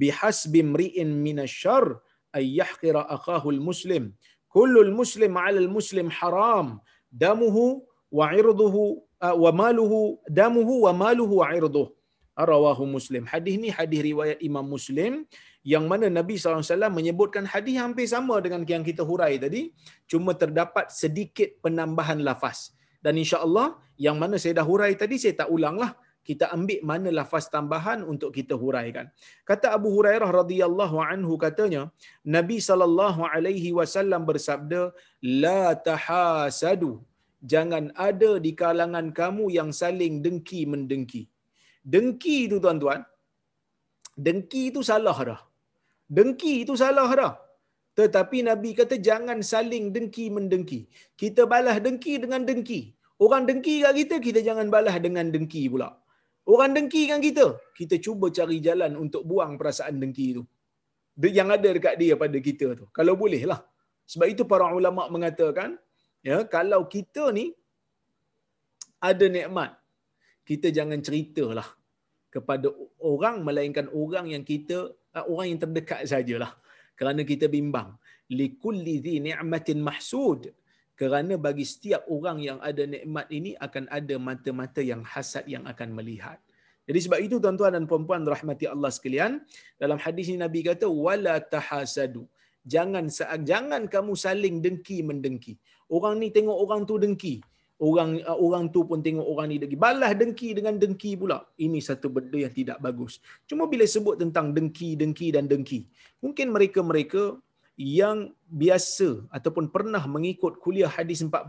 bihasbi 0.00 0.60
mri'in 0.74 1.10
minasyarr 1.26 2.00
ay 2.36 2.44
yahqira 2.60 3.02
akahu 3.16 3.52
muslim. 3.70 4.04
Kullu 4.54 4.88
muslim 5.00 5.32
'ala 5.36 5.62
muslim 5.78 6.08
haram. 6.18 6.80
Damuhu 7.24 7.64
wa 8.18 8.32
'irduhu 8.32 9.00
wa 9.22 9.50
maluhu 9.60 10.18
damuhu 10.40 10.74
wa 10.86 10.92
maluhu 11.02 11.34
wa 11.40 11.48
'irduhu 11.52 11.92
rawahu 12.36 12.84
muslim. 12.88 13.24
Hadis 13.32 13.54
ni 13.62 13.68
hadis 13.78 14.00
riwayat 14.08 14.38
imam 14.48 14.64
muslim 14.64 15.12
yang 15.72 15.84
mana 15.90 16.08
nabi 16.18 16.40
SAW 16.40 16.64
menyebutkan 16.98 17.44
hadis 17.44 17.76
hampir 17.78 18.06
sama 18.08 18.40
dengan 18.44 18.64
yang 18.64 18.84
kita 18.90 19.04
hurai 19.04 19.36
tadi 19.36 19.70
cuma 20.10 20.32
terdapat 20.42 20.88
sedikit 20.88 21.60
penambahan 21.64 22.20
lafaz. 22.24 22.72
Dan 23.04 23.18
insya 23.18 23.42
Allah 23.44 23.76
yang 23.98 24.16
mana 24.16 24.38
saya 24.42 24.62
dah 24.62 24.66
hurai 24.66 24.94
tadi 24.96 25.18
saya 25.22 25.34
tak 25.44 25.50
ulanglah. 25.52 25.92
Kita 26.28 26.46
ambil 26.54 26.80
mana 26.90 27.10
lafaz 27.18 27.46
tambahan 27.54 28.00
untuk 28.12 28.30
kita 28.36 28.54
huraikan. 28.62 29.06
Kata 29.50 29.74
Abu 29.76 29.88
Hurairah 29.94 30.30
radhiyallahu 30.40 30.96
anhu 31.12 31.34
katanya, 31.44 31.82
Nabi 32.36 32.58
sallallahu 32.68 33.26
alaihi 33.34 33.70
wasallam 33.78 34.22
bersabda, 34.30 34.82
"La 35.44 35.74
tahasadu." 35.88 36.92
Jangan 37.52 37.84
ada 38.08 38.30
di 38.44 38.52
kalangan 38.62 39.06
kamu 39.20 39.44
yang 39.58 39.70
saling 39.74 40.22
dengki 40.24 40.60
mendengki. 40.72 41.22
Dengki 41.94 42.36
itu 42.46 42.56
tuan-tuan, 42.64 43.00
dengki 44.26 44.70
itu 44.70 44.80
salah 44.90 45.18
dah. 45.30 45.40
Dengki 46.06 46.52
itu 46.62 46.74
salah 46.82 47.10
dah. 47.20 47.32
Tetapi 47.98 48.38
Nabi 48.48 48.70
kata 48.78 48.96
jangan 49.08 49.38
saling 49.52 49.90
dengki 49.94 50.26
mendengki. 50.36 50.80
Kita 51.20 51.42
balas 51.52 51.76
dengki 51.86 52.14
dengan 52.22 52.46
dengki. 52.48 52.80
Orang 53.24 53.42
dengki 53.48 53.74
kat 53.84 53.94
kita, 53.98 54.16
kita 54.26 54.40
jangan 54.48 54.66
balas 54.74 54.96
dengan 55.06 55.26
dengki 55.34 55.62
pula. 55.72 56.01
Orang 56.42 56.74
dengki 56.76 57.06
kan 57.10 57.22
kita, 57.22 57.54
kita 57.78 57.96
cuba 58.04 58.26
cari 58.34 58.58
jalan 58.58 58.98
untuk 58.98 59.22
buang 59.22 59.54
perasaan 59.60 60.02
dengki 60.02 60.26
itu. 60.34 60.42
Yang 61.38 61.48
ada 61.56 61.68
dekat 61.76 61.94
dia 62.02 62.14
pada 62.18 62.38
kita 62.48 62.66
tu. 62.78 62.84
Kalau 62.90 63.14
boleh 63.14 63.42
lah. 63.46 63.60
Sebab 64.10 64.26
itu 64.26 64.42
para 64.42 64.66
ulama 64.74 65.06
mengatakan, 65.06 65.78
ya 66.26 66.42
kalau 66.56 66.90
kita 66.90 67.30
ni 67.30 67.54
ada 68.98 69.26
nikmat, 69.30 69.78
kita 70.42 70.74
jangan 70.74 70.98
ceritalah 70.98 71.68
kepada 72.34 72.66
orang 72.98 73.46
melainkan 73.46 73.86
orang 73.94 74.34
yang 74.34 74.42
kita 74.42 74.90
Ah, 75.12 75.28
orang 75.28 75.46
yang 75.52 75.60
terdekat 75.60 76.08
sajalah 76.08 76.56
kerana 76.96 77.20
kita 77.20 77.44
bimbang 77.44 77.92
likulli 78.32 78.96
dhi 79.04 79.20
ni'matin 79.20 79.84
mahsud 79.84 80.48
kerana 81.02 81.34
bagi 81.46 81.64
setiap 81.72 82.02
orang 82.16 82.38
yang 82.48 82.58
ada 82.68 82.82
nikmat 82.94 83.26
ini 83.38 83.50
akan 83.66 83.84
ada 83.98 84.14
mata-mata 84.28 84.80
yang 84.90 85.02
hasad 85.12 85.44
yang 85.54 85.64
akan 85.72 85.88
melihat. 85.98 86.38
Jadi 86.86 86.98
sebab 87.04 87.18
itu 87.26 87.36
tuan-tuan 87.42 87.74
dan 87.76 87.84
puan-puan 87.90 88.22
rahmati 88.34 88.66
Allah 88.74 88.90
sekalian 88.96 89.32
dalam 89.82 89.98
hadis 90.04 90.30
ini 90.30 90.38
Nabi 90.46 90.60
kata 90.68 90.86
wala 91.06 91.34
tahasadu. 91.54 92.22
Jangan 92.74 93.10
jangan 93.50 93.82
kamu 93.94 94.12
saling 94.24 94.56
dengki 94.64 94.98
mendengki. 95.08 95.54
Orang 95.96 96.22
ni 96.22 96.30
tengok 96.36 96.58
orang 96.64 96.82
tu 96.90 96.96
dengki. 97.04 97.34
Orang 97.82 98.10
uh, 98.22 98.38
orang 98.46 98.64
tu 98.74 98.86
pun 98.86 99.02
tengok 99.06 99.26
orang 99.32 99.46
ni 99.50 99.56
dengki. 99.62 99.78
Balas 99.84 100.14
dengki 100.22 100.48
dengan 100.58 100.78
dengki 100.82 101.18
pula. 101.18 101.38
Ini 101.66 101.78
satu 101.88 102.06
benda 102.14 102.38
yang 102.44 102.54
tidak 102.54 102.78
bagus. 102.86 103.18
Cuma 103.50 103.66
bila 103.72 103.82
sebut 103.94 104.14
tentang 104.22 104.54
dengki 104.54 104.94
dengki 105.02 105.34
dan 105.34 105.50
dengki 105.50 105.80
mungkin 106.22 106.54
mereka-mereka 106.54 107.22
yang 107.76 108.30
biasa 108.46 109.28
ataupun 109.32 109.72
pernah 109.74 110.02
mengikut 110.04 110.60
kuliah 110.60 110.90
hadis 110.90 111.24
40 111.24 111.48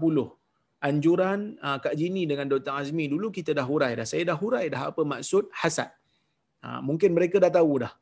anjuran 0.84 1.55
uh, 1.63 1.78
Kak 1.84 1.95
Jini 1.99 2.24
dengan 2.28 2.47
Dr. 2.51 2.76
Azmi 2.76 3.07
dulu 3.07 3.32
kita 3.32 3.55
dah 3.55 3.63
hurai 3.63 3.95
dah. 3.95 4.07
Saya 4.07 4.24
dah 4.32 4.38
hurai 4.38 4.67
dah 4.67 4.91
apa 4.91 5.01
maksud 5.03 5.47
hasad. 5.55 5.89
Uh, 6.63 6.80
mungkin 6.84 7.15
mereka 7.15 7.39
dah 7.39 7.51
tahu 7.51 7.84
dah. 7.84 7.93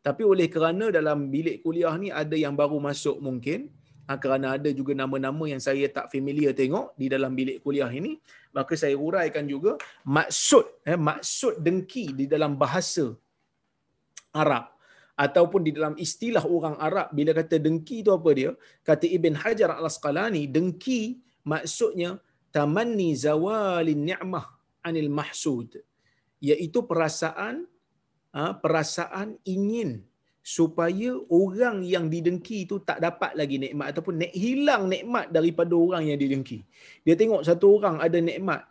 Tapi 0.00 0.24
oleh 0.24 0.48
kerana 0.48 0.88
dalam 0.88 1.28
bilik 1.28 1.60
kuliah 1.60 1.92
ni 2.00 2.08
ada 2.08 2.32
yang 2.32 2.56
baru 2.56 2.80
masuk 2.80 3.20
mungkin 3.20 3.68
ha, 4.08 4.16
kerana 4.16 4.56
ada 4.56 4.70
juga 4.74 4.96
nama-nama 4.96 5.44
yang 5.46 5.62
saya 5.62 5.86
tak 5.96 6.10
familiar 6.10 6.50
tengok 6.56 6.98
di 6.98 7.06
dalam 7.06 7.36
bilik 7.38 7.62
kuliah 7.62 7.90
ini 8.00 8.16
maka 8.56 8.74
saya 8.82 8.98
uraikan 8.98 9.46
juga 9.46 9.78
maksud 10.16 10.82
eh, 10.88 10.98
maksud 10.98 11.62
dengki 11.62 12.16
di 12.16 12.24
dalam 12.26 12.58
bahasa 12.58 13.12
Arab 14.34 14.69
ataupun 15.24 15.60
di 15.66 15.70
dalam 15.76 15.94
istilah 16.04 16.44
orang 16.56 16.76
Arab 16.86 17.12
bila 17.18 17.36
kata 17.36 17.60
dengki 17.66 18.00
itu 18.00 18.10
apa 18.18 18.30
dia 18.38 18.50
kata 18.88 19.04
Ibn 19.16 19.34
Hajar 19.42 19.70
Al-Asqalani 19.76 20.48
dengki 20.56 21.20
maksudnya 21.52 22.10
tamanni 22.56 23.12
zawalin 23.24 24.00
ni'mah 24.10 24.46
anil 24.88 25.10
mahsud 25.12 25.76
iaitu 26.40 26.80
perasaan 26.88 27.68
ha, 28.32 28.56
perasaan 28.62 29.36
ingin 29.44 30.00
supaya 30.40 31.12
orang 31.28 31.84
yang 31.84 32.08
didengki 32.08 32.64
itu 32.64 32.80
tak 32.88 32.98
dapat 33.04 33.36
lagi 33.36 33.60
nikmat 33.60 33.92
ataupun 33.92 34.24
nek 34.24 34.32
hilang 34.32 34.88
nikmat 34.88 35.28
daripada 35.28 35.76
orang 35.76 36.08
yang 36.08 36.16
didengki. 36.16 36.64
Dia 37.04 37.14
tengok 37.20 37.44
satu 37.44 37.76
orang 37.76 38.00
ada 38.00 38.18
nikmat, 38.18 38.64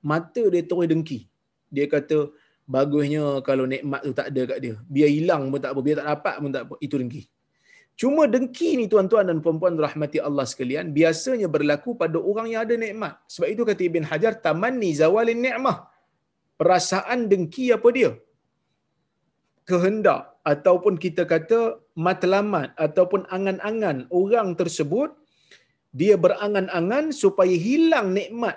mata 0.00 0.42
dia 0.48 0.64
terus 0.64 0.88
dengki. 0.88 1.28
Dia 1.68 1.86
kata 1.86 2.32
bagusnya 2.74 3.24
kalau 3.48 3.64
nikmat 3.72 4.00
tu 4.06 4.12
tak 4.20 4.28
ada 4.30 4.42
kat 4.50 4.58
dia. 4.64 4.74
Biar 4.94 5.10
hilang 5.16 5.42
pun 5.52 5.60
tak 5.64 5.72
apa, 5.74 5.80
biar 5.86 5.96
tak 6.00 6.08
dapat 6.12 6.34
pun 6.42 6.50
tak 6.56 6.64
apa. 6.66 6.74
Itu 6.86 6.94
dengki. 7.00 7.22
Cuma 8.00 8.22
dengki 8.34 8.68
ni 8.80 8.84
tuan-tuan 8.92 9.28
dan 9.30 9.38
puan-puan 9.44 9.74
rahmati 9.86 10.18
Allah 10.28 10.46
sekalian, 10.52 10.86
biasanya 10.98 11.48
berlaku 11.54 11.90
pada 12.02 12.18
orang 12.30 12.46
yang 12.52 12.62
ada 12.66 12.74
nikmat. 12.84 13.14
Sebab 13.32 13.48
itu 13.54 13.62
kata 13.70 13.82
Ibn 13.90 14.04
Hajar, 14.10 14.32
tamanni 14.46 14.90
zawalin 15.00 15.42
ni'mah. 15.46 15.78
Perasaan 16.60 17.28
dengki 17.32 17.66
apa 17.76 17.88
dia? 17.98 18.10
kehendak 19.70 20.22
ataupun 20.52 20.94
kita 21.04 21.22
kata 21.32 21.58
matlamat 22.06 22.68
ataupun 22.86 23.22
angan-angan 23.36 23.98
orang 24.20 24.48
tersebut 24.60 25.10
dia 26.00 26.14
berangan-angan 26.24 27.04
supaya 27.22 27.54
hilang 27.66 28.08
nikmat 28.18 28.56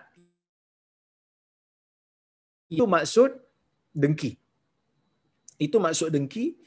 itu 2.73 2.85
maksud 2.95 3.31
dengki. 3.93 4.35
Itu 5.61 5.77
maksud 5.77 6.09
dengki. 6.11 6.57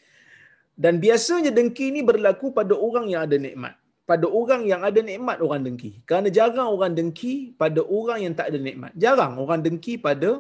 Dan 0.77 1.01
biasanya 1.01 1.51
dengki 1.59 1.85
ini 1.93 2.01
berlaku 2.05 2.53
pada 2.53 2.77
orang 2.77 3.07
yang 3.13 3.25
ada 3.27 3.37
nikmat. 3.37 3.75
Pada 4.07 4.27
orang 4.31 4.63
yang 4.71 4.87
ada 4.87 5.01
nikmat 5.03 5.43
orang 5.43 5.67
dengki. 5.67 5.99
Kerana 6.07 6.29
jarang 6.31 6.69
orang 6.71 6.95
dengki 6.95 7.57
pada 7.59 7.83
orang 7.83 8.19
yang 8.23 8.35
tak 8.39 8.55
ada 8.55 8.59
nikmat. 8.61 8.93
Jarang 8.95 9.35
orang 9.43 9.61
dengki 9.67 9.99
pada 9.99 10.31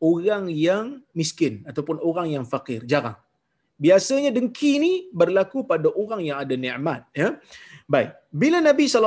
orang 0.00 0.48
yang 0.48 1.04
miskin 1.12 1.60
ataupun 1.68 2.00
orang 2.00 2.32
yang 2.32 2.44
fakir. 2.48 2.80
Jarang. 2.88 3.18
Biasanya 3.74 4.30
dengki 4.30 4.78
ni 4.78 4.92
berlaku 5.10 5.66
pada 5.66 5.90
orang 5.90 6.22
yang 6.22 6.38
ada 6.38 6.54
nikmat 6.54 7.04
ya. 7.10 7.36
Baik. 7.90 8.14
Bila 8.30 8.62
nabi 8.62 8.86
saw 8.86 9.04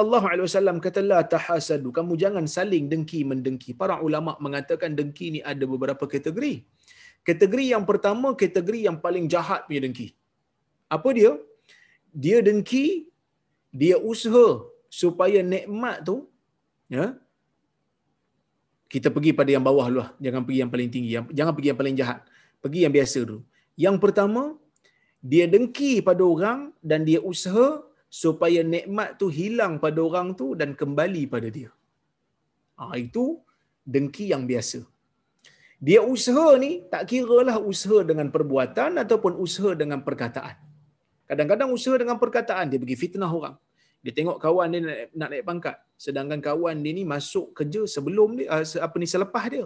kata 0.86 1.01
la 1.01 1.24
tahasadu 1.24 1.89
kamu 1.89 2.13
jangan 2.20 2.45
saling 2.45 2.86
dengki 2.91 3.24
mendengki. 3.24 3.72
Para 3.74 3.97
ulama 4.03 4.36
mengatakan 4.43 4.93
dengki 4.93 5.26
ni 5.34 5.39
ada 5.41 5.63
beberapa 5.63 6.03
kategori 6.03 6.68
kategori 7.28 7.65
yang 7.73 7.84
pertama 7.89 8.28
kategori 8.43 8.82
yang 8.88 8.97
paling 9.05 9.25
jahat 9.34 9.61
punya 9.67 9.82
dengki 9.86 10.07
apa 10.97 11.09
dia 11.17 11.32
dia 12.25 12.38
dengki 12.47 12.86
dia 13.82 13.95
usaha 14.11 14.47
supaya 15.01 15.39
nikmat 15.53 15.97
tu 16.09 16.17
ya 16.95 17.05
kita 18.93 19.11
pergi 19.15 19.32
pada 19.39 19.51
yang 19.55 19.65
bawah 19.67 19.86
dulu 19.91 19.99
lah. 20.01 20.09
jangan 20.25 20.41
pergi 20.47 20.59
yang 20.63 20.71
paling 20.73 20.89
tinggi 20.95 21.11
jangan 21.39 21.53
pergi 21.57 21.69
yang 21.71 21.80
paling 21.84 21.97
jahat 22.01 22.19
pergi 22.63 22.80
yang 22.86 22.93
biasa 22.97 23.19
dulu 23.30 23.41
yang 23.84 23.97
pertama, 24.03 24.43
dia 25.32 25.45
dengki 25.53 25.91
pada 26.09 26.23
orang 26.34 26.59
dan 26.89 27.05
dia 27.09 27.19
usaha 27.32 27.67
supaya 28.21 28.59
nikmat 28.73 29.09
tu 29.21 29.28
hilang 29.38 29.78
pada 29.84 29.99
orang 30.07 30.34
tu 30.39 30.57
dan 30.59 30.73
kembali 30.82 31.23
pada 31.34 31.47
dia. 31.57 31.69
Ha, 32.82 32.97
itu 32.97 33.38
dengki 33.86 34.34
yang 34.34 34.49
biasa. 34.51 34.82
Dia 35.78 36.01
usaha 36.01 36.57
ni 36.57 36.82
tak 36.89 37.05
kira 37.05 37.45
lah 37.45 37.61
usaha 37.61 38.01
dengan 38.01 38.34
perbuatan 38.34 38.97
ataupun 38.97 39.38
usaha 39.38 39.78
dengan 39.78 40.01
perkataan. 40.01 40.57
Kadang-kadang 41.30 41.69
usaha 41.69 41.93
dengan 42.01 42.17
perkataan 42.17 42.65
dia 42.71 42.82
pergi 42.82 42.97
fitnah 42.97 43.30
orang. 43.30 43.53
Dia 44.01 44.13
tengok 44.15 44.41
kawan 44.41 44.67
dia 44.73 44.80
nak, 44.82 44.97
nak 45.13 45.28
naik 45.34 45.45
pangkat. 45.45 45.75
Sedangkan 45.99 46.39
kawan 46.41 46.82
dia 46.82 46.97
ni 46.97 47.03
masuk 47.05 47.53
kerja 47.53 47.86
sebelum 47.86 48.41
dia, 48.41 48.49
uh, 48.49 48.63
apa 48.63 48.95
ni 48.97 49.05
selepas 49.05 49.45
dia. 49.53 49.65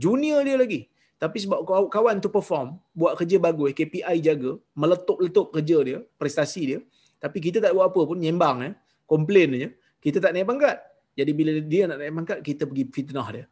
Junior 0.00 0.40
dia 0.48 0.56
lagi. 0.56 0.88
Tapi 1.20 1.36
sebab 1.36 1.68
kawan 1.92 2.16
tu 2.24 2.32
perform, 2.32 2.80
buat 2.96 3.12
kerja 3.20 3.36
bagus, 3.36 3.76
KPI 3.76 4.24
jaga, 4.24 4.56
meletup-letup 4.72 5.52
kerja 5.52 5.78
dia, 5.84 5.98
prestasi 6.16 6.62
dia. 6.64 6.78
Tapi 7.20 7.36
kita 7.44 7.60
tak 7.60 7.76
buat 7.76 7.92
apa 7.92 8.00
pun, 8.08 8.16
nyembang 8.16 8.64
eh. 8.64 8.72
Komplain 9.04 9.52
je. 9.52 9.68
Kita 10.00 10.16
tak 10.24 10.32
naik 10.32 10.48
pangkat. 10.48 10.80
Jadi 11.12 11.32
bila 11.36 11.52
dia 11.60 11.84
nak 11.84 12.00
naik 12.00 12.12
pangkat, 12.16 12.38
kita 12.40 12.64
pergi 12.64 12.84
fitnah 12.88 13.28
dia. 13.28 13.44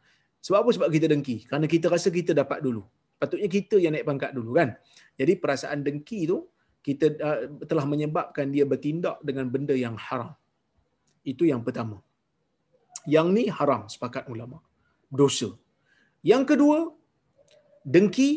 Sebab 0.45 0.57
apa? 0.63 0.69
Sebab 0.75 0.89
kita 0.95 1.07
dengki. 1.11 1.37
Kerana 1.47 1.65
kita 1.73 1.87
rasa 1.93 2.09
kita 2.19 2.31
dapat 2.41 2.59
dulu. 2.65 2.83
Patutnya 3.19 3.49
kita 3.51 3.75
yang 3.83 3.93
naik 3.95 4.07
pangkat 4.09 4.31
dulu 4.37 4.51
kan. 4.59 4.69
Jadi 5.19 5.33
perasaan 5.43 5.79
dengki 5.87 6.19
tu, 6.31 6.37
kita 6.87 7.05
uh, 7.27 7.39
telah 7.69 7.85
menyebabkan 7.91 8.47
dia 8.55 8.63
bertindak 8.63 9.19
dengan 9.29 9.45
benda 9.53 9.75
yang 9.85 9.95
haram. 9.99 10.31
Itu 11.31 11.43
yang 11.51 11.61
pertama. 11.67 11.99
Yang 13.15 13.27
ni 13.35 13.43
haram 13.57 13.81
sepakat 13.93 14.31
ulama. 14.33 14.63
Dosa. 15.19 15.49
Yang 16.31 16.43
kedua, 16.55 16.77
dengki 17.83 18.31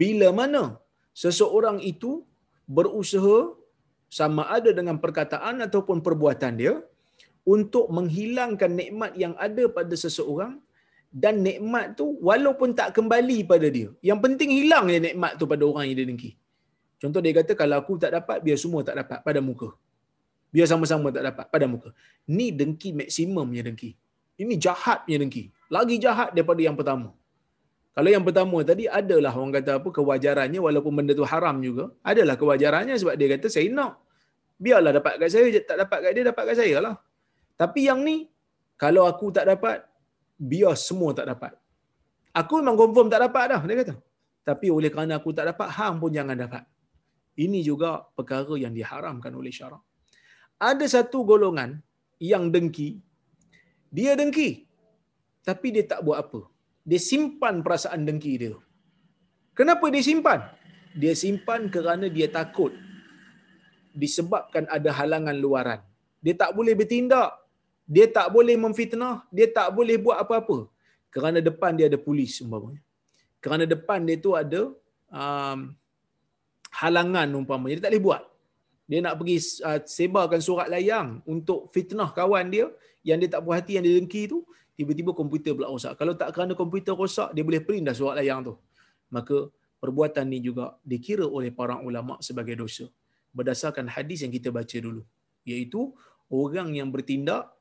bila 0.00 0.28
mana 0.40 0.62
seseorang 1.22 1.78
itu 1.92 2.24
berusaha 2.76 3.38
sama 4.18 4.42
ada 4.56 4.70
dengan 4.78 4.96
perkataan 5.04 5.64
ataupun 5.66 6.00
perbuatan 6.06 6.52
dia 6.60 6.74
untuk 7.54 7.86
menghilangkan 7.96 8.72
nikmat 8.80 9.12
yang 9.22 9.34
ada 9.46 9.64
pada 9.76 9.94
seseorang 10.04 10.60
dan 11.12 11.44
nikmat 11.44 11.92
tu 11.98 12.16
walaupun 12.24 12.72
tak 12.72 12.96
kembali 12.96 13.44
pada 13.44 13.68
dia. 13.68 13.92
Yang 14.00 14.18
penting 14.24 14.50
hilang 14.58 14.88
je 14.88 14.98
nikmat 15.12 15.36
tu 15.36 15.44
pada 15.44 15.62
orang 15.68 15.84
yang 15.92 15.96
dia 16.00 16.06
dengki. 16.08 16.30
Contoh 16.96 17.20
dia 17.20 17.32
kata 17.36 17.52
kalau 17.52 17.76
aku 17.76 18.00
tak 18.00 18.16
dapat 18.16 18.40
biar 18.40 18.56
semua 18.56 18.80
tak 18.80 18.96
dapat 19.00 19.20
pada 19.20 19.40
muka. 19.44 19.68
Biar 20.54 20.66
sama-sama 20.72 21.12
tak 21.12 21.24
dapat 21.28 21.46
pada 21.52 21.66
muka. 21.68 21.90
Ni 22.32 22.48
dengki 22.48 22.96
maksimumnya 22.96 23.62
dengki. 23.68 23.92
Ini 24.40 24.54
jahatnya 24.56 25.16
dengki. 25.20 25.52
Lagi 25.68 25.96
jahat 26.00 26.32
daripada 26.32 26.60
yang 26.64 26.76
pertama. 26.80 27.12
Kalau 27.92 28.08
yang 28.08 28.24
pertama 28.24 28.56
tadi 28.64 28.88
adalah 28.88 29.36
orang 29.36 29.52
kata 29.60 29.70
apa 29.76 29.88
kewajarannya 29.92 30.60
walaupun 30.64 30.92
benda 30.96 31.12
tu 31.12 31.28
haram 31.28 31.60
juga, 31.60 31.92
adalah 32.00 32.40
kewajarannya 32.40 32.96
sebab 32.96 33.14
dia 33.20 33.28
kata 33.36 33.52
saya 33.52 33.68
nak. 33.68 34.00
Biarlah 34.56 34.96
dapat 34.96 35.20
kat 35.20 35.28
saya, 35.28 35.46
tak 35.60 35.76
dapat 35.84 35.98
kat 36.00 36.10
dia, 36.16 36.22
dapat 36.32 36.42
kat 36.48 36.56
saya 36.56 36.76
lah. 36.80 36.94
Tapi 37.60 37.80
yang 37.92 38.00
ni, 38.00 38.32
kalau 38.80 39.04
aku 39.04 39.28
tak 39.28 39.44
dapat, 39.44 39.84
biar 40.50 40.74
semua 40.86 41.10
tak 41.18 41.26
dapat. 41.32 41.52
Aku 42.40 42.58
memang 42.60 42.76
confirm 42.80 43.06
tak 43.12 43.22
dapat 43.26 43.44
dah, 43.54 43.60
dia 43.68 43.76
kata. 43.82 43.94
Tapi 44.42 44.66
oleh 44.76 44.90
kerana 44.94 45.20
aku 45.20 45.30
tak 45.38 45.46
dapat, 45.50 45.68
hang 45.78 45.96
pun 46.02 46.10
jangan 46.10 46.34
dapat. 46.44 46.64
Ini 47.44 47.60
juga 47.62 47.90
perkara 48.16 48.54
yang 48.64 48.74
diharamkan 48.78 49.32
oleh 49.40 49.52
syarak. 49.54 49.82
Ada 50.70 50.86
satu 50.94 51.22
golongan 51.30 51.78
yang 52.18 52.50
dengki, 52.54 52.98
dia 53.96 54.12
dengki, 54.18 54.50
tapi 55.46 55.66
dia 55.74 55.84
tak 55.92 56.00
buat 56.06 56.18
apa 56.22 56.52
dia 56.82 57.00
simpan 57.10 57.62
perasaan 57.64 58.02
dengki 58.02 58.34
dia. 58.42 58.54
Kenapa 59.58 59.86
dia 59.94 60.02
simpan? 60.02 60.40
Dia 60.98 61.14
simpan 61.22 61.70
kerana 61.74 62.06
dia 62.10 62.26
takut 62.28 62.74
disebabkan 63.94 64.64
ada 64.76 64.90
halangan 64.98 65.36
luaran. 65.36 65.80
Dia 66.24 66.34
tak 66.42 66.50
boleh 66.56 66.74
bertindak. 66.74 67.30
Dia 67.94 68.06
tak 68.16 68.26
boleh 68.36 68.56
memfitnah. 68.64 69.28
Dia 69.36 69.46
tak 69.58 69.68
boleh 69.76 69.96
buat 70.04 70.16
apa-apa. 70.24 70.58
Kerana 71.12 71.38
depan 71.48 71.76
dia 71.76 71.86
ada 71.92 71.98
polis 72.06 72.40
umpamanya. 72.44 72.80
Kerana 73.44 73.64
depan 73.74 74.00
dia 74.08 74.16
tu 74.26 74.32
ada 74.42 74.72
um, 75.12 75.58
halangan 76.80 77.28
umpamanya. 77.36 77.74
Dia 77.76 77.84
tak 77.84 77.92
boleh 77.92 78.04
buat. 78.08 78.22
Dia 78.88 78.98
nak 79.04 79.14
pergi 79.20 79.36
uh, 79.68 79.80
sebarkan 79.84 80.40
surat 80.40 80.68
layang 80.72 81.20
untuk 81.28 81.68
fitnah 81.74 82.08
kawan 82.16 82.48
dia 82.54 82.66
yang 83.08 83.20
dia 83.20 83.28
tak 83.34 83.44
puas 83.44 83.60
hati 83.60 83.76
yang 83.76 83.84
dia 83.84 83.94
dengki 84.00 84.22
tu 84.32 84.40
tiba-tiba 84.76 85.10
komputer 85.12 85.52
pula 85.52 85.68
rosak. 85.68 85.94
Kalau 86.00 86.16
tak 86.16 86.32
kerana 86.34 86.52
komputer 86.56 86.96
rosak, 86.96 87.30
dia 87.36 87.44
boleh 87.44 87.60
print 87.60 87.84
dah 87.88 87.94
surat 87.94 88.16
layang 88.18 88.40
tu. 88.48 88.54
Maka 89.12 89.52
perbuatan 89.82 90.24
ni 90.32 90.40
juga 90.40 90.80
dikira 90.82 91.28
oleh 91.28 91.52
para 91.52 91.76
ulama 91.78 92.16
sebagai 92.24 92.56
dosa. 92.56 92.88
Berdasarkan 93.36 93.88
hadis 93.88 94.24
yang 94.24 94.32
kita 94.32 94.48
baca 94.48 94.76
dulu. 94.80 95.02
Iaitu 95.44 95.92
orang 96.32 96.72
yang 96.72 96.88
bertindak, 96.88 97.52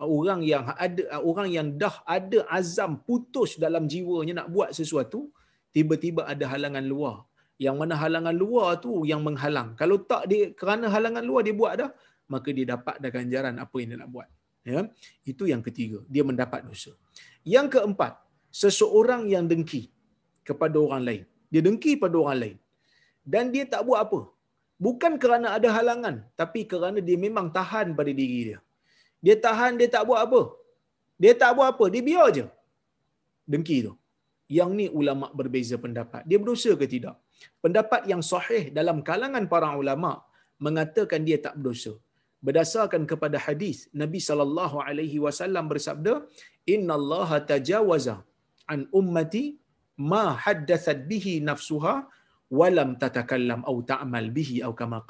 orang 0.00 0.44
yang 0.44 0.68
ada 0.76 1.02
orang 1.24 1.48
yang 1.48 1.66
dah 1.80 2.04
ada 2.04 2.44
azam 2.52 3.00
putus 3.00 3.56
dalam 3.56 3.88
jiwanya 3.88 4.44
nak 4.44 4.48
buat 4.52 4.70
sesuatu, 4.76 5.32
tiba-tiba 5.72 6.28
ada 6.28 6.44
halangan 6.52 6.84
luar. 6.84 7.16
Yang 7.56 7.76
mana 7.80 7.94
halangan 7.96 8.36
luar 8.36 8.76
tu 8.84 9.08
yang 9.08 9.24
menghalang. 9.24 9.72
Kalau 9.80 9.96
tak 10.04 10.28
dia 10.28 10.52
kerana 10.52 10.92
halangan 10.92 11.24
luar 11.24 11.40
dia 11.40 11.56
buat 11.56 11.72
dah, 11.80 11.90
maka 12.28 12.52
dia 12.52 12.68
dapat 12.76 13.00
dah 13.00 13.10
ganjaran 13.16 13.56
apa 13.56 13.76
yang 13.80 13.88
dia 13.96 13.98
nak 14.04 14.10
buat. 14.12 14.28
Ya? 14.66 14.80
Itu 15.24 15.48
yang 15.48 15.64
ketiga. 15.64 16.04
Dia 16.04 16.20
mendapat 16.20 16.68
dosa. 16.68 16.92
Yang 17.48 17.80
keempat 17.80 18.20
seseorang 18.52 19.24
yang 19.32 19.48
dengki 19.48 19.88
kepada 20.44 20.76
orang 20.76 21.02
lain. 21.08 21.22
Dia 21.48 21.64
dengki 21.64 21.96
pada 21.96 22.16
orang 22.20 22.38
lain. 22.44 22.56
Dan 23.24 23.48
dia 23.54 23.64
tak 23.64 23.88
buat 23.88 24.04
apa. 24.04 24.20
Bukan 24.76 25.16
kerana 25.16 25.56
ada 25.56 25.72
halangan 25.72 26.28
tapi 26.36 26.68
kerana 26.68 27.00
dia 27.00 27.16
memang 27.16 27.48
tahan 27.48 27.96
pada 27.96 28.12
diri 28.12 28.52
dia 28.52 28.58
dia 29.26 29.36
tahan 29.46 29.72
dia 29.80 29.88
tak 29.94 30.04
buat 30.08 30.20
apa. 30.26 30.42
Dia 31.22 31.32
tak 31.42 31.50
buat 31.56 31.68
apa 31.72 31.84
dia 31.94 32.02
biar 32.08 32.26
je. 32.36 32.46
Dengki 33.52 33.78
tu. 33.86 33.92
Yang 34.56 34.70
ni 34.78 34.86
ulama 34.98 35.26
berbeza 35.38 35.76
pendapat. 35.84 36.22
Dia 36.30 36.38
berdosa 36.42 36.72
ke 36.80 36.86
tidak? 36.94 37.16
Pendapat 37.64 38.02
yang 38.10 38.22
sahih 38.32 38.64
dalam 38.78 38.98
kalangan 39.08 39.44
para 39.52 39.70
ulama 39.82 40.12
mengatakan 40.66 41.22
dia 41.28 41.38
tak 41.46 41.54
berdosa. 41.58 41.92
Berdasarkan 42.46 43.02
kepada 43.10 43.36
hadis 43.46 43.78
Nabi 44.02 44.20
sallallahu 44.28 44.76
alaihi 44.88 45.18
wasallam 45.26 45.64
bersabda 45.72 46.14
innallaha 46.74 47.38
tajawaza 47.50 48.16
an 48.74 48.80
ummati 49.00 49.44
ma 50.12 50.24
haddathat 50.44 51.00
bihi 51.10 51.34
nafsuha 51.48 51.94
walam 52.58 52.90
tatakallam 53.02 53.60
au 53.70 53.76
ta'mal 53.90 54.28
bihi 54.36 54.56
au 54.66 54.72
kama 54.80 55.00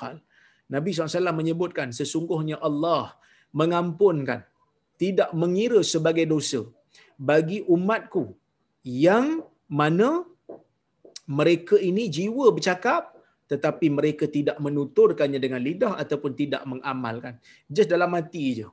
Nabi 0.75 0.91
SAW 0.91 1.31
menyebutkan 1.41 1.89
sesungguhnya 1.99 2.57
Allah 2.69 3.15
mengampunkan 3.61 4.41
tidak 5.03 5.31
mengira 5.41 5.81
sebagai 5.93 6.27
dosa 6.33 6.61
bagi 7.29 7.59
umatku 7.75 8.25
yang 8.85 9.27
mana 9.81 10.11
mereka 11.39 11.77
ini 11.89 12.05
jiwa 12.17 12.47
bercakap 12.57 13.03
tetapi 13.53 13.87
mereka 13.99 14.25
tidak 14.37 14.57
menuturkannya 14.67 15.39
dengan 15.45 15.63
lidah 15.63 15.95
ataupun 16.03 16.33
tidak 16.41 16.63
mengamalkan. 16.67 17.35
Just 17.71 17.91
dalam 17.95 18.11
hati 18.19 18.45
je. 18.59 18.69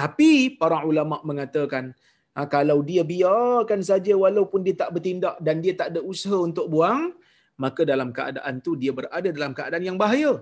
Tapi 0.00 0.30
para 0.60 0.78
ulama 0.90 1.18
mengatakan 1.28 1.90
ha, 2.34 2.46
kalau 2.54 2.78
dia 2.88 3.02
biarkan 3.12 3.82
saja 3.90 4.14
walaupun 4.24 4.62
dia 4.66 4.76
tak 4.82 4.90
bertindak 4.94 5.36
dan 5.46 5.58
dia 5.64 5.74
tak 5.80 5.88
ada 5.92 6.00
usaha 6.12 6.38
untuk 6.48 6.70
buang, 6.72 7.12
maka 7.58 7.82
dalam 7.92 8.14
keadaan 8.14 8.62
tu 8.64 8.78
dia 8.78 8.94
berada 8.94 9.28
dalam 9.28 9.52
keadaan 9.58 9.84
yang 9.90 9.98
bahaya. 9.98 10.32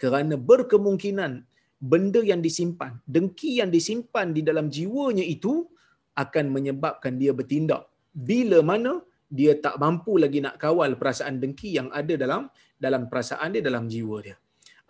Kerana 0.00 0.34
berkemungkinan 0.50 1.32
benda 1.80 2.20
yang 2.20 2.44
disimpan, 2.44 3.00
dengki 3.08 3.64
yang 3.64 3.72
disimpan 3.72 4.36
di 4.36 4.44
dalam 4.44 4.68
jiwanya 4.68 5.24
itu 5.24 5.64
akan 6.12 6.52
menyebabkan 6.52 7.16
dia 7.16 7.32
bertindak. 7.32 7.88
Bila 8.12 8.60
mana 8.60 9.00
dia 9.30 9.56
tak 9.64 9.80
mampu 9.80 10.20
lagi 10.20 10.44
nak 10.44 10.60
kawal 10.60 10.98
perasaan 11.00 11.40
dengki 11.42 11.78
yang 11.78 11.88
ada 11.94 12.14
dalam 12.18 12.50
dalam 12.76 13.08
perasaan 13.08 13.56
dia 13.56 13.62
dalam 13.64 13.88
jiwa 13.88 14.18
dia. 14.20 14.36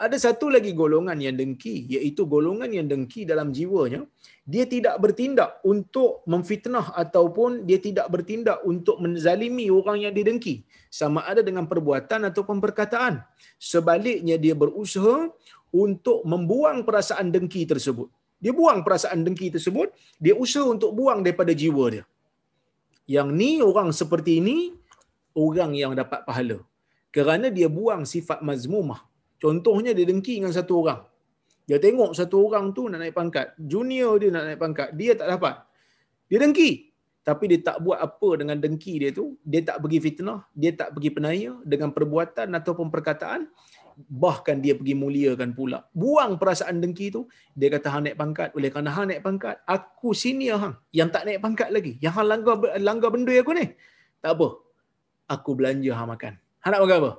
Ada 0.01 0.17
satu 0.17 0.49
lagi 0.49 0.73
golongan 0.73 1.21
yang 1.21 1.37
dengki 1.37 1.85
iaitu 1.93 2.25
golongan 2.25 2.73
yang 2.73 2.89
dengki 2.89 3.29
dalam 3.29 3.53
jiwanya 3.53 4.09
dia 4.49 4.65
tidak 4.65 4.97
bertindak 4.97 5.61
untuk 5.61 6.25
memfitnah 6.25 6.97
ataupun 6.97 7.69
dia 7.69 7.77
tidak 7.77 8.09
bertindak 8.09 8.65
untuk 8.65 8.97
menzalimi 8.97 9.69
orang 9.69 10.09
yang 10.09 10.15
didengki 10.17 10.65
sama 10.89 11.29
ada 11.29 11.45
dengan 11.45 11.69
perbuatan 11.69 12.33
ataupun 12.33 12.65
perkataan. 12.65 13.21
Sebaliknya 13.61 14.41
dia 14.41 14.57
berusaha 14.57 15.29
untuk 15.75 16.27
membuang 16.27 16.83
perasaan 16.83 17.31
dengki 17.35 17.65
tersebut. 17.67 18.11
Dia 18.41 18.53
buang 18.57 18.81
perasaan 18.81 19.21
dengki 19.21 19.53
tersebut, 19.53 19.93
dia 20.17 20.33
usaha 20.33 20.65
untuk 20.65 20.97
buang 20.97 21.21
daripada 21.21 21.53
jiwa 21.53 21.85
dia. 21.93 22.05
Yang 23.05 23.29
ni 23.37 23.51
orang 23.61 23.93
seperti 23.93 24.41
ini 24.41 24.73
orang 25.37 25.77
yang 25.77 25.93
dapat 25.93 26.25
pahala. 26.25 26.59
Kerana 27.13 27.53
dia 27.53 27.69
buang 27.69 28.09
sifat 28.09 28.41
mazmumah. 28.41 29.05
Contohnya 29.37 29.93
dia 29.93 30.09
dengki 30.09 30.41
dengan 30.41 30.55
satu 30.57 30.73
orang. 30.81 31.01
Dia 31.69 31.79
tengok 31.79 32.17
satu 32.17 32.49
orang 32.49 32.73
tu 32.73 32.89
nak 32.89 33.03
naik 33.03 33.15
pangkat. 33.15 33.55
Junior 33.61 34.17
dia 34.23 34.31
nak 34.33 34.45
naik 34.49 34.61
pangkat. 34.63 34.89
Dia 34.97 35.13
tak 35.19 35.29
dapat. 35.37 35.55
Dia 36.31 36.39
dengki. 36.41 36.91
Tapi 37.21 37.45
dia 37.51 37.61
tak 37.61 37.77
buat 37.85 37.99
apa 38.01 38.29
dengan 38.41 38.57
dengki 38.57 38.95
dia 39.03 39.11
tu. 39.13 39.37
Dia 39.43 39.61
tak 39.63 39.83
pergi 39.85 39.99
fitnah. 40.01 40.47
Dia 40.55 40.73
tak 40.75 40.97
pergi 40.97 41.11
penaya 41.13 41.53
dengan 41.67 41.91
perbuatan 41.93 42.49
ataupun 42.57 42.89
perkataan. 42.89 43.51
Bahkan 44.09 44.65
dia 44.65 44.79
pergi 44.79 44.95
muliakan 44.97 45.53
pula. 45.53 45.85
Buang 45.93 46.41
perasaan 46.41 46.81
dengki 46.81 47.13
tu. 47.13 47.29
Dia 47.53 47.69
kata 47.75 47.93
hang 47.93 48.09
naik 48.09 48.17
pangkat. 48.17 48.49
Oleh 48.57 48.69
kerana 48.73 48.91
hang 48.95 49.13
naik 49.13 49.23
pangkat. 49.27 49.61
Aku 49.69 50.17
senior 50.17 50.57
hang. 50.63 50.75
Yang 50.95 51.09
tak 51.15 51.23
naik 51.29 51.41
pangkat 51.45 51.69
lagi. 51.69 51.93
Yang 52.01 52.13
hang 52.17 52.29
langgar, 52.31 52.55
langgar 52.81 53.09
benda 53.13 53.35
aku 53.37 53.53
ni. 53.53 53.67
Tak 54.23 54.33
apa. 54.39 54.49
Aku 55.31 55.51
belanja 55.59 55.93
hang 55.93 56.09
makan. 56.09 56.33
Hang 56.65 56.73
nak 56.73 56.81
makan 56.85 56.97
apa? 57.05 57.13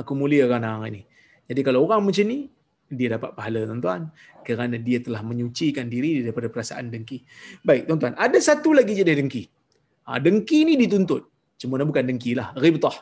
Aku 0.00 0.12
muliakan 0.18 0.62
hang 0.66 0.82
ini. 0.90 1.02
Jadi 1.46 1.60
kalau 1.62 1.86
orang 1.86 2.02
macam 2.02 2.26
ni, 2.26 2.50
dia 2.86 3.18
dapat 3.18 3.34
pahala 3.34 3.66
tuan-tuan 3.66 4.14
kerana 4.46 4.78
dia 4.78 5.02
telah 5.02 5.18
menyucikan 5.26 5.90
diri 5.90 6.22
daripada 6.22 6.46
perasaan 6.46 6.86
dengki. 6.90 7.26
Baik 7.66 7.90
tuan-tuan, 7.90 8.14
ada 8.14 8.38
satu 8.38 8.70
lagi 8.70 8.94
jadi 8.94 9.18
dengki. 9.18 9.50
Ha, 10.06 10.22
dengki 10.22 10.62
ni 10.62 10.78
dituntut. 10.78 11.26
Cuma 11.58 11.82
bukan 11.82 12.06
dengki 12.06 12.38
lah, 12.38 12.54
ribtah. 12.54 12.94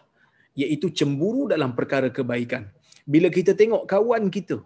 Iaitu 0.56 0.94
cemburu 0.94 1.50
dalam 1.50 1.76
perkara 1.76 2.08
kebaikan. 2.08 2.70
Bila 3.12 3.28
kita 3.36 3.52
tengok 3.60 3.82
kawan 3.92 4.24
kita, 4.36 4.56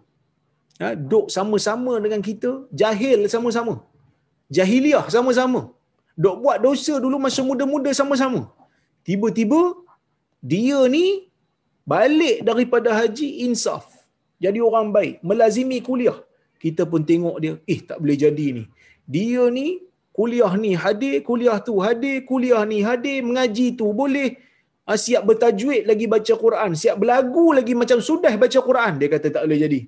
ha, 0.79 0.95
duk 1.11 1.27
sama-sama 1.35 1.93
dengan 2.05 2.21
kita, 2.29 2.51
jahil 2.81 3.19
sama-sama. 3.33 3.75
Jahiliah 4.57 5.05
sama-sama. 5.15 5.61
Duk 6.23 6.37
buat 6.43 6.57
dosa 6.67 6.93
dulu 7.03 7.17
masa 7.25 7.41
muda-muda 7.49 7.91
sama-sama. 7.99 8.41
Tiba-tiba, 9.07 9.61
dia 10.51 10.79
ni 10.95 11.05
balik 11.93 12.37
daripada 12.49 12.89
haji 12.99 13.29
insaf 13.47 13.85
jadi 14.43 14.59
orang 14.67 14.87
baik, 14.95 15.15
melazimi 15.29 15.77
kuliah. 15.87 16.17
Kita 16.63 16.83
pun 16.91 17.01
tengok 17.09 17.37
dia, 17.43 17.53
eh 17.73 17.79
tak 17.89 17.97
boleh 18.01 18.17
jadi 18.23 18.47
ni. 18.57 18.63
Dia 19.15 19.43
ni 19.57 19.67
kuliah 20.17 20.51
ni 20.63 20.71
hadir, 20.83 21.15
kuliah 21.27 21.57
tu 21.67 21.75
hadir, 21.85 22.17
kuliah 22.29 22.63
ni 22.71 22.79
hadir, 22.87 23.19
mengaji 23.27 23.67
tu 23.79 23.87
boleh. 24.01 24.29
Ha, 24.89 24.97
siap 25.05 25.23
bertajwid 25.29 25.83
lagi 25.89 26.05
baca 26.13 26.33
Quran, 26.43 26.71
siap 26.81 26.95
berlagu 27.01 27.45
lagi 27.57 27.73
macam 27.81 27.99
sudah 28.09 28.33
baca 28.43 28.59
Quran. 28.69 28.93
Dia 29.01 29.09
kata 29.13 29.27
tak 29.35 29.43
boleh 29.45 29.59
jadi. 29.65 29.79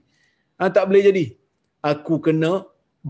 Ha, 0.59 0.69
tak 0.75 0.83
boleh 0.89 1.01
jadi. 1.09 1.25
Aku 1.91 2.15
kena 2.25 2.51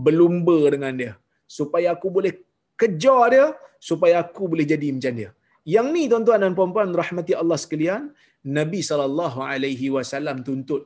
berlumba 0.04 0.58
dengan 0.74 0.92
dia. 1.00 1.12
Supaya 1.58 1.88
aku 1.94 2.08
boleh 2.16 2.32
kejar 2.80 3.22
dia, 3.34 3.46
supaya 3.88 4.14
aku 4.24 4.48
boleh 4.52 4.66
jadi 4.72 4.88
macam 4.96 5.12
dia. 5.20 5.30
Yang 5.74 5.86
ni 5.94 6.02
tuan-tuan 6.10 6.40
dan 6.44 6.52
puan-puan 6.58 6.96
rahmati 7.02 7.32
Allah 7.42 7.58
sekalian, 7.64 8.02
Nabi 8.58 8.80
saw 8.88 9.04
tuntut 10.48 10.82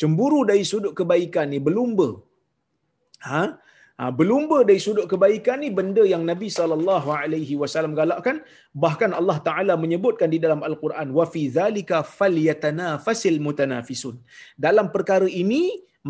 cemburu 0.00 0.40
dari 0.50 0.64
sudut 0.70 0.92
kebaikan 0.98 1.46
ni 1.52 1.58
berlumba. 1.66 2.08
Ha? 3.28 3.42
Ha 4.00 4.10
berlumba 4.18 4.58
dari 4.68 4.80
sudut 4.86 5.06
kebaikan 5.12 5.58
ni 5.64 5.68
benda 5.78 6.04
yang 6.12 6.22
Nabi 6.30 6.48
sallallahu 6.58 7.08
alaihi 7.20 7.54
wasallam 7.62 7.94
galakkan 8.00 8.38
bahkan 8.84 9.12
Allah 9.20 9.38
taala 9.48 9.74
menyebutkan 9.84 10.30
di 10.34 10.38
dalam 10.44 10.62
al-Quran 10.70 11.10
wa 11.18 11.26
fi 11.34 11.42
zalika 11.58 12.00
falyatanafasil 12.18 13.38
mutanafisun. 13.46 14.16
Dalam 14.66 14.88
perkara 14.96 15.28
ini 15.42 15.62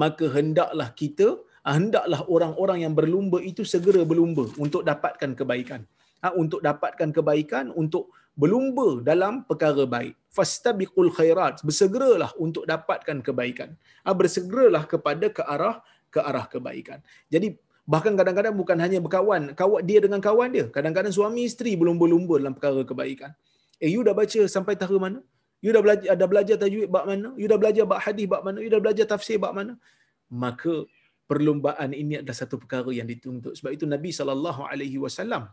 maka 0.03 0.26
hendaklah 0.36 0.89
kita 1.03 1.28
ha, 1.64 1.76
hendaklah 1.78 2.20
orang-orang 2.34 2.78
yang 2.84 2.95
berlumba 3.01 3.39
itu 3.51 3.62
segera 3.74 4.03
berlumba 4.11 4.45
untuk 4.64 4.82
dapatkan 4.91 5.32
kebaikan. 5.41 5.82
Ha, 6.24 6.34
untuk 6.43 6.61
dapatkan 6.68 7.11
kebaikan 7.16 7.70
untuk 7.82 8.11
berlumba 8.34 8.89
dalam 9.11 9.47
perkara 9.49 9.84
baik. 9.84 10.14
Fastabiqul 10.36 11.11
khairat. 11.18 11.62
Bersegeralah 11.68 12.30
untuk 12.45 12.64
dapatkan 12.72 13.18
kebaikan. 13.26 13.70
Ha, 14.03 14.14
bersegeralah 14.20 14.84
kepada 14.93 15.26
ke 15.30 15.43
arah 15.43 15.76
ke 16.09 16.20
arah 16.24 16.49
kebaikan. 16.49 16.99
Jadi 17.28 17.55
bahkan 17.93 18.12
kadang-kadang 18.20 18.53
bukan 18.53 18.76
hanya 18.84 18.99
berkawan, 19.01 19.57
kawan 19.57 19.80
dia 19.89 19.99
dengan 20.05 20.20
kawan 20.20 20.49
dia. 20.53 20.66
Kadang-kadang 20.76 21.12
suami 21.18 21.49
isteri 21.49 21.72
berlumba-lumba 21.80 22.36
dalam 22.36 22.53
perkara 22.53 22.84
kebaikan. 22.84 23.32
Eh 23.80 23.89
you 23.95 24.05
dah 24.05 24.12
baca 24.12 24.41
sampai 24.45 24.76
tahap 24.76 25.01
mana? 25.01 25.24
You 25.64 25.72
dah 25.72 25.80
belajar 25.80 26.09
ada 26.14 26.24
belajar 26.28 26.57
tajwid 26.61 26.93
bab 26.93 27.09
mana? 27.09 27.32
You 27.41 27.49
dah 27.49 27.59
belajar 27.62 27.84
bab 27.89 28.01
hadis 28.05 28.26
bab 28.28 28.45
mana? 28.45 28.59
You 28.61 28.70
dah 28.74 28.80
belajar 28.84 29.05
tafsir 29.09 29.41
bab 29.41 29.57
mana? 29.57 29.80
Maka 30.28 30.84
perlumbaan 31.24 31.97
ini 31.97 32.20
adalah 32.20 32.36
satu 32.36 32.61
perkara 32.61 32.93
yang 32.93 33.09
dituntut. 33.09 33.57
Sebab 33.57 33.72
itu 33.72 33.89
Nabi 33.89 34.12
sallallahu 34.12 34.68
alaihi 34.68 35.01
wasallam 35.01 35.49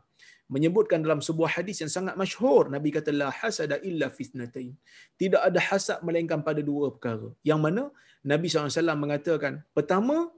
menyebutkan 0.45 0.99
dalam 1.01 1.19
sebuah 1.27 1.57
hadis 1.57 1.81
yang 1.81 1.89
sangat 1.89 2.13
masyhur 2.21 2.69
Nabi 2.69 2.93
kata 2.93 3.09
la 3.09 3.33
hasada 3.33 3.81
illa 3.89 4.13
fitnatain 4.13 4.77
tidak 5.17 5.41
ada 5.41 5.57
hasad 5.57 5.97
melainkan 6.05 6.45
pada 6.45 6.61
dua 6.61 6.93
perkara 6.93 7.33
yang 7.41 7.57
mana 7.57 7.89
Nabi 8.21 8.45
SAW 8.49 8.93
mengatakan 8.93 9.65
pertama 9.73 10.29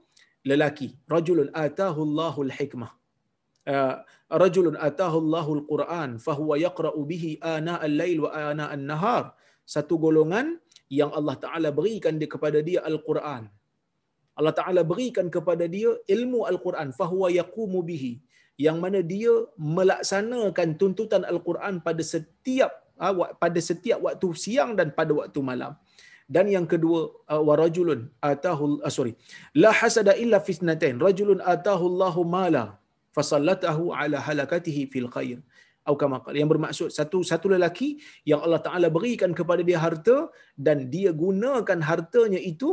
lelaki. 0.44 0.94
Rajulun 1.14 1.50
atahu 1.54 2.00
Allahul 2.08 2.52
hikmah. 2.58 2.92
Uh, 3.68 4.00
rajulun 4.32 4.76
atahu 4.88 5.16
Allahul 5.20 5.60
Quran 5.68 6.10
fahuwa 6.16 6.56
yaqra'u 6.56 7.00
bihi 7.10 7.36
ana 7.54 7.76
al-lail 7.86 8.24
wa 8.24 8.30
ana 8.32 8.64
an-nahar. 8.74 9.24
Satu 9.74 10.00
golongan 10.00 10.56
yang 10.88 11.12
Allah 11.18 11.36
Taala 11.36 11.68
berikan 11.78 12.16
dia 12.20 12.30
kepada 12.34 12.58
dia 12.68 12.80
al-Quran. 12.90 13.44
Allah 14.38 14.54
Taala 14.56 14.82
berikan 14.92 15.26
kepada 15.36 15.64
dia 15.68 15.92
ilmu 16.14 16.48
al-Quran 16.48 16.96
fahuwa 16.96 17.28
yaqumu 17.40 17.80
bihi. 17.90 18.12
Yang 18.58 18.78
mana 18.84 19.00
dia 19.12 19.32
melaksanakan 19.78 20.68
tuntutan 20.80 21.22
al-Quran 21.32 21.74
pada 21.84 22.02
setiap 22.12 22.72
ah, 22.98 23.14
pada 23.42 23.60
setiap 23.62 23.98
waktu 24.06 24.28
siang 24.44 24.72
dan 24.78 24.90
pada 24.98 25.12
waktu 25.20 25.40
malam. 25.50 25.76
Dan 26.34 26.46
yang 26.54 26.66
kedua 26.72 27.00
ah, 27.32 27.42
warajulun 27.48 28.00
atahu 28.30 28.64
uh, 28.86 28.92
sorry 28.96 29.12
la 29.62 29.70
hasada 29.80 30.12
illa 30.22 30.38
fitnatain 30.48 30.96
rajulun 31.06 31.40
atahu 31.54 31.84
Allahu 31.90 32.22
mala 32.36 32.64
fasallatahu 33.16 33.96
ala 34.00 34.18
halakatihi 34.26 34.82
fil 34.92 35.08
khair. 35.14 35.40
Atau 35.88 35.96
kama 36.00 36.16
yang 36.40 36.50
bermaksud 36.52 36.88
satu 36.98 37.18
satu 37.30 37.46
lelaki 37.54 37.88
yang 38.30 38.40
Allah 38.44 38.60
Taala 38.66 38.88
berikan 38.96 39.32
kepada 39.38 39.64
dia 39.68 39.80
harta 39.84 40.16
dan 40.66 40.92
dia 40.94 41.10
gunakan 41.22 41.80
hartanya 41.90 42.40
itu 42.52 42.70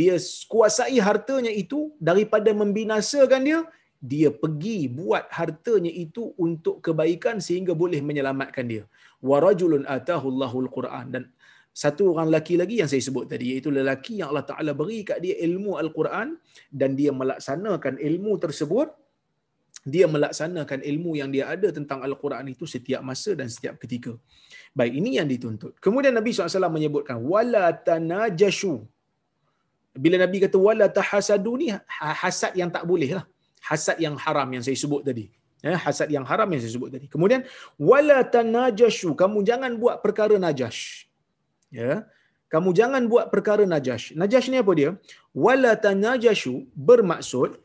dia 0.00 0.16
kuasai 0.52 0.98
hartanya 1.08 1.52
itu 1.62 1.78
daripada 2.08 2.50
membinasakan 2.62 3.42
dia 3.48 3.60
dia 4.12 4.28
pergi 4.42 4.78
buat 4.98 5.24
hartanya 5.38 5.88
itu 6.04 6.22
untuk 6.46 6.84
kebaikan 6.84 7.40
sehingga 7.46 7.72
boleh 7.82 8.00
menyelamatkan 8.08 8.66
dia. 8.72 8.84
Warajulun 9.24 9.88
atahu 9.88 10.28
Allahul 10.32 10.68
Quran. 10.76 11.06
Dan 11.14 11.22
satu 11.82 12.02
orang 12.12 12.26
lelaki 12.30 12.54
lagi 12.60 12.76
yang 12.80 12.90
saya 12.92 13.02
sebut 13.08 13.24
tadi 13.32 13.46
iaitu 13.52 13.70
lelaki 13.78 14.14
yang 14.20 14.28
Allah 14.30 14.46
Taala 14.50 14.72
beri 14.80 15.00
kat 15.08 15.18
dia 15.24 15.34
ilmu 15.46 15.72
Al-Quran 15.82 16.28
dan 16.80 16.90
dia 17.00 17.10
melaksanakan 17.20 17.94
ilmu 18.08 18.32
tersebut 18.44 18.88
dia 19.94 20.06
melaksanakan 20.14 20.80
ilmu 20.90 21.12
yang 21.20 21.28
dia 21.34 21.44
ada 21.54 21.68
tentang 21.78 22.00
Al-Quran 22.06 22.46
itu 22.54 22.64
setiap 22.74 23.00
masa 23.08 23.36
dan 23.40 23.52
setiap 23.54 23.74
ketika. 23.82 24.12
Baik, 24.78 24.92
ini 25.00 25.10
yang 25.20 25.28
dituntut. 25.28 25.76
Kemudian 25.84 26.14
Nabi 26.18 26.32
SAW 26.32 26.72
menyebutkan 26.72 27.20
wala 27.32 27.66
tanajashu. 27.88 28.74
Bila 30.04 30.16
Nabi 30.24 30.36
kata 30.44 30.56
wala 30.68 30.86
tahasadu 30.98 31.52
ni 31.60 31.68
hasad 32.22 32.56
yang 32.60 32.72
tak 32.76 32.84
boleh 32.88 33.10
lah 33.18 33.24
hasad 33.68 33.96
yang 34.04 34.14
haram 34.24 34.48
yang 34.54 34.62
saya 34.66 34.76
sebut 34.84 35.02
tadi. 35.08 35.26
Ya, 35.64 35.74
hasad 35.84 36.08
yang 36.12 36.24
haram 36.30 36.48
yang 36.52 36.60
saya 36.62 36.72
sebut 36.76 36.90
tadi. 36.94 37.06
Kemudian 37.08 37.40
wala 37.90 38.18
tanajashu, 38.34 39.10
kamu 39.20 39.38
jangan 39.48 39.72
buat 39.82 39.96
perkara 40.04 40.36
najash. 40.36 41.08
Ya. 41.74 42.06
Kamu 42.52 42.70
jangan 42.78 43.02
buat 43.10 43.26
perkara 43.34 43.66
najash. 43.72 44.06
Najash 44.20 44.46
ni 44.52 44.58
apa 44.62 44.72
dia? 44.78 44.90
Wala 45.44 45.72
tanajashu 45.84 46.54
bermaksud 46.88 47.58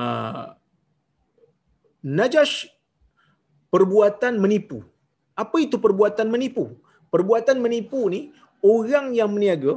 uh, 0.00 0.46
najash 2.18 2.54
perbuatan 3.68 4.40
menipu. 4.44 4.80
Apa 5.42 5.56
itu 5.66 5.76
perbuatan 5.76 6.32
menipu? 6.32 6.64
Perbuatan 7.12 7.60
menipu 7.64 8.00
ni 8.14 8.20
orang 8.74 9.06
yang 9.18 9.30
meniaga 9.36 9.72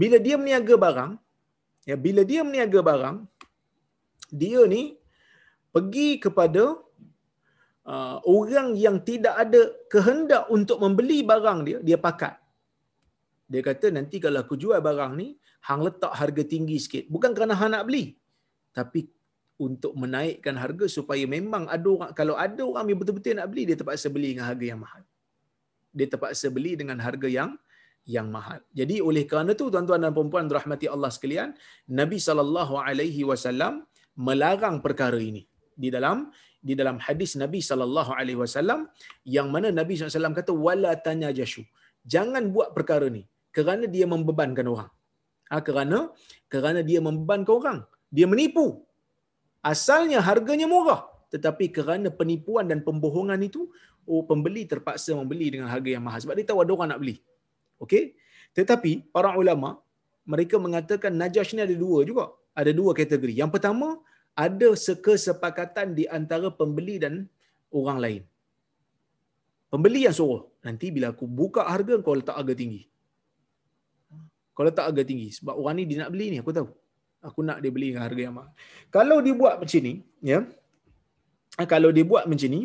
bila 0.00 0.16
dia 0.26 0.36
meniaga 0.42 0.74
barang 0.84 1.12
ya 1.90 1.96
bila 2.06 2.22
dia 2.30 2.42
meniaga 2.48 2.80
barang 2.90 3.16
dia 4.42 4.62
ni 4.74 4.82
pergi 5.74 6.08
kepada 6.24 6.64
uh, 7.88 8.18
orang 8.24 8.76
yang 8.84 8.96
tidak 9.08 9.34
ada 9.44 9.60
kehendak 9.92 10.44
untuk 10.56 10.78
membeli 10.84 11.20
barang 11.24 11.58
dia, 11.68 11.78
dia 11.80 11.98
pakat. 12.00 12.34
Dia 13.44 13.60
kata 13.60 13.92
nanti 13.92 14.16
kalau 14.24 14.40
aku 14.40 14.56
jual 14.56 14.80
barang 14.80 15.12
ni, 15.20 15.36
hang 15.68 15.80
letak 15.84 16.12
harga 16.20 16.42
tinggi 16.44 16.76
sikit. 16.80 17.04
Bukan 17.12 17.30
kerana 17.36 17.54
hang 17.60 17.72
nak 17.76 17.84
beli. 17.88 18.16
Tapi 18.72 19.06
untuk 19.60 19.92
menaikkan 19.94 20.56
harga 20.58 20.86
supaya 20.90 21.24
memang 21.28 21.70
ada 21.70 21.86
orang, 21.86 22.10
kalau 22.18 22.34
ada 22.34 22.62
orang 22.64 22.84
yang 22.90 22.98
betul-betul 22.98 23.36
nak 23.38 23.48
beli, 23.52 23.62
dia 23.68 23.76
terpaksa 23.78 24.08
beli 24.10 24.34
dengan 24.34 24.46
harga 24.50 24.64
yang 24.64 24.80
mahal. 24.80 25.02
Dia 25.94 26.06
terpaksa 26.10 26.46
beli 26.50 26.72
dengan 26.74 26.98
harga 26.98 27.28
yang 27.30 27.50
yang 28.04 28.28
mahal. 28.28 28.60
Jadi 28.78 29.00
oleh 29.00 29.24
kerana 29.24 29.56
tu 29.56 29.72
tuan-tuan 29.72 30.02
dan 30.04 30.12
puan-puan 30.12 30.44
rahmati 30.44 30.86
Allah 30.94 31.08
sekalian, 31.08 31.56
Nabi 31.88 32.18
sallallahu 32.20 32.74
alaihi 32.76 33.24
wasallam 33.24 33.88
melarang 34.18 34.84
perkara 34.84 35.16
ini 35.16 35.48
di 35.74 35.88
dalam 35.88 36.28
di 36.68 36.74
dalam 36.80 36.96
hadis 37.06 37.30
Nabi 37.42 37.60
sallallahu 37.68 38.10
alaihi 38.18 38.38
wasallam 38.42 38.80
yang 39.36 39.48
mana 39.54 39.68
Nabi 39.80 39.94
SAW 40.00 40.36
kata 40.40 40.52
wala 40.66 40.92
tanajashu. 41.06 41.62
Jangan 42.12 42.44
buat 42.54 42.68
perkara 42.76 43.06
ni 43.16 43.22
kerana 43.56 43.84
dia 43.94 44.06
membebankan 44.12 44.66
orang. 44.74 44.90
Ha, 45.52 45.60
kerana 45.68 45.98
kerana 46.52 46.80
dia 46.90 47.00
membebankan 47.06 47.54
orang. 47.60 47.78
Dia 48.16 48.26
menipu. 48.32 48.66
Asalnya 49.72 50.18
harganya 50.28 50.66
murah 50.74 51.02
tetapi 51.34 51.64
kerana 51.76 52.08
penipuan 52.20 52.66
dan 52.70 52.80
pembohongan 52.86 53.40
itu 53.48 53.62
oh 54.06 54.22
pembeli 54.30 54.62
terpaksa 54.72 55.10
membeli 55.18 55.46
dengan 55.54 55.68
harga 55.74 55.90
yang 55.96 56.04
mahal. 56.06 56.20
Sebab 56.22 56.34
dia 56.38 56.46
tahu 56.50 56.60
ada 56.64 56.72
orang 56.76 56.88
nak 56.94 57.00
beli. 57.02 57.16
Okey? 57.84 58.04
Tetapi 58.56 59.10
para 59.14 59.34
ulama 59.42 59.70
mereka 60.32 60.56
mengatakan 60.66 61.12
najash 61.20 61.52
ni 61.56 61.60
ada 61.66 61.74
dua 61.84 62.06
juga. 62.10 62.30
Ada 62.54 62.70
dua 62.70 62.94
kategori. 62.94 63.34
Yang 63.34 63.50
pertama, 63.58 63.98
ada 64.34 64.68
kesepakatan 65.06 65.94
di 65.98 66.04
antara 66.18 66.48
pembeli 66.60 66.96
dan 67.04 67.14
orang 67.70 67.98
lain. 68.04 68.22
Pembeli 69.72 70.00
yang 70.06 70.16
suruh. 70.18 70.42
Nanti 70.66 70.86
bila 70.94 71.06
aku 71.14 71.26
buka 71.40 71.62
harga, 71.66 71.94
kau 72.06 72.14
letak 72.18 72.36
harga 72.38 72.54
tinggi. 72.60 72.82
Kau 74.54 74.64
letak 74.66 74.86
harga 74.88 75.02
tinggi. 75.10 75.28
Sebab 75.36 75.54
orang 75.60 75.74
ni 75.78 75.84
dia 75.90 75.98
nak 76.02 76.10
beli 76.14 76.26
ni, 76.32 76.38
aku 76.42 76.54
tahu. 76.58 76.68
Aku 77.28 77.40
nak 77.48 77.58
dia 77.62 77.70
beli 77.74 77.88
dengan 77.90 78.04
harga 78.06 78.22
yang 78.26 78.34
mahal. 78.38 78.50
Kalau 78.96 79.18
dia 79.24 79.34
buat 79.40 79.54
macam 79.62 79.80
ni, 79.86 79.94
ya, 80.30 80.38
kalau 81.72 81.90
dia 81.96 82.04
buat 82.12 82.24
macam 82.30 82.48
ni, 82.54 82.60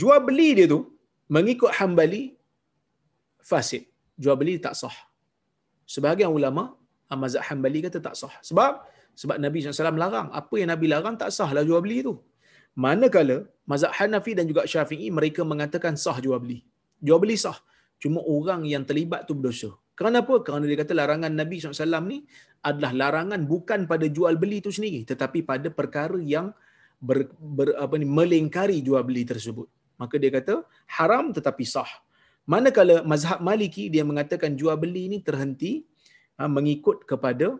jual 0.00 0.18
beli 0.28 0.48
dia 0.58 0.66
tu, 0.74 0.80
mengikut 1.36 1.72
hambali, 1.78 2.22
fasid. 3.50 3.82
Jual 4.22 4.36
beli 4.40 4.54
tak 4.66 4.74
sah. 4.80 4.96
Sebahagian 5.94 6.30
ulama, 6.38 6.74
mazhab 7.22 7.42
hambali 7.48 7.80
kata 7.86 7.98
tak 8.06 8.14
sah. 8.20 8.34
Sebab 8.48 8.82
sebab 9.20 9.36
Nabi 9.44 9.64
SAW 9.64 10.02
larang. 10.04 10.28
Apa 10.40 10.54
yang 10.60 10.70
Nabi 10.74 10.86
larang 10.92 11.16
tak 11.22 11.30
sah 11.36 11.50
lah 11.56 11.64
jual 11.68 11.80
beli 11.86 11.98
tu. 12.08 12.14
Manakala 12.84 13.36
mazhab 13.70 13.92
Hanafi 13.98 14.32
dan 14.38 14.44
juga 14.50 14.62
Syafi'i 14.72 15.08
mereka 15.18 15.40
mengatakan 15.52 15.96
sah 16.04 16.16
jual 16.24 16.38
beli. 16.44 16.58
Jual 17.06 17.18
beli 17.24 17.36
sah. 17.44 17.56
Cuma 18.02 18.20
orang 18.36 18.62
yang 18.72 18.84
terlibat 18.88 19.24
tu 19.28 19.32
berdosa. 19.38 19.72
Kerana 19.96 20.20
apa? 20.20 20.34
Kerana 20.44 20.64
dia 20.68 20.78
kata 20.84 20.92
larangan 20.92 21.32
Nabi 21.32 21.56
SAW 21.56 22.04
ni 22.12 22.18
adalah 22.60 22.92
larangan 23.00 23.40
bukan 23.52 23.88
pada 23.88 24.06
jual 24.16 24.36
beli 24.42 24.60
itu 24.60 24.68
sendiri. 24.76 25.08
Tetapi 25.08 25.40
pada 25.50 25.72
perkara 25.72 26.20
yang 26.34 26.52
ber, 27.00 27.32
ber, 27.56 27.72
apa 27.80 27.94
ni, 27.96 28.04
melingkari 28.18 28.84
jual 28.84 29.00
beli 29.08 29.24
tersebut. 29.24 29.64
Maka 29.96 30.20
dia 30.20 30.28
kata 30.28 30.54
haram 31.00 31.32
tetapi 31.32 31.64
sah. 31.64 31.88
Manakala 32.44 33.00
mazhab 33.08 33.40
maliki 33.40 33.88
dia 33.88 34.04
mengatakan 34.04 34.52
jual 34.60 34.76
beli 34.76 35.08
ini 35.08 35.18
terhenti 35.24 35.88
ha, 36.36 36.44
mengikut 36.46 37.08
kepada 37.08 37.56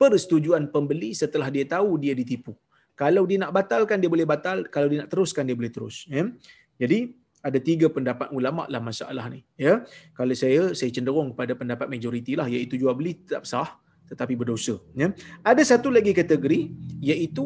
persetujuan 0.00 0.70
pembeli 0.74 1.14
setelah 1.14 1.48
dia 1.54 1.64
tahu 1.64 1.98
dia 2.02 2.12
ditipu. 2.12 2.54
Kalau 2.94 3.26
dia 3.26 3.42
nak 3.42 3.50
batalkan 3.50 3.98
dia 3.98 4.10
boleh 4.10 4.26
batal, 4.26 4.70
kalau 4.70 4.86
dia 4.86 5.02
nak 5.02 5.10
teruskan 5.10 5.42
dia 5.48 5.56
boleh 5.58 5.72
terus. 5.74 6.06
Ya. 6.06 6.30
Jadi 6.78 7.18
ada 7.44 7.58
tiga 7.60 7.86
pendapat 7.92 8.32
ulama 8.32 8.64
lah 8.72 8.80
masalah 8.80 9.28
ni. 9.28 9.44
Ya, 9.60 9.84
kalau 10.16 10.32
saya 10.32 10.72
saya 10.72 10.88
cenderung 10.88 11.36
kepada 11.36 11.52
pendapat 11.52 11.86
majoriti 11.92 12.32
lah, 12.40 12.48
iaitu 12.48 12.80
jual 12.80 12.96
beli 12.96 13.20
tak 13.20 13.44
sah 13.44 13.68
tetapi 14.08 14.32
berdosa. 14.40 14.80
Ya, 14.96 15.12
ada 15.44 15.62
satu 15.64 15.92
lagi 15.92 16.16
kategori 16.16 16.60
iaitu 17.04 17.44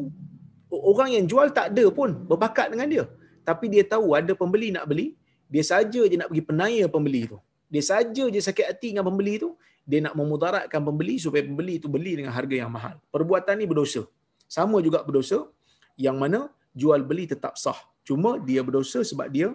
orang 0.70 1.18
yang 1.18 1.24
jual 1.26 1.50
tak 1.50 1.74
ada 1.74 1.84
pun 1.90 2.28
berbakat 2.30 2.70
dengan 2.70 2.86
dia, 2.86 3.04
tapi 3.42 3.66
dia 3.72 3.82
tahu 3.82 4.14
ada 4.14 4.32
pembeli 4.38 4.70
nak 4.70 4.86
beli, 4.86 5.18
dia 5.50 5.64
saja 5.66 6.02
je 6.06 6.14
nak 6.14 6.30
pergi 6.30 6.44
penaya 6.46 6.84
pembeli 6.86 7.22
tu. 7.26 7.38
Dia 7.68 7.82
saja 7.84 8.24
je 8.30 8.38
sakit 8.38 8.66
hati 8.70 8.88
dengan 8.94 9.04
pembeli 9.10 9.34
tu, 9.42 9.58
dia 9.90 10.00
nak 10.04 10.14
memudaratkan 10.20 10.80
pembeli 10.88 11.16
supaya 11.24 11.42
pembeli 11.48 11.80
itu 11.80 11.88
beli 11.94 12.12
dengan 12.20 12.32
harga 12.36 12.56
yang 12.62 12.70
mahal. 12.76 12.94
Perbuatan 13.14 13.56
ni 13.60 13.66
berdosa. 13.70 14.02
Sama 14.56 14.76
juga 14.86 15.00
berdosa 15.06 15.38
yang 16.06 16.16
mana 16.22 16.40
jual 16.80 17.00
beli 17.10 17.24
tetap 17.32 17.56
sah. 17.62 17.78
Cuma 18.08 18.30
dia 18.48 18.60
berdosa 18.66 19.00
sebab 19.10 19.28
dia 19.36 19.48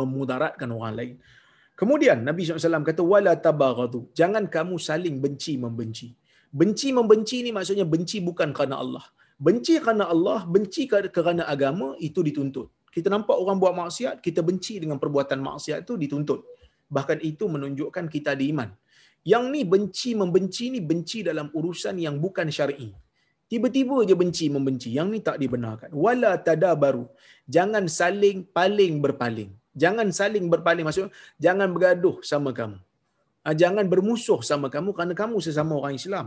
memudaratkan 0.00 0.68
orang 0.72 0.94
lain. 1.00 1.14
Kemudian 1.78 2.24
Nabi 2.28 2.42
SAW 2.42 2.88
kata 2.88 3.02
wala 3.12 3.32
tabaghadu. 3.46 4.00
Jangan 4.16 4.44
kamu 4.56 4.76
saling 4.88 5.16
benci 5.24 5.52
membenci. 5.64 6.08
Benci 6.60 6.88
membenci 6.96 7.44
ni 7.44 7.50
maksudnya 7.52 7.86
benci 7.94 8.18
bukan 8.28 8.50
kerana 8.56 8.80
Allah. 8.82 9.04
Benci 9.38 9.78
kerana 9.78 10.04
Allah, 10.14 10.42
benci 10.54 10.82
kerana 10.90 11.46
agama 11.54 11.94
itu 12.02 12.24
dituntut. 12.26 12.72
Kita 12.90 13.06
nampak 13.14 13.36
orang 13.38 13.60
buat 13.62 13.76
maksiat, 13.76 14.18
kita 14.24 14.40
benci 14.42 14.82
dengan 14.82 14.98
perbuatan 14.98 15.38
maksiat 15.38 15.86
itu 15.86 15.94
dituntut. 15.94 16.42
Bahkan 16.96 17.18
itu 17.30 17.44
menunjukkan 17.54 18.06
kita 18.14 18.32
ada 18.36 18.44
iman. 18.52 18.70
Yang 19.32 19.44
ni 19.52 19.60
benci 19.72 20.10
membenci 20.20 20.64
ni 20.74 20.80
benci 20.90 21.18
dalam 21.28 21.46
urusan 21.58 21.96
yang 22.06 22.16
bukan 22.24 22.48
syar'i. 22.58 22.90
Tiba-tiba 23.50 23.96
je 24.08 24.14
benci 24.22 24.46
membenci. 24.56 24.88
Yang 24.98 25.08
ni 25.12 25.18
tak 25.28 25.36
dibenarkan. 25.42 25.90
Wala 26.04 26.32
tadabaru. 26.48 27.04
Jangan 27.56 27.84
saling 28.00 28.44
paling 28.58 29.00
berpaling. 29.04 29.50
Jangan 29.82 30.08
saling 30.20 30.46
berpaling. 30.52 30.84
Maksudnya, 30.88 31.12
jangan 31.40 31.68
bergaduh 31.74 32.16
sama 32.30 32.52
kamu. 32.58 32.78
Ah, 33.46 33.54
jangan 33.56 33.84
bermusuh 33.92 34.40
sama 34.44 34.68
kamu 34.74 34.92
kerana 34.96 35.14
kamu 35.16 35.36
sesama 35.40 35.72
orang 35.80 35.96
Islam. 36.00 36.26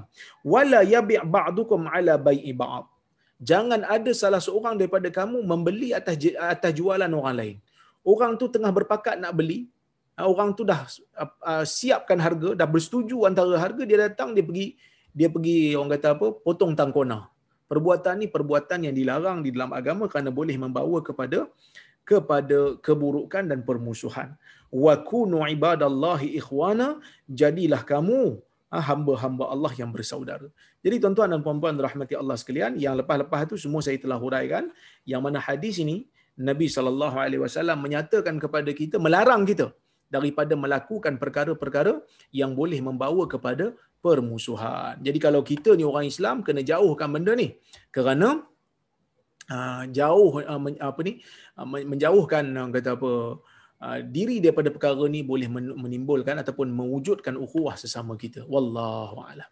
Wala 0.54 0.80
yabi' 0.94 1.22
ba'dukum 1.36 1.86
ala 1.86 2.14
bai'i 2.28 2.54
ba'd. 2.62 2.86
Jangan 3.50 3.82
ada 3.96 4.12
salah 4.22 4.42
seorang 4.48 4.78
daripada 4.80 5.10
kamu 5.10 5.38
membeli 5.52 5.90
atas 5.98 6.18
atas 6.54 6.72
jualan 6.78 7.10
orang 7.10 7.36
lain. 7.42 7.58
Orang 8.02 8.38
tu 8.42 8.46
tengah 8.50 8.74
berpakat 8.74 9.18
nak 9.22 9.34
beli, 9.38 9.70
orang 10.26 10.54
tu 10.58 10.64
dah 10.68 10.86
uh, 11.18 11.66
siapkan 11.66 12.18
harga, 12.18 12.54
dah 12.58 12.68
bersetuju 12.68 13.26
antara 13.30 13.56
harga 13.58 13.84
dia 13.86 13.98
datang 14.10 14.34
dia 14.36 14.46
pergi 14.46 14.78
dia 15.12 15.28
pergi 15.28 15.76
orang 15.76 15.92
kata 15.98 16.08
apa 16.16 16.28
potong 16.40 16.74
tangkona 16.78 17.32
perbuatan 17.72 18.16
ni 18.20 18.28
perbuatan 18.28 18.92
yang 18.92 18.96
dilarang 18.96 19.40
di 19.40 19.56
dalam 19.56 19.72
agama 19.72 20.12
kerana 20.12 20.28
boleh 20.28 20.60
membawa 20.60 21.00
kepada 21.00 21.48
kepada 22.04 22.76
keburukan 22.84 23.48
dan 23.48 23.64
permusuhan. 23.64 24.36
Wa 24.68 25.00
kunu 25.00 25.40
ibadallahi 25.56 26.36
ikhwana 26.36 27.00
jadilah 27.32 27.80
kamu 27.88 28.44
ha, 28.68 28.78
hamba-hamba 28.84 29.48
Allah 29.54 29.72
yang 29.80 29.92
bersaudara. 29.96 30.48
Jadi 30.84 30.96
tuan-tuan 31.00 31.32
dan 31.32 31.40
puan-puan 31.46 31.76
rahmati 31.80 32.18
Allah 32.20 32.36
sekalian, 32.36 32.76
yang 32.76 32.98
lepas-lepas 33.00 33.48
itu 33.48 33.56
semua 33.64 33.80
saya 33.86 33.96
telah 34.02 34.18
huraikan, 34.18 34.68
yang 35.08 35.22
mana 35.24 35.38
hadis 35.38 35.78
ini 35.84 36.10
Nabi 36.40 36.68
sallallahu 36.76 37.16
alaihi 37.24 37.42
wasallam 37.44 37.78
menyatakan 37.86 38.36
kepada 38.42 38.72
kita 38.74 38.98
melarang 38.98 39.44
kita 39.46 39.70
daripada 40.12 40.54
melakukan 40.60 41.16
perkara-perkara 41.16 42.04
yang 42.36 42.52
boleh 42.60 42.84
membawa 42.84 43.24
kepada 43.34 43.72
permusuhan. 44.04 45.00
Jadi 45.00 45.20
kalau 45.26 45.42
kita 45.52 45.74
ni 45.80 45.88
orang 45.88 46.06
Islam 46.12 46.44
kena 46.44 46.62
jauhkan 46.62 47.08
benda 47.16 47.32
ni. 47.32 47.56
Kerana 47.96 48.44
uh, 49.48 49.84
jauh 49.88 50.44
uh, 50.44 50.60
men, 50.60 50.76
apa 50.90 51.00
ni 51.08 51.24
uh, 51.56 51.66
menjauhkan 51.66 52.44
uh, 52.60 52.68
kata 52.76 53.00
apa 53.00 53.12
uh, 53.86 54.00
diri 54.04 54.44
daripada 54.44 54.70
perkara 54.76 55.06
ni 55.08 55.24
boleh 55.24 55.48
menimbulkan 55.84 56.36
ataupun 56.44 56.68
mewujudkan 56.68 57.40
ukhuwah 57.40 57.80
sesama 57.80 58.20
kita. 58.20 58.44
Wallahu 58.52 59.24
a'lam. 59.24 59.50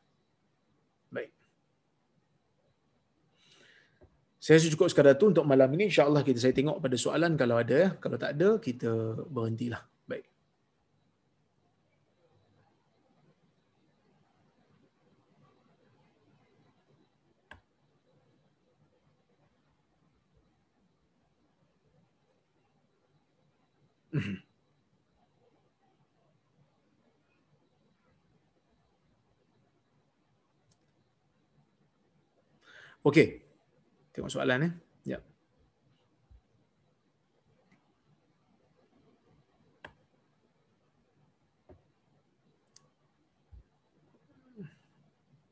Saya 4.40 4.56
cukup 4.72 4.88
sekadar 4.88 5.20
tu 5.20 5.28
untuk 5.28 5.44
malam 5.44 5.68
ini. 5.76 5.92
InsyaAllah 5.92 6.24
kita 6.24 6.40
saya 6.40 6.56
tengok 6.56 6.80
pada 6.80 6.96
soalan 6.96 7.36
kalau 7.36 7.60
ada. 7.60 8.00
Kalau 8.00 8.16
tak 8.16 8.40
ada, 8.40 8.56
kita 8.56 9.20
berhentilah. 9.28 9.84
Okey. 33.06 33.46
Tengok 34.14 34.32
soalan 34.34 34.66
eh. 34.66 34.72
Ya. 35.06 35.22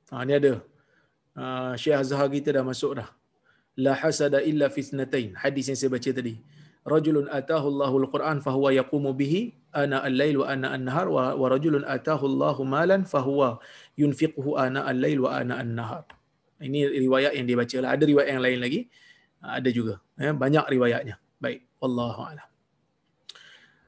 Ha, 0.10 0.26
ni 0.26 0.34
ada. 0.34 0.66
Uh, 1.38 1.78
Syekh 1.78 2.02
Azhar 2.02 2.26
kita 2.34 2.58
dah 2.58 2.66
masuk 2.66 2.98
dah. 2.98 3.06
La 3.78 3.94
hasada 3.94 4.42
illa 4.42 4.74
fitnatain. 4.74 5.38
Hadis 5.38 5.70
yang 5.70 5.78
saya 5.78 5.94
baca 5.94 6.10
tadi 6.10 6.57
rajulun 6.94 7.28
atahu 7.40 7.66
Allahul 7.72 8.08
Quran 8.14 8.38
fahuwa 8.46 8.70
yaqumu 8.80 9.12
bihi 9.20 9.42
ana 9.82 9.98
al-lail 10.08 10.42
wa 10.42 10.48
ana 10.54 10.68
an-nahar 10.76 11.08
wa, 11.16 11.24
wa 11.42 11.48
rajulun 11.54 11.84
atahu 11.96 12.24
Allahu 12.32 12.62
malan 12.76 13.04
fahuwa 13.14 13.50
yunfiquhu 14.02 14.56
ana 14.66 14.88
al-lail 14.92 15.20
wa 15.26 15.32
ana 15.40 15.60
an-nahar. 15.64 16.04
Ini 16.58 16.90
riwayat 17.06 17.38
yang 17.38 17.46
dia 17.46 17.58
baca 17.62 17.78
lah. 17.84 17.90
Ada 17.94 18.04
riwayat 18.10 18.30
yang 18.34 18.42
lain 18.42 18.60
lagi. 18.66 18.80
Ah, 19.44 19.62
ada 19.62 19.70
juga. 19.70 20.02
Eh, 20.18 20.34
banyak 20.34 20.66
riwayatnya. 20.74 21.16
Baik. 21.38 21.70
Wallahu 21.78 22.22
a'lam. 22.26 22.48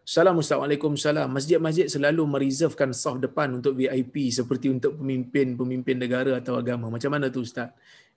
Assalamualaikum 0.09 0.97
salam. 0.97 1.29
Masjid-masjid 1.29 1.85
selalu 1.85 2.25
mereservekan 2.25 2.89
saf 2.93 3.21
depan 3.21 3.61
untuk 3.61 3.77
VIP 3.77 4.33
seperti 4.33 4.73
untuk 4.73 4.97
pemimpin-pemimpin 4.97 5.97
negara 6.01 6.33
atau 6.41 6.57
agama. 6.57 6.89
Macam 6.89 7.13
mana 7.13 7.29
tu 7.29 7.45
Ustaz? 7.45 7.69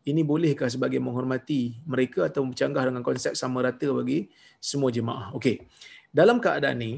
Ini 0.02 0.26
bolehkah 0.26 0.66
sebagai 0.66 0.98
menghormati 0.98 1.78
mereka 1.86 2.26
atau 2.26 2.42
bercanggah 2.42 2.90
dengan 2.90 3.02
konsep 3.06 3.38
sama 3.38 3.62
rata 3.62 3.86
bagi 3.94 4.26
semua 4.58 4.90
jemaah. 4.90 5.30
Okey. 5.38 5.62
Dalam 6.10 6.42
keadaan 6.42 6.78
ni, 6.82 6.92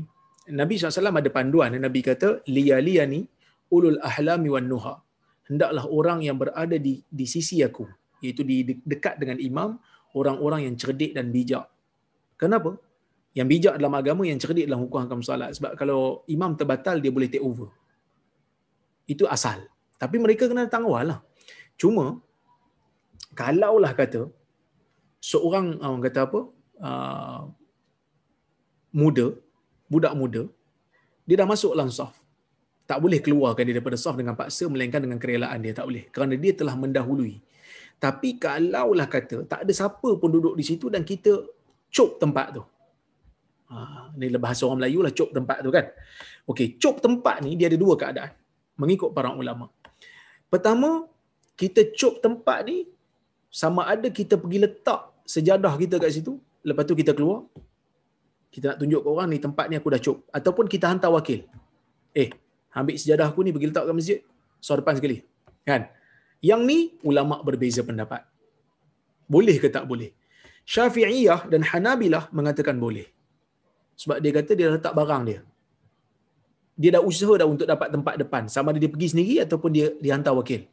Nabi 0.50 0.76
SAW 0.76 1.12
ada 1.12 1.30
panduan. 1.32 1.72
Nabi 1.76 2.00
kata, 2.00 2.44
liyaliyani 2.48 3.24
ulul 3.72 4.00
ahlami 4.00 4.48
wan 4.52 4.66
nuha. 4.68 5.00
Hendaklah 5.44 5.84
orang 5.88 6.24
yang 6.24 6.40
berada 6.40 6.76
di 6.80 7.04
di 7.04 7.26
sisi 7.28 7.60
aku, 7.60 7.84
iaitu 8.24 8.40
di 8.40 8.64
dekat 8.84 9.20
dengan 9.20 9.36
imam, 9.36 9.76
orang-orang 10.16 10.68
yang 10.68 10.74
cerdik 10.80 11.12
dan 11.12 11.28
bijak. 11.28 11.68
Kenapa? 12.40 12.80
Yang 13.36 13.46
bijak 13.50 13.74
dalam 13.76 13.92
agama, 13.92 14.22
yang 14.24 14.40
cerdik 14.40 14.64
dalam 14.64 14.88
hukum 14.88 15.04
hakam 15.04 15.20
salat. 15.20 15.52
Sebab 15.52 15.76
kalau 15.76 16.24
imam 16.30 16.56
terbatal, 16.56 17.02
dia 17.02 17.12
boleh 17.12 17.28
take 17.28 17.44
over. 17.44 17.68
Itu 19.04 19.28
asal. 19.28 19.68
Tapi 20.00 20.16
mereka 20.16 20.48
kena 20.48 20.64
datang 20.64 20.88
lah. 20.88 21.20
Cuma, 21.76 22.22
kalaulah 23.40 23.92
kata 24.00 24.22
seorang 25.30 25.66
ah, 25.82 25.88
orang 25.90 26.04
kata 26.06 26.20
apa 26.28 26.40
uh, 26.88 27.40
muda, 29.00 29.26
budak 29.92 30.14
muda, 30.20 30.42
dia 31.26 31.36
dah 31.40 31.48
masuk 31.48 31.72
dalam 31.74 31.90
saf. 31.98 32.14
Tak 32.84 33.00
boleh 33.00 33.18
keluarkan 33.24 33.64
dia 33.64 33.74
daripada 33.76 33.96
saf 33.96 34.14
dengan 34.20 34.36
paksa 34.40 34.68
melainkan 34.68 35.00
dengan 35.04 35.18
kerelaan 35.22 35.58
dia 35.64 35.72
tak 35.78 35.86
boleh. 35.88 36.04
Kerana 36.14 36.34
dia 36.36 36.52
telah 36.60 36.74
mendahului. 36.76 37.34
Tapi 37.96 38.36
kalaulah 38.36 39.08
kata 39.08 39.48
tak 39.48 39.64
ada 39.64 39.72
siapa 39.72 40.10
pun 40.20 40.28
duduk 40.28 40.54
di 40.60 40.64
situ 40.70 40.92
dan 40.92 41.02
kita 41.10 41.32
cop 41.88 42.20
tempat 42.20 42.60
tu. 42.60 42.62
Ha, 43.72 44.12
ni 44.20 44.28
bahasa 44.36 44.68
orang 44.68 44.84
Melayu 44.84 45.00
lah 45.00 45.12
cop 45.16 45.30
tempat 45.32 45.64
tu 45.64 45.70
kan. 45.72 45.86
Okey, 46.44 46.76
cop 46.76 47.00
tempat 47.00 47.40
ni 47.40 47.56
dia 47.56 47.72
ada 47.72 47.78
dua 47.80 47.96
keadaan. 47.96 48.36
Mengikut 48.76 49.10
para 49.16 49.32
ulama. 49.32 49.72
Pertama, 50.52 51.08
kita 51.56 51.80
cop 51.96 52.20
tempat 52.20 52.68
ni 52.68 52.84
sama 53.54 53.86
ada 53.86 54.10
kita 54.10 54.34
pergi 54.42 54.58
letak 54.66 55.00
sejadah 55.34 55.78
kita 55.78 56.02
kat 56.02 56.10
situ, 56.10 56.32
lepas 56.66 56.82
tu 56.82 56.98
kita 56.98 57.14
keluar, 57.14 57.46
kita 58.50 58.74
nak 58.74 58.78
tunjuk 58.82 59.00
ke 59.06 59.08
orang 59.14 59.28
ni 59.30 59.38
tempat 59.38 59.70
ni 59.70 59.78
aku 59.78 59.94
dah 59.94 60.00
cop. 60.02 60.26
Ataupun 60.34 60.66
kita 60.66 60.90
hantar 60.90 61.14
wakil. 61.14 61.46
Eh, 62.22 62.34
ambil 62.74 62.98
sejadah 62.98 63.30
aku 63.30 63.46
ni 63.46 63.54
pergi 63.54 63.70
letak 63.70 63.86
kat 63.86 63.94
masjid, 63.94 64.18
suara 64.58 64.82
depan 64.82 64.98
sekali. 64.98 65.22
Kan? 65.62 65.86
Yang 66.42 66.60
ni 66.66 66.78
ulama 67.06 67.38
berbeza 67.46 67.86
pendapat. 67.86 68.26
Boleh 69.30 69.56
ke 69.62 69.70
tak 69.70 69.86
boleh? 69.86 70.10
Syafi'iyah 70.66 71.46
dan 71.46 71.62
Hanabilah 71.62 72.34
mengatakan 72.34 72.76
boleh. 72.82 73.06
Sebab 73.94 74.18
dia 74.18 74.34
kata 74.34 74.52
dia 74.58 74.66
letak 74.74 74.92
barang 74.98 75.22
dia. 75.30 75.40
Dia 76.74 76.98
dah 76.98 77.02
usaha 77.06 77.30
dah 77.38 77.46
untuk 77.46 77.70
dapat 77.70 77.88
tempat 77.94 78.14
depan. 78.18 78.42
Sama 78.50 78.74
ada 78.74 78.82
dia 78.82 78.90
pergi 78.90 79.14
sendiri 79.14 79.46
ataupun 79.46 79.70
dia 79.70 79.94
dihantar 80.02 80.34
wakil. 80.34 80.66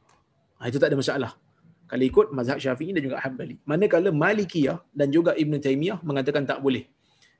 Ha, 0.58 0.66
itu 0.66 0.82
tak 0.82 0.90
ada 0.90 0.98
masalah. 0.98 1.32
Kalau 1.92 2.04
ikut 2.08 2.28
mazhab 2.32 2.56
Syafi'i 2.64 2.96
dan 2.96 3.04
juga 3.04 3.20
Hanbali. 3.20 3.60
Manakala 3.68 4.10
Malikiyah 4.16 4.80
dan 4.96 5.12
juga 5.12 5.36
Ibn 5.36 5.54
Taymiyah 5.60 6.00
mengatakan 6.08 6.48
tak 6.48 6.64
boleh. 6.64 6.88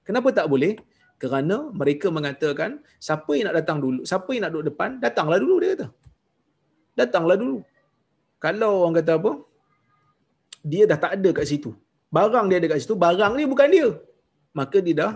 Kenapa 0.04 0.28
tak 0.36 0.52
boleh? 0.52 0.76
Kerana 1.22 1.72
mereka 1.72 2.12
mengatakan 2.12 2.84
siapa 3.00 3.32
yang 3.38 3.48
nak 3.48 3.64
datang 3.64 3.80
dulu, 3.80 4.04
siapa 4.04 4.28
yang 4.36 4.44
nak 4.44 4.52
duduk 4.52 4.68
depan, 4.76 5.00
datanglah 5.00 5.40
dulu 5.40 5.56
dia 5.64 5.70
kata. 5.74 5.88
Datanglah 7.00 7.38
dulu. 7.40 7.58
Kalau 8.44 8.72
orang 8.84 8.96
kata 9.00 9.12
apa? 9.22 9.32
Dia 10.68 10.84
dah 10.92 11.00
tak 11.00 11.12
ada 11.16 11.30
kat 11.32 11.48
situ. 11.48 11.72
Barang 12.12 12.52
dia 12.52 12.60
ada 12.60 12.68
kat 12.68 12.84
situ, 12.84 12.96
barang 13.00 13.32
ni 13.40 13.48
bukan 13.48 13.68
dia. 13.72 13.88
Maka 14.52 14.78
dia 14.84 14.96
dah 15.00 15.12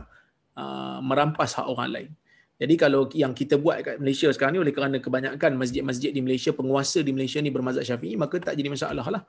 uh, 0.55 0.97
merampas 1.03 1.51
hak 1.59 1.67
orang 1.67 1.89
lain. 1.91 2.09
Jadi 2.55 2.73
kalau 2.79 3.11
yang 3.11 3.35
kita 3.35 3.59
buat 3.59 3.83
kat 3.83 3.95
Malaysia 3.99 4.31
sekarang 4.31 4.55
ni 4.55 4.61
oleh 4.63 4.71
kerana 4.71 4.97
kebanyakan 5.03 5.59
masjid-masjid 5.59 6.15
di 6.15 6.23
Malaysia, 6.23 6.55
penguasa 6.55 7.03
di 7.03 7.11
Malaysia 7.11 7.43
ni 7.43 7.51
bermazhab 7.51 7.83
syafi'i, 7.83 8.15
maka 8.15 8.39
tak 8.39 8.55
jadi 8.55 8.71
masalah 8.71 9.05
lah. 9.11 9.23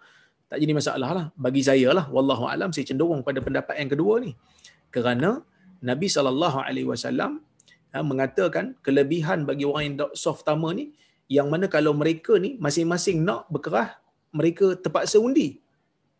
Tak 0.47 0.62
jadi 0.62 0.72
masalah 0.79 1.11
lah. 1.11 1.27
Bagi 1.35 1.62
saya 1.66 1.91
lah, 1.91 2.07
Wallahu 2.07 2.47
alam 2.47 2.70
saya 2.70 2.87
cenderung 2.87 3.27
pada 3.27 3.43
pendapat 3.43 3.83
yang 3.83 3.91
kedua 3.91 4.22
ni. 4.22 4.39
Kerana 4.95 5.43
Nabi 5.83 6.07
SAW 6.07 6.39
ha, 7.91 7.97
mengatakan 8.07 8.79
kelebihan 8.79 9.43
bagi 9.43 9.66
orang 9.66 9.83
yang 9.91 9.97
soft 10.14 10.47
tama 10.47 10.70
ni, 10.70 10.95
yang 11.27 11.51
mana 11.51 11.66
kalau 11.66 11.91
mereka 11.91 12.39
ni 12.39 12.55
masing-masing 12.62 13.27
nak 13.27 13.51
berkerah, 13.51 13.99
mereka 14.31 14.79
terpaksa 14.79 15.18
undi. 15.18 15.59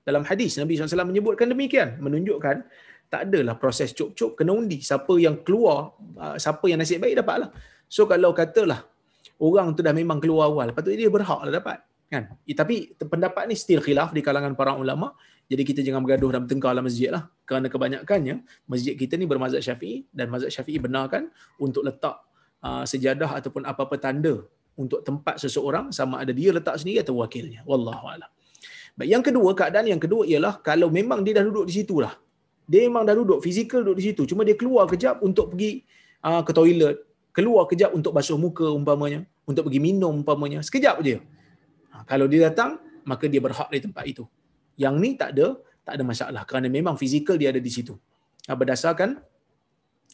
Dalam 0.03 0.27
hadis 0.27 0.59
Nabi 0.59 0.75
SAW 0.75 1.07
menyebutkan 1.07 1.47
demikian, 1.47 2.03
menunjukkan 2.03 2.67
tak 3.07 3.31
adalah 3.31 3.55
proses 3.57 3.95
cop-cop 3.95 4.39
kena 4.39 4.53
undi. 4.53 4.83
Siapa 4.83 5.15
yang 5.17 5.41
keluar 5.47 5.95
ah, 6.19 6.37
siapa 6.37 6.67
yang 6.67 6.83
nasib 6.83 7.03
baik 7.03 7.23
dapatlah. 7.23 7.51
So 7.87 8.05
kalau 8.11 8.35
katalah 8.35 8.83
orang 9.39 9.75
tu 9.77 9.85
dah 9.87 9.95
memang 9.95 10.19
keluar 10.19 10.51
awal 10.51 10.75
patut 10.75 10.95
dia 10.95 11.11
berhaklah 11.11 11.51
dapat 11.51 11.79
kan? 12.11 12.35
Tapi 12.43 12.95
pendapat 12.99 13.51
ni 13.51 13.55
still 13.59 13.83
khilaf 13.83 14.15
di 14.15 14.23
kalangan 14.23 14.55
para 14.55 14.75
ulama. 14.75 15.15
Jadi 15.47 15.63
kita 15.63 15.81
jangan 15.87 16.03
bergaduh 16.03 16.35
dan 16.35 16.41
bertengkar 16.43 16.75
dalam 16.75 16.87
masjid 16.91 17.11
lah. 17.15 17.31
Kerana 17.47 17.71
kebanyakannya 17.71 18.43
masjid 18.67 18.99
kita 18.99 19.15
ni 19.15 19.31
bermazhab 19.31 19.63
syafi'i 19.63 20.03
dan 20.11 20.27
mazhab 20.27 20.51
syafi'i 20.51 20.83
benarkan 20.83 21.31
untuk 21.63 21.87
letak 21.87 22.19
uh, 22.67 22.83
sejadah 22.83 23.39
ataupun 23.39 23.63
apa-apa 23.63 23.95
tanda 23.95 24.43
untuk 24.75 25.07
tempat 25.07 25.39
seseorang 25.39 25.95
sama 25.95 26.19
ada 26.19 26.35
dia 26.35 26.51
letak 26.51 26.75
sendiri 26.83 27.07
atau 27.07 27.23
wakilnya. 27.23 27.63
Wallahu 27.63 28.11
a'lam. 28.11 28.31
Baik, 28.97 29.09
yang 29.13 29.23
kedua, 29.23 29.51
keadaan 29.53 29.87
yang 29.87 30.01
kedua 30.01 30.25
ialah 30.25 30.59
kalau 30.65 30.89
memang 30.89 31.21
dia 31.21 31.39
dah 31.39 31.45
duduk 31.45 31.69
di 31.69 31.75
situ 31.79 32.01
lah. 32.01 32.17
Dia 32.67 32.87
memang 32.91 33.07
dah 33.07 33.15
duduk, 33.15 33.39
fizikal 33.43 33.87
duduk 33.87 33.97
di 34.03 34.05
situ. 34.11 34.23
Cuma 34.27 34.43
dia 34.43 34.59
keluar 34.59 34.91
kejap 34.91 35.23
untuk 35.23 35.55
pergi 35.55 35.87
uh, 36.27 36.43
ke 36.43 36.51
toilet. 36.51 36.99
Keluar 37.31 37.65
kejap 37.71 37.95
untuk 37.95 38.11
basuh 38.11 38.35
muka 38.35 38.67
umpamanya. 38.67 39.23
Untuk 39.47 39.71
pergi 39.71 39.79
minum 39.79 40.23
umpamanya. 40.23 40.61
Sekejap 40.67 40.99
je. 41.07 41.23
Uh, 41.95 42.03
kalau 42.11 42.27
dia 42.27 42.51
datang, 42.51 42.83
maka 43.07 43.31
dia 43.31 43.39
berhak 43.39 43.71
di 43.71 43.79
tempat 43.79 44.05
itu. 44.05 44.27
Yang 44.75 44.95
ni 44.99 45.11
tak 45.15 45.31
ada 45.39 45.57
tak 45.87 45.95
ada 45.97 46.03
masalah. 46.03 46.43
Kerana 46.43 46.67
memang 46.67 46.99
fizikal 46.99 47.39
dia 47.39 47.55
ada 47.55 47.63
di 47.63 47.71
situ. 47.71 47.95
Uh, 48.51 48.57
berdasarkan 48.59 49.23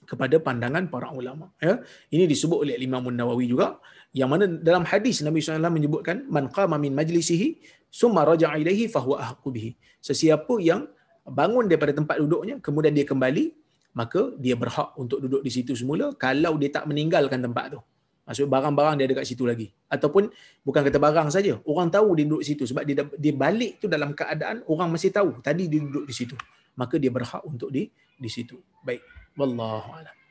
kepada 0.05 0.37
pandangan 0.43 0.91
para 0.93 1.09
ulama. 1.15 1.49
Ya. 1.63 1.81
Ini 2.13 2.27
disebut 2.29 2.69
oleh 2.69 2.75
Imam 2.77 3.07
Nawawi 3.09 3.49
juga. 3.49 3.79
Yang 4.13 4.29
mana 4.29 4.45
dalam 4.61 4.85
hadis 4.85 5.25
Nabi 5.25 5.41
SAW 5.41 5.73
menyebutkan, 5.73 6.29
Man 6.29 6.53
qama 6.53 6.77
min 6.77 6.93
majlisihi, 6.93 7.63
summa 7.89 8.27
raja'a 8.29 8.61
ilaihi 8.61 8.91
fahuwa 8.93 9.25
ahqu 9.25 9.49
bihi. 9.49 9.71
Sesiapa 10.03 10.53
yang 10.61 10.91
bangun 11.27 11.71
daripada 11.71 11.95
tempat 11.95 12.19
duduknya 12.19 12.59
kemudian 12.59 12.93
dia 12.95 13.07
kembali 13.07 13.55
maka 13.93 14.33
dia 14.41 14.57
berhak 14.57 14.97
untuk 14.97 15.21
duduk 15.21 15.45
di 15.45 15.53
situ 15.53 15.77
semula 15.77 16.17
kalau 16.17 16.57
dia 16.57 16.73
tak 16.73 16.89
meninggalkan 16.89 17.45
tempat 17.45 17.77
tu. 17.77 17.81
Maksud 18.23 18.47
barang-barang 18.49 18.95
dia 19.03 19.05
ada 19.11 19.15
kat 19.21 19.27
situ 19.29 19.45
lagi. 19.45 19.69
Ataupun 19.91 20.31
bukan 20.65 20.81
kata 20.89 20.97
barang 20.97 21.29
saja 21.29 21.61
orang 21.69 21.93
tahu 21.93 22.17
dia 22.17 22.25
duduk 22.25 22.41
di 22.41 22.49
situ 22.55 22.65
sebab 22.65 22.83
dia 22.89 23.05
dia 23.05 23.35
balik 23.37 23.83
tu 23.83 23.87
dalam 23.91 24.17
keadaan 24.17 24.65
orang 24.65 24.89
masih 24.89 25.13
tahu 25.13 25.43
tadi 25.45 25.69
dia 25.69 25.83
duduk 25.83 26.09
di 26.09 26.15
situ. 26.17 26.37
Maka 26.79 26.97
dia 26.97 27.13
berhak 27.13 27.45
untuk 27.45 27.69
di 27.69 27.93
di 28.17 28.31
situ. 28.33 28.57
Baik. 28.81 29.05
Wallahu 29.37 29.93
a'lam 29.93 30.22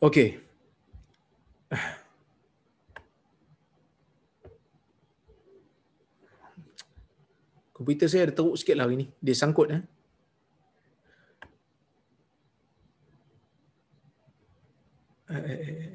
Okey. 0.00 0.36
Komputer 7.76 8.08
saya 8.08 8.28
ada 8.28 8.34
teruk 8.36 8.56
sikit 8.56 8.76
lah 8.76 8.84
hari 8.88 8.96
ni. 9.00 9.06
Dia 9.20 9.36
sangkut. 9.36 9.68
Eh? 9.72 9.82
Eh, 15.26 15.85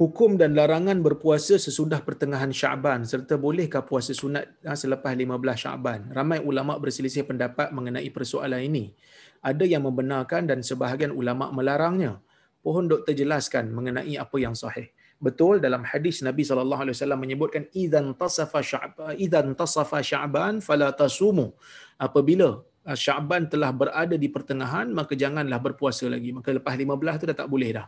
hukum 0.00 0.40
dan 0.40 0.56
larangan 0.56 1.04
berpuasa 1.04 1.60
sesudah 1.60 2.00
pertengahan 2.00 2.48
Syaban 2.48 3.04
serta 3.04 3.36
bolehkah 3.36 3.84
puasa 3.84 4.16
sunat 4.16 4.48
ha, 4.64 4.72
selepas 4.72 5.12
15 5.12 5.28
Syaban. 5.60 6.08
Ramai 6.08 6.40
ulama 6.40 6.80
berselisih 6.80 7.28
pendapat 7.28 7.68
mengenai 7.68 8.08
persoalan 8.08 8.64
ini. 8.64 8.96
Ada 9.44 9.68
yang 9.68 9.84
membenarkan 9.84 10.48
dan 10.48 10.64
sebahagian 10.64 11.12
ulama 11.12 11.52
melarangnya. 11.52 12.16
Pohon 12.64 12.88
doktor 12.88 13.12
jelaskan 13.12 13.76
mengenai 13.76 14.16
apa 14.16 14.36
yang 14.40 14.56
sahih. 14.56 14.88
Betul 15.20 15.60
dalam 15.60 15.84
hadis 15.84 16.24
Nabi 16.24 16.48
sallallahu 16.48 16.80
alaihi 16.88 16.96
wasallam 16.96 17.20
menyebutkan 17.20 17.68
idzan 17.76 18.16
tasafa 18.16 18.64
sya'ban 18.64 19.20
idzan 19.20 19.52
tasafa 19.52 20.00
sya'ban 20.00 20.64
fala 20.64 20.96
tasumu. 20.96 21.52
Apabila 22.00 22.64
ha, 22.88 22.96
Syaban 22.96 23.52
telah 23.52 23.68
berada 23.68 24.16
di 24.16 24.32
pertengahan 24.32 24.88
maka 24.96 25.12
janganlah 25.12 25.60
berpuasa 25.60 26.08
lagi. 26.08 26.32
Maka 26.32 26.56
lepas 26.56 26.72
15 26.72 27.20
tu 27.20 27.24
dah 27.28 27.36
tak 27.36 27.52
boleh 27.52 27.76
dah 27.76 27.84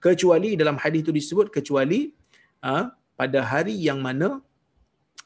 kecuali 0.00 0.56
dalam 0.56 0.80
hadis 0.80 1.04
itu 1.04 1.12
disebut 1.12 1.52
kecuali 1.52 2.10
uh, 2.64 2.88
pada 3.14 3.44
hari 3.44 3.76
yang 3.76 4.00
mana 4.00 4.40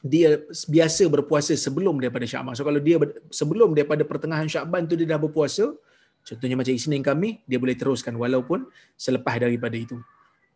dia 0.05 0.37
biasa 0.69 1.09
berpuasa 1.09 1.57
sebelum 1.57 1.97
daripada 1.97 2.29
Syaban. 2.29 2.53
So 2.53 2.61
kalau 2.61 2.77
dia 2.77 3.01
sebelum 3.33 3.73
daripada 3.73 4.05
pertengahan 4.05 4.45
Syaban 4.45 4.85
tu 4.85 4.93
dia 4.93 5.07
dah 5.09 5.17
berpuasa, 5.17 5.73
contohnya 6.21 6.53
macam 6.59 6.73
Isnin 6.77 7.01
kami, 7.01 7.41
dia 7.49 7.57
boleh 7.57 7.73
teruskan 7.73 8.13
walaupun 8.13 8.69
selepas 8.93 9.41
daripada 9.41 9.73
itu. 9.73 9.97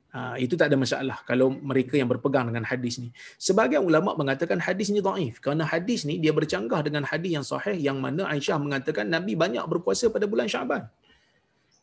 Uh, 0.09 0.33
itu 0.41 0.57
tak 0.57 0.73
ada 0.73 0.77
masalah 0.77 1.21
kalau 1.21 1.53
mereka 1.53 1.93
yang 1.93 2.09
berpegang 2.09 2.49
dengan 2.49 2.65
hadis 2.65 2.97
ni. 2.97 3.13
Sebagian 3.37 3.85
ulama 3.85 4.17
mengatakan 4.17 4.57
hadis 4.57 4.89
ni 4.89 5.05
dhaif 5.05 5.37
kerana 5.37 5.65
hadis 5.65 6.01
ni 6.01 6.17
dia 6.17 6.33
bercanggah 6.33 6.81
dengan 6.81 7.05
hadis 7.05 7.31
yang 7.37 7.45
sahih 7.45 7.77
yang 7.77 8.01
mana 8.01 8.25
Aisyah 8.25 8.57
mengatakan 8.57 9.05
Nabi 9.05 9.37
banyak 9.37 9.61
berpuasa 9.69 10.09
pada 10.09 10.25
bulan 10.25 10.49
Syaban. 10.49 10.89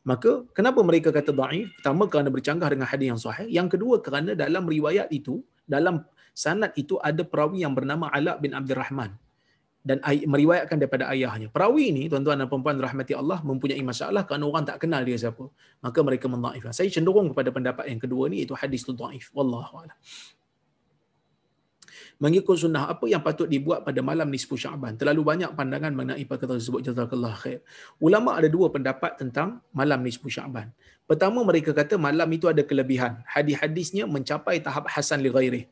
Maka 0.06 0.46
kenapa 0.54 0.80
mereka 0.86 1.10
kata 1.10 1.34
dhaif? 1.34 1.66
Pertama 1.82 2.06
kerana 2.06 2.30
bercanggah 2.30 2.70
dengan 2.70 2.86
hadis 2.86 3.06
yang 3.10 3.18
sahih, 3.18 3.50
yang 3.50 3.66
kedua 3.66 3.98
kerana 3.98 4.38
dalam 4.38 4.62
riwayat 4.62 5.10
itu, 5.10 5.42
dalam 5.66 6.06
sanad 6.30 6.70
itu 6.78 6.94
ada 7.02 7.26
perawi 7.26 7.66
yang 7.66 7.74
bernama 7.74 8.06
Ala 8.14 8.38
bin 8.38 8.54
Abdul 8.54 8.78
Rahman 8.78 9.18
dan 9.86 9.98
meriwayatkan 10.02 10.78
daripada 10.78 11.10
ayahnya. 11.10 11.50
Perawi 11.50 11.90
ini 11.90 12.02
tuan-tuan 12.06 12.38
dan 12.38 12.46
puan-puan 12.46 12.78
rahmati 12.78 13.18
Allah 13.18 13.42
mempunyai 13.42 13.82
masalah 13.82 14.22
kerana 14.26 14.46
orang 14.46 14.62
tak 14.66 14.82
kenal 14.82 15.02
dia 15.02 15.18
siapa. 15.18 15.46
Maka 15.82 15.98
mereka 16.06 16.26
mendhaifkan. 16.30 16.70
Saya 16.70 16.90
cenderung 16.90 17.30
kepada 17.34 17.50
pendapat 17.50 17.90
yang 17.90 17.98
kedua 18.02 18.30
ni 18.30 18.46
itu 18.46 18.54
hadis 18.54 18.86
tu 18.86 18.94
dhaif. 18.94 19.30
Wallahu 19.34 19.86
a'lam 19.86 19.98
mengikut 22.16 22.56
sunnah 22.56 22.88
apa 22.88 23.04
yang 23.12 23.20
patut 23.20 23.44
dibuat 23.44 23.84
pada 23.84 24.00
malam 24.00 24.28
nisfu 24.32 24.56
Syaban. 24.56 24.96
Terlalu 24.96 25.22
banyak 25.30 25.50
pandangan 25.52 25.92
mengenai 25.92 26.24
perkara 26.24 26.56
tersebut 26.56 26.80
jazakallah 26.88 27.36
khair. 27.36 27.60
Ulama 28.00 28.36
ada 28.38 28.48
dua 28.48 28.72
pendapat 28.72 29.20
tentang 29.20 29.60
malam 29.76 30.00
nisfu 30.00 30.32
Syaban. 30.32 30.72
Pertama 31.04 31.44
mereka 31.44 31.70
kata 31.76 32.00
malam 32.00 32.26
itu 32.32 32.48
ada 32.48 32.64
kelebihan. 32.64 33.20
Hadis-hadisnya 33.28 34.08
mencapai 34.08 34.58
tahap 34.64 34.88
hasan 34.88 35.20
li 35.20 35.30
ghairi. 35.30 35.62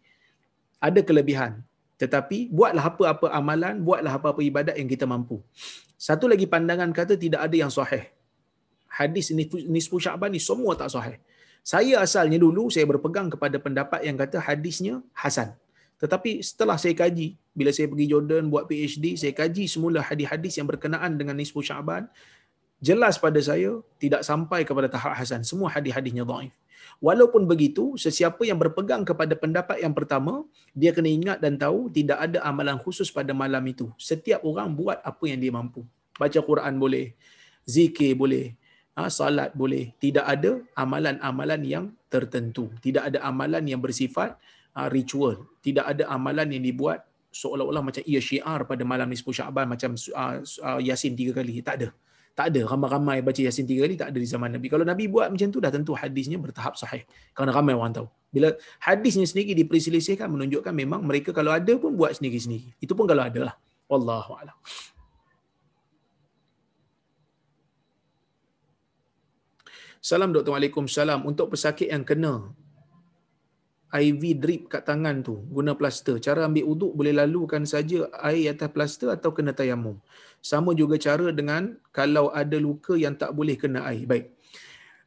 Ada 0.78 1.00
kelebihan. 1.00 1.64
Tetapi 1.96 2.52
buatlah 2.52 2.84
apa-apa 2.92 3.26
amalan, 3.32 3.80
buatlah 3.80 4.12
apa-apa 4.20 4.44
ibadat 4.44 4.76
yang 4.76 4.90
kita 4.90 5.08
mampu. 5.08 5.40
Satu 5.96 6.28
lagi 6.28 6.44
pandangan 6.44 6.92
kata 6.92 7.16
tidak 7.16 7.40
ada 7.40 7.56
yang 7.56 7.72
sahih. 7.72 8.04
Hadis 8.84 9.32
nisfu 9.74 9.96
Syaban 9.96 10.30
ni 10.30 10.38
semua 10.38 10.76
tak 10.76 10.92
sahih. 10.92 11.16
Saya 11.64 12.04
asalnya 12.04 12.36
dulu 12.36 12.68
saya 12.68 12.84
berpegang 12.84 13.32
kepada 13.32 13.56
pendapat 13.56 14.04
yang 14.04 14.20
kata 14.20 14.36
hadisnya 14.36 15.00
hasan. 15.16 15.56
Tetapi 16.02 16.42
setelah 16.42 16.74
saya 16.74 16.92
kaji, 16.92 17.38
bila 17.54 17.70
saya 17.70 17.86
pergi 17.86 18.06
Jordan 18.10 18.50
buat 18.50 18.66
PhD, 18.66 19.14
saya 19.14 19.30
kaji 19.30 19.70
semula 19.70 20.02
hadis-hadis 20.02 20.58
yang 20.58 20.66
berkenaan 20.66 21.14
dengan 21.14 21.38
nisfu 21.38 21.62
Syaban, 21.62 22.10
jelas 22.82 23.16
pada 23.16 23.38
saya 23.38 23.78
tidak 24.02 24.26
sampai 24.26 24.66
kepada 24.66 24.90
tahap 24.90 25.14
hasan. 25.14 25.46
Semua 25.46 25.70
hadis-hadisnya 25.70 26.26
dhaif. 26.26 26.52
Walaupun 27.00 27.48
begitu, 27.48 27.96
sesiapa 27.96 28.44
yang 28.46 28.60
berpegang 28.60 29.02
kepada 29.02 29.34
pendapat 29.34 29.80
yang 29.82 29.96
pertama, 29.96 30.44
dia 30.76 30.94
kena 30.94 31.10
ingat 31.10 31.38
dan 31.40 31.56
tahu 31.58 31.90
tidak 31.90 32.20
ada 32.20 32.38
amalan 32.44 32.76
khusus 32.78 33.08
pada 33.10 33.32
malam 33.32 33.62
itu. 33.66 33.90
Setiap 33.96 34.44
orang 34.44 34.72
buat 34.76 35.00
apa 35.00 35.24
yang 35.26 35.40
dia 35.40 35.50
mampu. 35.50 35.82
Baca 36.14 36.38
Quran 36.38 36.78
boleh, 36.78 37.16
zikir 37.66 38.14
boleh, 38.14 38.54
ha, 38.94 39.10
salat 39.10 39.50
boleh. 39.52 39.90
Tidak 39.98 40.22
ada 40.22 40.62
amalan-amalan 40.78 41.60
yang 41.66 41.84
tertentu. 42.06 42.70
Tidak 42.78 43.02
ada 43.10 43.18
amalan 43.26 43.66
yang 43.66 43.82
bersifat 43.82 44.38
ritual. 44.90 45.46
Tidak 45.62 45.84
ada 45.86 46.10
amalan 46.10 46.50
yang 46.58 46.62
dibuat 46.66 47.06
seolah-olah 47.34 47.82
macam 47.82 48.02
ia 48.06 48.22
syiar 48.22 48.62
pada 48.66 48.82
malam 48.86 49.10
nisfu 49.10 49.34
Syaban 49.34 49.66
macam 49.66 49.94
uh, 49.94 50.42
uh, 50.42 50.80
Yasin 50.82 51.18
tiga 51.18 51.34
kali. 51.34 51.62
Tak 51.62 51.82
ada. 51.82 51.88
Tak 52.34 52.50
ada 52.50 52.66
ramai-ramai 52.66 53.22
baca 53.22 53.38
Yasin 53.38 53.62
tiga 53.66 53.86
kali 53.86 53.94
tak 53.94 54.10
ada 54.10 54.18
di 54.18 54.26
zaman 54.26 54.58
Nabi. 54.58 54.66
Kalau 54.66 54.82
Nabi 54.82 55.06
buat 55.06 55.30
macam 55.30 55.48
tu 55.54 55.62
dah 55.62 55.70
tentu 55.70 55.94
hadisnya 55.94 56.38
bertahap 56.38 56.74
sahih. 56.74 57.06
Kerana 57.30 57.54
ramai 57.54 57.78
orang 57.78 57.94
tahu. 57.94 58.06
Bila 58.34 58.50
hadisnya 58.82 59.22
sendiri 59.22 59.54
diperselisihkan 59.54 60.26
menunjukkan 60.26 60.74
memang 60.74 61.06
mereka 61.06 61.30
kalau 61.30 61.54
ada 61.54 61.70
pun 61.78 61.94
buat 61.94 62.18
sendiri-sendiri. 62.18 62.74
Itu 62.82 62.98
pun 62.98 63.06
kalau 63.06 63.22
ada 63.22 63.50
lah. 63.50 63.54
Wallahu 63.86 64.34
a'lam. 64.34 64.58
Salam 70.02 70.34
Dr. 70.34 70.50
Waalaikumsalam. 70.50 71.22
Untuk 71.22 71.54
pesakit 71.54 71.88
yang 71.88 72.02
kena 72.02 72.50
IV 73.94 74.22
drip 74.42 74.62
kat 74.72 74.82
tangan 74.88 75.22
tu 75.22 75.34
guna 75.54 75.72
plaster. 75.78 76.18
Cara 76.26 76.50
ambil 76.50 76.66
uduk 76.72 76.92
boleh 76.98 77.14
lalukan 77.14 77.62
saja 77.62 78.10
air 78.26 78.50
atas 78.52 78.70
plaster 78.74 79.08
atau 79.14 79.30
kena 79.36 79.54
tayamum. 79.54 79.96
Sama 80.42 80.74
juga 80.80 80.98
cara 81.06 81.30
dengan 81.30 81.78
kalau 81.94 82.26
ada 82.34 82.58
luka 82.58 82.98
yang 82.98 83.14
tak 83.14 83.30
boleh 83.38 83.54
kena 83.54 83.86
air. 83.90 84.02
Baik. 84.10 84.34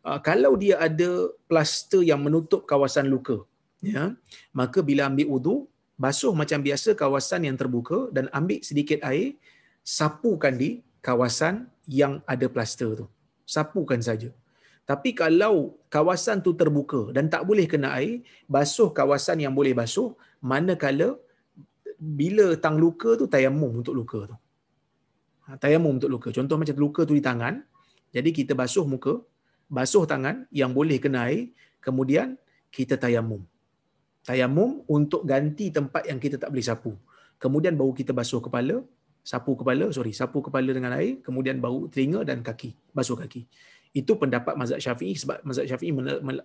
Uh, 0.07 0.19
kalau 0.23 0.55
dia 0.55 0.79
ada 0.87 1.09
plaster 1.51 1.99
yang 1.99 2.23
menutup 2.23 2.63
kawasan 2.63 3.11
luka, 3.11 3.43
ya, 3.83 4.15
maka 4.55 4.79
bila 4.79 5.11
ambil 5.11 5.27
uduk, 5.35 5.61
basuh 5.99 6.31
macam 6.31 6.63
biasa 6.63 6.95
kawasan 6.95 7.43
yang 7.43 7.59
terbuka 7.59 8.07
dan 8.15 8.31
ambil 8.31 8.63
sedikit 8.63 9.03
air, 9.03 9.35
sapukan 9.83 10.55
di 10.55 10.79
kawasan 11.03 11.67
yang 11.91 12.23
ada 12.23 12.47
plaster 12.47 13.03
tu. 13.03 13.05
Sapukan 13.43 13.99
saja. 13.99 14.31
Tapi 14.87 15.09
kalau 15.11 15.75
kawasan 15.91 16.39
tu 16.45 16.55
terbuka 16.59 17.11
dan 17.15 17.27
tak 17.33 17.43
boleh 17.43 17.67
kena 17.67 17.91
air, 17.99 18.23
basuh 18.47 18.89
kawasan 18.95 19.43
yang 19.43 19.51
boleh 19.51 19.75
basuh, 19.75 20.15
manakala 20.39 21.19
bila 21.99 22.55
tang 22.63 22.79
luka 22.79 23.19
tu 23.19 23.27
tayamum 23.27 23.83
untuk 23.83 23.91
luka 23.99 24.19
tu. 24.31 24.37
Ha, 25.45 25.59
tayamum 25.59 25.99
untuk 25.99 26.11
luka. 26.15 26.29
Contoh 26.31 26.55
macam 26.61 26.75
luka 26.79 27.03
tu 27.03 27.11
di 27.19 27.23
tangan, 27.29 27.59
jadi 28.15 28.29
kita 28.31 28.55
basuh 28.55 28.87
muka, 28.93 29.19
basuh 29.67 30.07
tangan 30.07 30.47
yang 30.55 30.71
boleh 30.71 31.03
kena 31.03 31.27
air, 31.27 31.51
kemudian 31.83 32.39
kita 32.71 32.95
tayamum. 32.95 33.43
Tayamum 34.23 34.87
untuk 34.87 35.27
ganti 35.27 35.67
tempat 35.67 36.07
yang 36.07 36.19
kita 36.19 36.39
tak 36.39 36.51
boleh 36.51 36.63
sapu. 36.63 36.95
Kemudian 37.43 37.75
baru 37.79 37.91
kita 37.91 38.15
basuh 38.15 38.39
kepala, 38.39 38.87
sapu 39.23 39.51
kepala, 39.59 39.91
sorry, 39.91 40.15
sapu 40.15 40.39
kepala 40.39 40.71
dengan 40.71 40.95
air, 40.95 41.19
kemudian 41.19 41.59
baru 41.59 41.91
telinga 41.91 42.23
dan 42.23 42.39
kaki, 42.39 42.71
basuh 42.95 43.19
kaki. 43.19 43.43
Itu 43.97 44.13
pendapat 44.21 44.53
mazhab 44.53 44.77
Syafi'i 44.77 45.17
sebab 45.17 45.41
mazhab 45.41 45.65
Syafi'i 45.65 45.89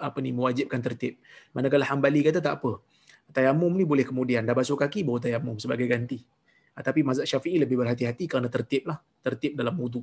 apa 0.01 0.19
ni 0.25 0.33
mewajibkan 0.33 0.81
tertib. 0.81 1.21
Manakala 1.53 1.85
Hambali 1.85 2.25
kata 2.25 2.41
tak 2.41 2.65
apa. 2.65 2.81
Tayamum 3.29 3.77
ni 3.77 3.85
boleh 3.85 4.09
kemudian 4.09 4.49
dah 4.49 4.57
basuh 4.57 4.77
kaki 4.81 5.05
baru 5.05 5.21
tayamum 5.21 5.61
sebagai 5.61 5.85
ganti. 5.85 6.25
Ha, 6.73 6.81
tapi 6.81 7.05
mazhab 7.05 7.29
Syafi'i 7.29 7.61
lebih 7.61 7.77
berhati-hati 7.77 8.25
kerana 8.25 8.49
tertib 8.49 8.89
lah, 8.89 8.97
tertib 9.21 9.53
dalam 9.53 9.77
wudu. 9.77 10.01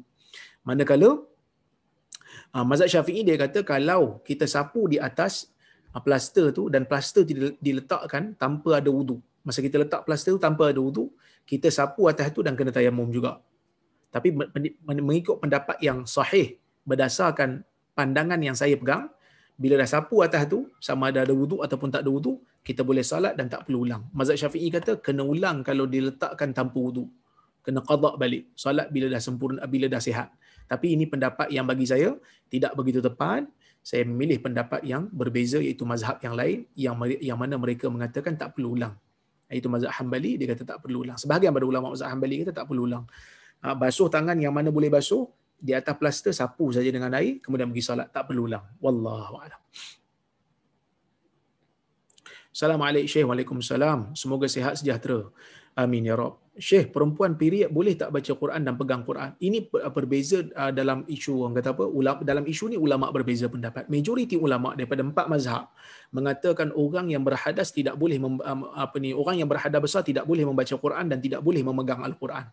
Manakala 0.62 1.26
ha, 2.54 2.62
mazhab 2.62 2.86
Syafi'i 2.86 3.26
dia 3.26 3.34
kata 3.34 3.66
kalau 3.66 4.22
kita 4.22 4.46
sapu 4.46 4.86
di 4.86 5.02
atas 5.02 5.50
ha, 5.90 5.98
plaster 5.98 6.54
tu 6.54 6.70
dan 6.70 6.86
plaster 6.86 7.26
diletakkan 7.58 8.38
tanpa 8.38 8.78
ada 8.78 8.94
wudu. 8.94 9.18
Masa 9.42 9.66
kita 9.66 9.82
letak 9.82 10.06
plaster 10.06 10.38
tu 10.38 10.42
tanpa 10.42 10.70
ada 10.70 10.78
wudu, 10.78 11.10
kita 11.50 11.74
sapu 11.74 12.06
atas 12.06 12.30
tu 12.30 12.46
dan 12.46 12.54
kena 12.54 12.70
tayamum 12.70 13.10
juga. 13.10 13.42
Tapi 14.14 14.38
mengikut 14.86 15.42
pendapat 15.42 15.82
yang 15.82 16.06
sahih 16.06 16.62
berdasarkan 16.88 17.64
pandangan 17.98 18.40
yang 18.40 18.56
saya 18.56 18.76
pegang, 18.80 19.12
bila 19.60 19.76
dah 19.76 19.90
sapu 19.92 20.24
atas 20.24 20.48
tu, 20.48 20.72
sama 20.80 21.12
ada 21.12 21.28
ada 21.28 21.36
wudu 21.36 21.60
ataupun 21.60 21.92
tak 21.92 22.08
ada 22.08 22.12
wudu, 22.16 22.40
kita 22.64 22.82
boleh 22.88 23.04
salat 23.04 23.36
dan 23.36 23.52
tak 23.52 23.68
perlu 23.68 23.84
ulang. 23.84 24.08
Mazhab 24.16 24.40
Syafi'i 24.40 24.72
kata 24.72 25.04
kena 25.04 25.24
ulang 25.24 25.68
kalau 25.68 25.84
diletakkan 25.84 26.56
tanpa 26.56 26.80
wudu. 26.80 27.12
Kena 27.60 27.84
qada 27.84 28.16
balik. 28.16 28.56
Salat 28.56 28.88
bila 28.88 29.12
dah 29.12 29.20
sempurna 29.20 29.68
bila 29.68 29.92
dah 29.92 30.00
sihat. 30.00 30.32
Tapi 30.72 30.96
ini 30.96 31.10
pendapat 31.12 31.52
yang 31.52 31.68
bagi 31.68 31.84
saya 31.84 32.16
tidak 32.48 32.72
begitu 32.80 33.04
tepat. 33.04 33.44
Saya 33.84 34.08
memilih 34.08 34.40
pendapat 34.44 34.84
yang 34.88 35.12
berbeza 35.12 35.60
iaitu 35.60 35.84
mazhab 35.84 36.20
yang 36.24 36.36
lain 36.40 36.68
yang 36.76 36.96
yang 37.20 37.40
mana 37.40 37.56
mereka 37.60 37.92
mengatakan 37.92 38.40
tak 38.40 38.56
perlu 38.56 38.80
ulang. 38.80 38.96
Iaitu 39.52 39.68
mazhab 39.68 39.92
Hambali 39.92 40.40
dia 40.40 40.48
kata 40.56 40.64
tak 40.64 40.80
perlu 40.84 41.04
ulang. 41.04 41.18
Sebahagian 41.20 41.52
pada 41.52 41.66
ulama 41.68 41.92
mazhab 41.92 42.12
Hambali 42.12 42.48
kata 42.48 42.54
tak 42.54 42.66
perlu 42.70 42.88
ulang. 42.88 43.04
Ah, 43.60 43.76
basuh 43.76 44.08
tangan 44.08 44.40
yang 44.40 44.56
mana 44.56 44.72
boleh 44.72 44.88
basuh 44.88 45.28
di 45.60 45.76
atas 45.76 45.96
plaster 46.00 46.32
sapu 46.32 46.72
saja 46.72 46.88
dengan 46.88 47.12
air 47.20 47.44
kemudian 47.44 47.68
pergi 47.70 47.84
solat. 47.84 48.08
Tak 48.10 48.32
perlu 48.32 48.48
ulang 48.48 48.64
wallahu 48.80 49.44
a'lam. 49.44 49.62
Assalamualaikum 52.50 53.08
Syekh. 53.08 53.28
Waalaikumsalam. 53.30 54.00
Semoga 54.18 54.50
sihat 54.50 54.76
sejahtera. 54.80 55.30
Amin 55.78 56.04
ya 56.04 56.18
rab. 56.18 56.42
Syekh 56.60 56.92
perempuan 56.92 57.40
period 57.40 57.72
boleh 57.72 57.96
tak 57.96 58.12
baca 58.12 58.32
Quran 58.36 58.68
dan 58.68 58.76
pegang 58.76 59.08
Quran? 59.08 59.32
Ini 59.40 59.72
berbeza 59.96 60.44
uh, 60.60 60.76
dalam 60.76 61.08
isu 61.08 61.48
orang 61.48 61.56
kata 61.56 61.72
apa? 61.72 61.88
Dalam 62.28 62.44
isu 62.44 62.74
ni 62.74 62.76
ulama 62.76 63.08
berbeza 63.16 63.48
pendapat. 63.48 63.88
Majoriti 63.88 64.36
ulama 64.36 64.76
daripada 64.76 65.00
empat 65.08 65.32
mazhab 65.32 65.72
mengatakan 66.12 66.76
orang 66.76 67.16
yang 67.16 67.24
berhadas 67.24 67.72
tidak 67.72 67.96
boleh 67.96 68.20
um, 68.20 68.40
apa 68.76 68.98
ni 69.00 69.16
orang 69.16 69.40
yang 69.40 69.48
berhadas 69.48 69.80
besar 69.80 70.02
tidak 70.04 70.28
boleh 70.28 70.44
membaca 70.44 70.76
Quran 70.76 71.06
dan 71.08 71.24
tidak 71.24 71.40
boleh 71.40 71.64
memegang 71.64 72.04
al-Quran 72.04 72.50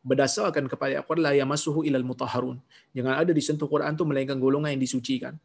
berdasarkan 0.00 0.64
kepada 0.64 1.04
Al-Quran 1.04 1.20
la 1.20 1.32
yamassuhu 1.36 1.84
ilal 1.84 2.04
mutahharun. 2.04 2.56
Jangan 2.96 3.20
ada 3.20 3.32
disentuh 3.36 3.68
Quran 3.68 3.92
tu 3.96 4.08
melainkan 4.08 4.40
golongan 4.40 4.72
yang 4.72 4.82
disucikan. 4.82 5.36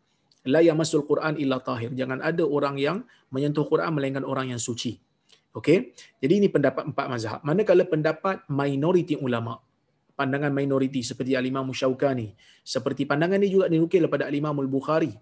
La 0.45 0.61
yamassul 0.61 1.03
Quran 1.03 1.35
illa 1.41 1.59
tahir. 1.59 1.91
Jangan 1.91 2.21
ada 2.21 2.45
orang 2.45 2.77
yang 2.79 2.97
menyentuh 3.33 3.65
Quran 3.67 3.91
melainkan 3.97 4.23
orang 4.23 4.53
yang 4.53 4.61
suci. 4.61 5.01
Okey. 5.55 5.95
Jadi 6.21 6.33
ini 6.43 6.47
pendapat 6.51 6.83
empat 6.91 7.05
mazhab. 7.07 7.39
Manakala 7.41 7.83
pendapat 7.87 8.43
minoriti 8.51 9.15
ulama, 9.15 9.59
pandangan 10.13 10.51
minoriti 10.51 11.01
seperti 11.01 11.33
Al-Imam 11.33 11.71
Syaukani, 11.71 12.35
seperti 12.61 13.07
pandangan 13.07 13.39
ini 13.39 13.49
juga 13.49 13.65
dinukil 13.71 14.03
daripada 14.05 14.27
Al-Imam 14.27 14.55
Al-Bukhari. 14.59 15.15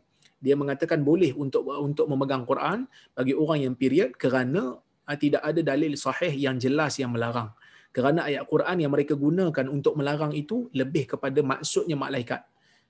Dia 0.43 0.59
mengatakan 0.59 1.05
boleh 1.05 1.31
untuk 1.37 1.69
untuk 1.69 2.09
memegang 2.11 2.43
Quran 2.43 2.83
bagi 3.15 3.31
orang 3.31 3.63
yang 3.63 3.73
period 3.79 4.11
kerana 4.19 4.75
ah, 5.07 5.15
tidak 5.15 5.39
ada 5.39 5.61
dalil 5.63 5.95
sahih 5.95 6.35
yang 6.35 6.59
jelas 6.59 6.99
yang 6.99 7.15
melarang 7.15 7.53
kerana 7.95 8.25
ayat 8.29 8.43
Quran 8.49 8.77
yang 8.81 8.91
mereka 8.95 9.13
gunakan 9.13 9.65
untuk 9.69 9.93
melarang 9.99 10.33
itu 10.33 10.67
lebih 10.73 11.13
kepada 11.13 11.39
maksudnya 11.45 11.93
malaikat. 11.93 12.41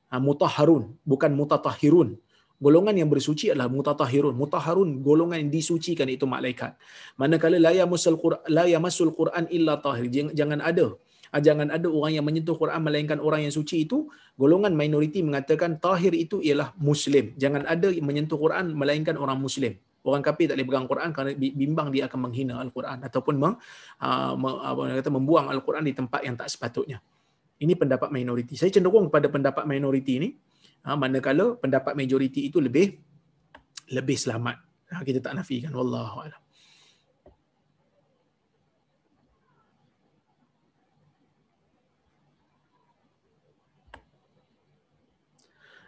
Ha, 0.07 0.17
mutahharun, 0.17 0.95
bukan 1.03 1.31
mutatahhirun. 1.35 2.15
Golongan 2.63 2.95
yang 2.95 3.09
bersuci 3.11 3.51
adalah 3.51 3.67
mutatahhirun. 3.67 4.31
Mutahharun 4.39 4.89
golongan 5.03 5.43
yang 5.43 5.51
disucikan 5.51 6.07
itu 6.07 6.23
malaikat. 6.23 6.79
Manakala 7.19 7.59
la 7.59 7.75
yamassul 7.75 8.15
la 8.47 8.63
yamassul 8.63 9.11
Quran 9.11 9.51
illa 9.51 9.75
tahir. 9.83 10.07
Jangan 10.31 10.63
ada 10.63 10.95
ha, 11.33 11.41
jangan 11.41 11.67
ada 11.73 11.87
orang 11.89 12.13
yang 12.21 12.25
menyentuh 12.29 12.55
Quran 12.61 12.79
melainkan 12.85 13.17
orang 13.17 13.41
yang 13.49 13.53
suci 13.57 13.89
itu 13.89 14.07
golongan 14.37 14.77
minoriti 14.77 15.19
mengatakan 15.25 15.81
tahir 15.81 16.13
itu 16.13 16.39
ialah 16.45 16.71
muslim. 16.77 17.33
Jangan 17.41 17.65
ada 17.65 17.89
menyentuh 17.89 18.37
Quran 18.37 18.71
melainkan 18.77 19.17
orang 19.17 19.41
muslim. 19.41 19.75
Orang 20.03 20.19
kafir 20.19 20.51
tak 20.51 20.59
boleh 20.59 20.67
pegang 20.67 20.87
Quran 20.91 21.09
kerana 21.15 21.31
bimbang 21.39 21.87
dia 21.87 22.11
akan 22.11 22.19
menghina 22.27 22.59
Al-Quran 22.59 23.07
ataupun 23.07 23.39
meng, 23.39 23.55
uh, 24.03 24.35
apa 24.35 24.99
kata 24.99 25.09
membuang 25.15 25.47
Al-Quran 25.47 25.87
di 25.87 25.95
tempat 25.95 26.27
yang 26.27 26.35
tak 26.35 26.51
sepatutnya. 26.51 26.99
Ini 27.63 27.71
pendapat 27.79 28.11
minoriti. 28.11 28.59
Saya 28.59 28.67
cenderung 28.67 29.07
kepada 29.07 29.31
pendapat 29.31 29.63
minoriti 29.63 30.19
ini 30.19 30.29
uh, 30.83 30.99
manakala 30.99 31.55
pendapat 31.55 31.95
majoriti 31.95 32.51
itu 32.51 32.59
lebih 32.59 32.99
lebih 33.95 34.17
selamat. 34.19 34.59
Uh, 34.91 35.01
kita 35.07 35.23
tak 35.23 35.39
nafikan 35.39 35.71
wallahu 35.71 36.27
a'lam. 36.27 36.43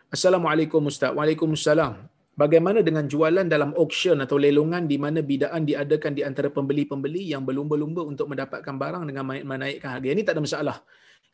Assalamualaikum 0.07 0.87
Ustaz. 0.87 1.11
Waalaikumsalam. 1.11 2.14
Bagaimana 2.35 2.83
dengan 2.83 3.07
jualan 3.07 3.47
dalam 3.47 3.71
auction 3.79 4.19
atau 4.19 4.35
lelongan 4.35 4.91
di 4.91 4.99
mana 4.99 5.23
bidaan 5.23 5.63
diadakan 5.63 6.11
di 6.11 6.21
antara 6.27 6.51
pembeli-pembeli 6.51 7.31
yang 7.31 7.47
berlumba-lumba 7.47 8.03
untuk 8.03 8.27
mendapatkan 8.31 8.75
barang 8.75 9.03
dengan 9.07 9.23
menaikkan 9.23 9.89
harga. 9.95 10.07
Ini 10.11 10.21
tak 10.27 10.35
ada 10.35 10.43
masalah. 10.43 10.77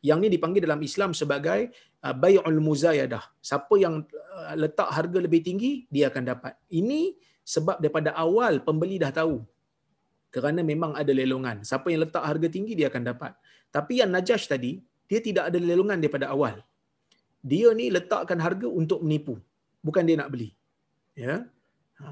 Yang 0.02 0.18
ini 0.22 0.28
dipanggil 0.38 0.62
dalam 0.62 0.82
Islam 0.82 1.10
sebagai 1.10 1.74
uh, 2.06 2.14
bay'ul 2.14 2.62
muzayadah. 2.62 3.22
Siapa 3.42 3.74
yang 3.82 4.06
uh, 4.06 4.54
letak 4.54 4.90
harga 4.94 5.18
lebih 5.18 5.42
tinggi, 5.42 5.90
dia 5.90 6.06
akan 6.10 6.22
dapat. 6.22 6.54
Ini 6.70 7.18
sebab 7.42 7.82
daripada 7.82 8.14
awal 8.14 8.62
pembeli 8.62 9.02
dah 9.02 9.10
tahu. 9.10 9.42
Kerana 10.30 10.62
memang 10.62 10.94
ada 10.94 11.10
lelongan. 11.10 11.66
Siapa 11.66 11.90
yang 11.90 12.06
letak 12.06 12.22
harga 12.22 12.46
tinggi, 12.46 12.78
dia 12.78 12.86
akan 12.90 13.02
dapat. 13.10 13.34
Tapi 13.74 14.00
yang 14.00 14.10
Najash 14.14 14.46
tadi, 14.46 14.78
dia 15.10 15.18
tidak 15.18 15.50
ada 15.50 15.58
lelongan 15.58 15.98
daripada 15.98 16.30
awal 16.30 16.62
dia 17.42 17.68
ni 17.78 17.86
letakkan 17.96 18.38
harga 18.38 18.68
untuk 18.80 19.02
menipu 19.04 19.34
bukan 19.86 20.06
dia 20.06 20.16
nak 20.20 20.30
beli 20.32 20.54
ya? 21.16 21.44
Ha, 22.02 22.08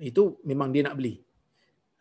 itu 0.00 0.38
memang 0.46 0.68
dia 0.74 0.82
nak 0.86 0.96
beli. 0.98 1.20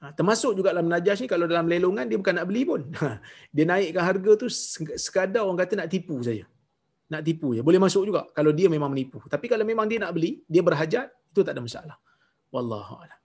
Ha, 0.01 0.11
termasuk 0.17 0.57
juga 0.57 0.73
dalam 0.73 0.89
najas 0.89 1.21
ni 1.21 1.27
kalau 1.29 1.45
dalam 1.45 1.69
lelongan 1.69 2.09
dia 2.09 2.17
bukan 2.21 2.35
nak 2.39 2.47
beli 2.49 2.63
pun. 2.65 2.81
Ha, 3.01 3.19
dia 3.55 3.65
naikkan 3.69 4.03
harga 4.03 4.31
tu 4.41 4.47
sekadar 5.05 5.45
orang 5.45 5.59
kata 5.61 5.73
nak 5.79 5.89
tipu 5.93 6.17
saja. 6.21 6.45
Nak 7.11 7.21
tipu 7.27 7.55
je. 7.55 7.61
Boleh 7.61 7.79
masuk 7.81 8.07
juga 8.07 8.27
kalau 8.37 8.51
dia 8.55 8.67
memang 8.71 8.89
menipu. 8.93 9.19
Tapi 9.27 9.45
kalau 9.51 9.67
memang 9.67 9.85
dia 9.85 9.99
nak 9.99 10.15
beli 10.15 10.41
dia 10.47 10.63
berhajat 10.63 11.11
itu 11.31 11.41
tak 11.43 11.53
ada 11.55 11.61
masalah. 11.63 11.97
Wallahu 12.51 12.95
a'lam 13.03 13.21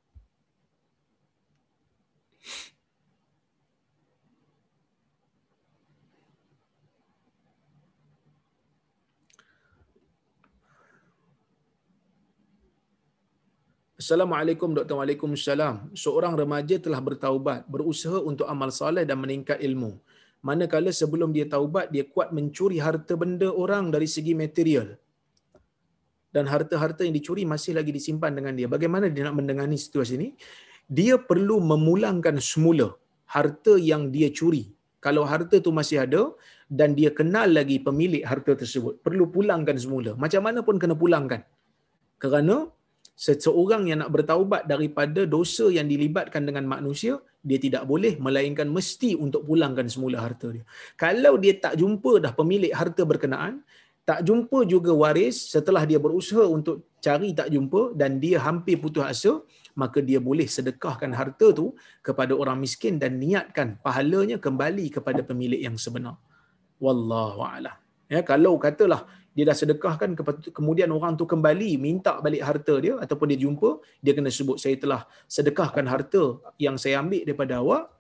Assalamualaikum 14.07 14.71
Dr. 14.79 14.95
Waalaikumsalam. 14.99 15.77
Seorang 16.03 16.35
remaja 16.41 16.77
telah 16.85 17.01
bertaubat, 17.07 17.61
berusaha 17.75 18.19
untuk 18.31 18.47
amal 18.53 18.71
soleh 18.77 19.03
dan 19.09 19.19
meningkat 19.23 19.59
ilmu. 19.69 19.99
Manakala 20.49 20.91
sebelum 20.99 21.35
dia 21.37 21.47
taubat, 21.55 21.91
dia 21.95 22.05
kuat 22.13 22.29
mencuri 22.37 22.79
harta 22.87 23.19
benda 23.23 23.49
orang 23.63 23.91
dari 23.95 24.07
segi 24.07 24.35
material. 24.43 24.95
Dan 26.31 26.47
harta-harta 26.53 27.03
yang 27.07 27.15
dicuri 27.19 27.43
masih 27.55 27.75
lagi 27.79 27.91
disimpan 27.99 28.31
dengan 28.39 28.55
dia. 28.55 28.69
Bagaimana 28.75 29.11
dia 29.11 29.27
nak 29.27 29.37
mendengani 29.41 29.75
situasi 29.87 30.15
ini? 30.21 30.29
Dia 30.99 31.19
perlu 31.31 31.59
memulangkan 31.73 32.39
semula 32.51 32.89
harta 33.37 33.75
yang 33.91 34.15
dia 34.15 34.31
curi. 34.39 34.65
Kalau 35.03 35.27
harta 35.33 35.59
tu 35.59 35.75
masih 35.81 35.99
ada 36.07 36.23
dan 36.71 36.95
dia 36.95 37.11
kenal 37.11 37.51
lagi 37.59 37.83
pemilik 37.83 38.23
harta 38.23 38.55
tersebut, 38.63 39.03
perlu 39.03 39.27
pulangkan 39.35 39.75
semula. 39.75 40.15
Macam 40.15 40.47
mana 40.47 40.63
pun 40.63 40.79
kena 40.79 40.95
pulangkan. 40.95 41.43
Kerana 42.23 42.76
seseorang 43.17 43.89
yang 43.89 44.05
nak 44.05 44.13
bertaubat 44.13 44.69
daripada 44.69 45.25
dosa 45.25 45.67
yang 45.73 45.89
dilibatkan 45.89 46.45
dengan 46.45 46.69
manusia, 46.69 47.17
dia 47.41 47.57
tidak 47.57 47.89
boleh 47.91 48.15
melainkan 48.21 48.69
mesti 48.69 49.17
untuk 49.17 49.49
pulangkan 49.49 49.89
semula 49.89 50.21
harta 50.21 50.53
dia. 50.53 50.65
Kalau 51.01 51.35
dia 51.41 51.57
tak 51.57 51.75
jumpa 51.81 52.13
dah 52.25 52.33
pemilik 52.37 52.73
harta 52.81 53.03
berkenaan, 53.13 53.65
tak 54.07 54.23
jumpa 54.23 54.59
juga 54.71 54.93
waris 54.95 55.51
setelah 55.55 55.83
dia 55.83 55.99
berusaha 55.99 56.45
untuk 56.47 56.77
cari 57.03 57.35
tak 57.35 57.49
jumpa 57.55 57.97
dan 58.01 58.23
dia 58.23 58.39
hampir 58.47 58.77
putus 58.83 59.03
asa, 59.03 59.33
maka 59.75 59.99
dia 60.09 60.23
boleh 60.29 60.47
sedekahkan 60.57 61.11
harta 61.11 61.51
tu 61.51 61.75
kepada 62.07 62.33
orang 62.43 62.59
miskin 62.65 63.03
dan 63.03 63.19
niatkan 63.19 63.81
pahalanya 63.83 64.39
kembali 64.47 64.87
kepada 64.97 65.21
pemilik 65.27 65.59
yang 65.59 65.75
sebenar. 65.75 66.17
Wallahu 66.85 67.41
a'lam. 67.43 67.77
Ya, 68.07 68.21
kalau 68.23 68.55
katalah 68.63 69.03
dia 69.37 69.45
dah 69.45 69.53
sedekahkan 69.53 70.17
kemudian 70.59 70.89
orang 70.97 71.13
tu 71.21 71.29
kembali 71.29 71.77
minta 71.77 72.17
balik 72.25 72.41
harta 72.41 72.75
dia 72.81 72.97
ataupun 72.97 73.27
dia 73.31 73.39
jumpa 73.45 73.85
dia 74.01 74.17
kena 74.17 74.33
sebut 74.33 74.57
saya 74.57 74.81
telah 74.81 75.05
sedekahkan 75.29 75.85
harta 75.85 76.41
yang 76.57 76.81
saya 76.81 77.05
ambil 77.05 77.21
daripada 77.29 77.61
awak 77.61 77.93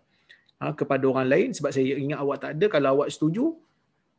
ha, 0.60 0.72
kepada 0.72 1.04
orang 1.04 1.28
lain 1.28 1.48
sebab 1.52 1.70
saya 1.72 1.96
ingat 1.96 2.18
awak 2.20 2.38
tak 2.42 2.50
ada. 2.56 2.66
Kalau 2.72 2.88
awak 2.98 3.08
setuju 3.12 3.44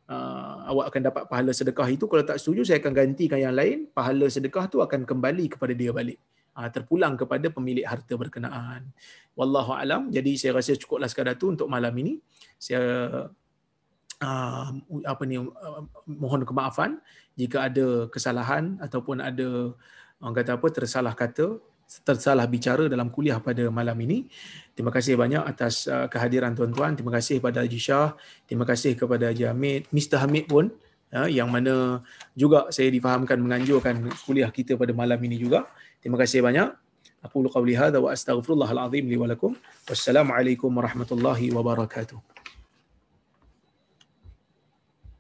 uh, 0.10 0.56
awak 0.72 0.94
akan 0.94 1.02
dapat 1.14 1.24
pahala 1.30 1.52
sedekah 1.54 1.88
itu. 1.90 2.06
Kalau 2.06 2.24
tak 2.26 2.38
setuju 2.42 2.62
saya 2.68 2.78
akan 2.82 2.94
gantikan 2.94 3.40
yang 3.42 3.56
lain. 3.56 3.90
Pahala 3.92 4.26
sedekah 4.30 4.66
tu 4.70 4.82
akan 4.82 5.06
kembali 5.06 5.46
kepada 5.58 5.74
dia 5.74 5.92
balik. 5.94 6.20
Uh, 6.58 6.70
terpulang 6.74 7.14
kepada 7.14 7.54
pemilik 7.54 7.86
harta 7.86 8.14
berkenaan. 8.18 8.90
Wallahu 9.38 9.78
alam. 9.78 10.10
Jadi 10.10 10.38
saya 10.38 10.58
rasa 10.58 10.74
cukuplah 10.74 11.10
sekadar 11.10 11.38
tu 11.38 11.54
untuk 11.54 11.70
malam 11.70 11.94
ini. 11.98 12.18
Saya 12.58 12.82
uh, 14.22 14.70
apa 15.06 15.24
ni 15.26 15.38
uh, 15.38 15.84
mohon 16.10 16.42
kemaafan 16.48 17.02
jika 17.38 17.70
ada 17.70 18.10
kesalahan 18.10 18.78
ataupun 18.82 19.22
ada 19.22 19.74
orang 20.22 20.36
kata 20.38 20.52
apa 20.58 20.68
tersalah 20.74 21.14
kata 21.14 21.62
tersalah 22.04 22.44
bicara 22.52 22.92
dalam 22.92 23.08
kuliah 23.08 23.40
pada 23.40 23.72
malam 23.72 23.96
ini. 24.04 24.28
Terima 24.76 24.92
kasih 24.92 25.16
banyak 25.16 25.40
atas 25.40 25.88
uh, 25.88 26.12
kehadiran 26.12 26.52
tuan-tuan. 26.52 27.00
Terima 27.00 27.16
kasih 27.16 27.40
kepada 27.40 27.64
Haji 27.64 27.80
Shah. 27.80 28.12
Terima 28.44 28.68
kasih 28.68 29.00
kepada 29.00 29.32
Haji 29.32 29.48
Hamid. 29.48 29.88
Mr. 29.96 30.20
Hamid 30.20 30.52
pun 30.52 30.68
uh, 31.16 31.30
yang 31.32 31.48
mana 31.48 32.04
juga 32.36 32.68
saya 32.76 32.92
difahamkan 32.92 33.40
menganjurkan 33.40 34.04
kuliah 34.28 34.52
kita 34.52 34.76
pada 34.76 34.92
malam 34.92 35.18
ini 35.24 35.40
juga. 35.40 35.64
Terima 36.04 36.20
kasih 36.20 36.44
banyak. 36.44 36.76
Aku 37.26 37.42
lu 37.42 37.50
qawli 37.50 37.74
hadha 37.74 37.98
wa 37.98 38.14
astaghfirullahalazim 38.14 39.08
li 39.08 39.18
wa 39.18 39.26
lakum. 39.26 39.56
Wassalamualaikum 39.88 40.70
warahmatullahi 40.70 41.50
wabarakatuh. 41.56 42.37